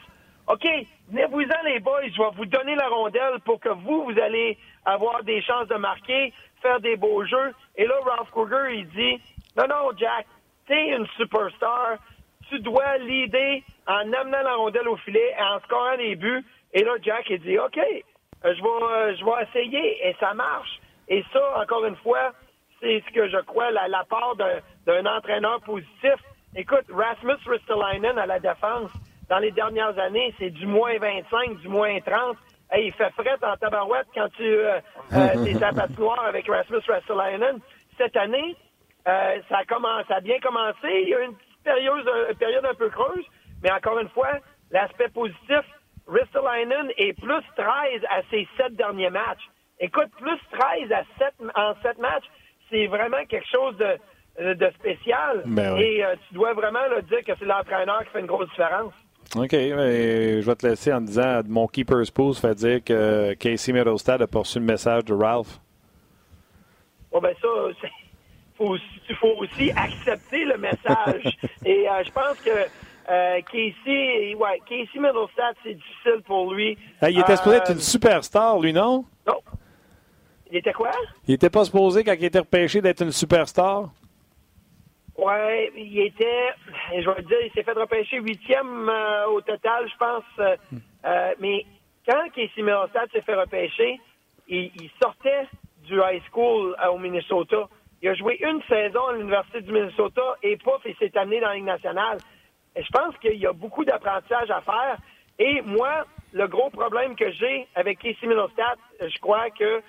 [0.48, 0.66] OK,
[1.10, 5.22] venez-vous-en les boys, je vais vous donner la rondelle pour que vous, vous allez avoir
[5.24, 7.54] des chances de marquer, faire des beaux jeux.
[7.76, 9.22] Et là, Ralph Kruger, il dit,
[9.58, 10.26] non, non, Jack,
[10.66, 11.98] t'es une superstar,
[12.50, 16.46] tu dois l'aider en amenant la rondelle au filet, en scorant des buts.
[16.74, 20.34] Et là, Jack, il dit, OK, euh, je vais, euh, je vais essayer, et ça
[20.34, 20.80] marche.
[21.10, 22.32] Et ça, encore une fois,
[22.80, 26.16] c'est ce que je crois, la, la part d'un entraîneur positif.
[26.56, 28.92] Écoute, Rasmus Ristolainen à la défense,
[29.30, 32.38] dans les dernières années, c'est du moins 25, du moins 30.
[32.78, 34.80] il fait fret en tabarouette quand tu euh,
[35.14, 37.60] euh, es à patinoire avec Rasmus Ristolainen.
[37.98, 38.56] Cette année,
[39.08, 40.88] euh, ça, a commencé, ça a bien commencé.
[41.04, 43.26] Il y a une petite période, une période un peu creuse,
[43.64, 44.40] mais encore une fois,
[44.72, 45.64] l'aspect positif,
[46.08, 49.44] Ristolainen est plus 13 à ses sept derniers matchs.
[49.80, 52.26] Écoute, plus 13 à 7, en sept matchs,
[52.70, 55.44] c'est vraiment quelque chose de, de spécial.
[55.46, 58.94] Ben Et tu dois vraiment le dire que c'est l'entraîneur qui fait une grosse différence.
[59.36, 59.52] OK.
[59.52, 64.28] je vais te laisser en disant mon keeper's pool fait dire que Casey Middlestad a
[64.28, 65.60] poursu le message de Ralph.
[67.12, 67.48] Oh, ben ça,
[68.60, 71.38] il faut, aussi accepter le message.
[71.66, 76.78] Et euh, je pense que euh, Casey, ouais, Casey Middlestad, c'est difficile pour lui.
[77.02, 79.06] il était supposé être une euh, superstar, lui, non?
[79.26, 79.40] Non.
[80.50, 80.92] Il était quoi?
[81.28, 83.90] Il était pas supposé, quand il était repêché, d'être une superstar?
[85.18, 86.54] Ouais, il était,
[86.96, 90.24] je vais dire, il s'est fait repêcher huitième euh, au total, je pense.
[90.38, 90.56] Euh,
[91.06, 91.66] euh, mais
[92.08, 94.00] quand Casey Middlestad s'est fait repêcher,
[94.48, 95.48] il, sortait
[95.84, 97.68] du high school au Minnesota.
[98.04, 101.48] Il a joué une saison à l'Université du Minnesota et pouf, il s'est amené dans
[101.48, 102.20] la Ligue nationale.
[102.76, 105.00] Et je pense qu'il y a beaucoup d'apprentissage à faire.
[105.40, 109.82] Et moi, le gros problème que j'ai avec Casey Middlestad, je crois que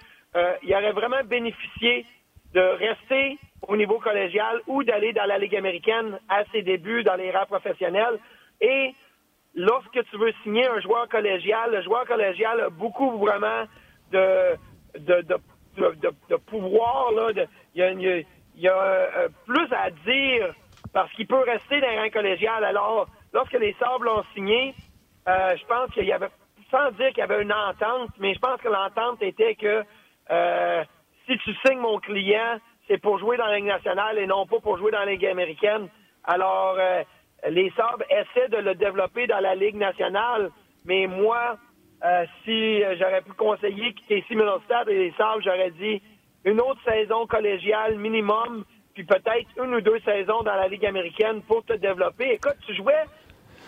[0.62, 2.06] il aurait vraiment bénéficié
[2.54, 7.16] de rester au niveau collégial ou d'aller dans la Ligue américaine à ses débuts dans
[7.16, 8.18] les rangs professionnels.
[8.60, 8.94] Et
[9.54, 13.64] lorsque tu veux signer un joueur collégial, le joueur collégial a beaucoup vraiment
[14.12, 14.56] de,
[14.98, 17.12] de, de, pouvoir.
[17.74, 18.24] il
[18.56, 20.54] y a, euh, plus à dire
[20.92, 22.64] parce qu'il peut rester dans les rangs collégial.
[22.64, 24.74] Alors, lorsque les Sables l'ont signé,
[25.28, 26.28] euh, je pense qu'il y avait,
[26.70, 29.84] sans dire qu'il y avait une entente, mais je pense que l'entente était que
[30.30, 30.84] euh,
[31.28, 34.60] si tu signes mon client, c'est pour jouer dans la Ligue nationale et non pas
[34.60, 35.88] pour jouer dans la Ligue américaine.
[36.24, 37.02] Alors, euh,
[37.50, 40.50] les Sabres essaient de le développer dans la Ligue nationale,
[40.84, 41.58] mais moi,
[42.04, 46.00] euh, si j'aurais pu conseiller Casey Middlestad et les Sabres, j'aurais dit
[46.44, 48.64] une autre saison collégiale minimum,
[48.94, 52.32] puis peut-être une ou deux saisons dans la Ligue américaine pour te développer.
[52.32, 53.04] Écoute, tu jouais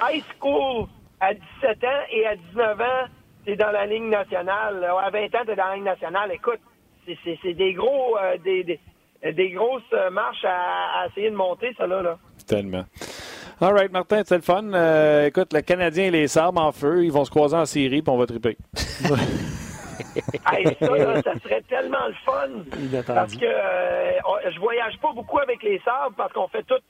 [0.02, 0.86] high school
[1.20, 3.04] à 17 ans et à 19 ans,
[3.44, 4.82] tu es dans la Ligue nationale.
[4.84, 6.32] À 20 ans, tu es dans la Ligue nationale.
[6.32, 6.60] Écoute,
[7.24, 8.78] c'est des gros, euh, des,
[9.32, 9.82] des, grosses
[10.12, 12.02] marches à, essayer de monter, ça là.
[12.02, 12.18] là.
[12.46, 12.84] Tellement.
[13.60, 14.72] All right, Martin, c'est le fun.
[14.72, 18.02] Euh, écoute, le Canadien et les Sabres en feu, ils vont se croiser en série,
[18.02, 18.56] puis on va triper.
[20.52, 23.02] hey, ça, là, ça serait tellement le fun.
[23.06, 26.80] Parce que euh, je voyage pas beaucoup avec les Sabres parce qu'on fait tous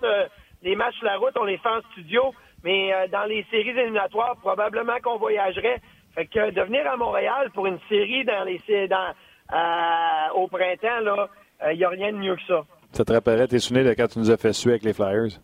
[0.63, 2.33] les matchs sur la route, on les fait en studio.
[2.63, 5.81] Mais dans les séries éliminatoires, probablement qu'on voyagerait.
[6.15, 9.15] Fait que de venir à Montréal pour une série dans les dans,
[9.53, 11.29] euh, au printemps, là,
[11.63, 12.65] il euh, n'y a rien de mieux que ça.
[12.93, 15.39] Ça te rappellerait tes souvenirs de quand tu nous as fait suer avec les Flyers?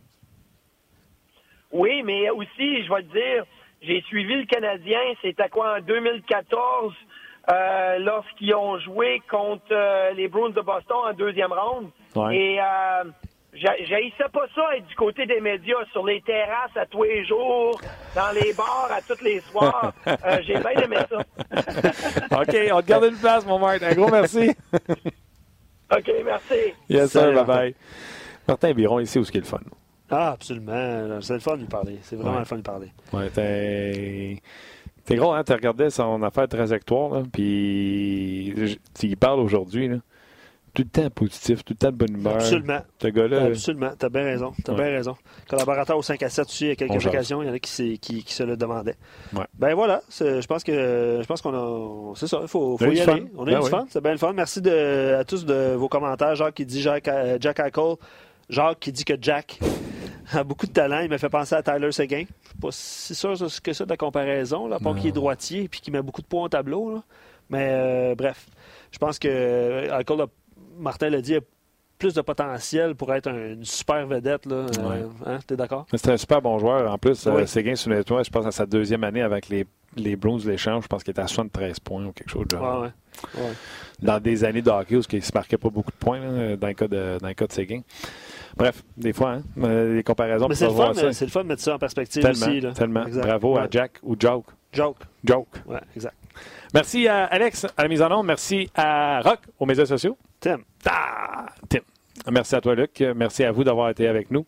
[1.72, 3.44] Oui, mais aussi, je vais te dire,
[3.82, 6.94] j'ai suivi le Canadien, c'était quoi, en 2014,
[7.48, 11.90] euh, lorsqu'ils ont joué contre les Bruins de Boston en deuxième ronde.
[12.32, 12.58] Et
[13.58, 17.80] J'haïssais pas ça être du côté des médias, sur les terrasses à tous les jours,
[18.14, 19.92] dans les bars à tous les soirs.
[20.06, 21.18] Euh, j'ai bien aimé ça.
[22.40, 23.88] OK, on te garde une place, mon Martin.
[23.88, 24.50] Un gros merci.
[25.92, 26.74] OK, merci.
[26.88, 27.32] Yes, sir.
[27.32, 27.74] Bye-bye.
[28.46, 29.60] Martin Biron, ici où ce qui est le fun?
[30.10, 31.20] Ah, absolument.
[31.20, 31.98] C'est le fun de lui parler.
[32.02, 32.92] C'est vraiment le fun de lui parler.
[33.12, 34.40] Ouais, t'es...
[35.04, 35.44] T'es gros, hein?
[35.44, 39.96] Tu regardais son affaire trajectoire, là, puis il parle aujourd'hui, là
[40.76, 42.34] tout le temps positif, tout le temps de bonne humeur.
[42.34, 42.80] Absolument.
[43.00, 43.44] Ce gars-là.
[43.44, 43.92] Absolument.
[43.98, 44.52] T'as bien raison.
[44.62, 45.16] T'as bien raison.
[45.48, 47.58] Collaborateur au 5 à 7 aussi, il y a quelques occasions, il y en a
[47.58, 48.96] qui, qui, qui se le demandaient.
[49.34, 49.46] Ouais.
[49.54, 52.14] Ben voilà, je pense que je pense qu'on a.
[52.14, 53.24] C'est ça, il faut, faut y aller.
[53.36, 53.86] On a ben eu du fun.
[53.88, 54.34] C'est bien le fun.
[54.34, 56.34] Merci de, à tous de vos commentaires.
[56.34, 57.94] Jacques qui dit Jack, euh, Jack Eichel.
[58.50, 59.58] Jacques qui dit que Jack
[60.34, 61.00] a beaucoup de talent.
[61.00, 62.24] Il m'a fait penser à Tyler Seguin.
[62.42, 63.32] Je suis pas si sûr
[63.62, 66.26] que ça de la comparaison, là, pas qu'il est droitier et qu'il met beaucoup de
[66.26, 67.00] points au tableau.
[67.48, 68.46] Mais euh, bref,
[68.90, 70.26] je pense que Eichel a
[70.78, 71.40] Martin l'a dit, il a
[71.98, 74.46] plus de potentiel pour être une super vedette.
[74.46, 74.66] Là.
[74.78, 75.86] Euh, hein, T'es d'accord?
[75.90, 76.90] C'est un super bon joueur.
[76.90, 77.42] En plus, oui.
[77.42, 79.66] Euh, Séguin sur je pense à sa deuxième année avec les,
[79.96, 82.56] les Bruins de l'échange, je pense qu'il était à 73 points ou quelque chose de
[82.56, 82.82] genre.
[82.82, 82.88] Ouais,
[83.36, 83.52] ouais.
[84.02, 86.66] Dans des années de hockey où il ne se marquait pas beaucoup de points dans,
[86.66, 87.80] le cas de, dans le cas de Séguin.
[88.56, 90.48] Bref, des fois, hein, euh, les comparaisons.
[90.52, 92.60] c'est le, fun, c'est le fun de mettre ça en perspective tellement, aussi.
[92.60, 92.72] Là.
[92.72, 93.04] Tellement.
[93.06, 94.46] Bravo à Jack ou Joke.
[94.72, 94.98] Joke.
[95.24, 95.48] Joke.
[95.66, 96.14] Ouais, exact.
[96.74, 98.26] Merci à Alex à la mise en onde.
[98.26, 100.16] Merci à Rock aux médias sociaux.
[100.40, 100.58] Tim.
[100.86, 101.80] Ah, Tim.
[102.30, 103.04] Merci à toi, Luc.
[103.14, 104.46] Merci à vous d'avoir été avec nous.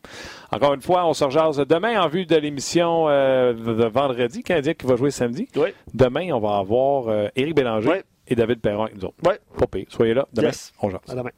[0.51, 4.75] Encore une fois, on se rejase demain en vue de l'émission euh, de vendredi, Canadien
[4.75, 5.49] qui va jouer samedi.
[5.55, 5.69] Oui.
[5.95, 9.17] Demain, on va avoir euh, Éric Bélanger et David Perron avec nous autres.
[9.25, 9.87] Oui.
[9.89, 10.27] Soyez là.
[10.33, 10.51] Demain,
[10.83, 11.01] on jase.
[11.09, 11.31] À demain.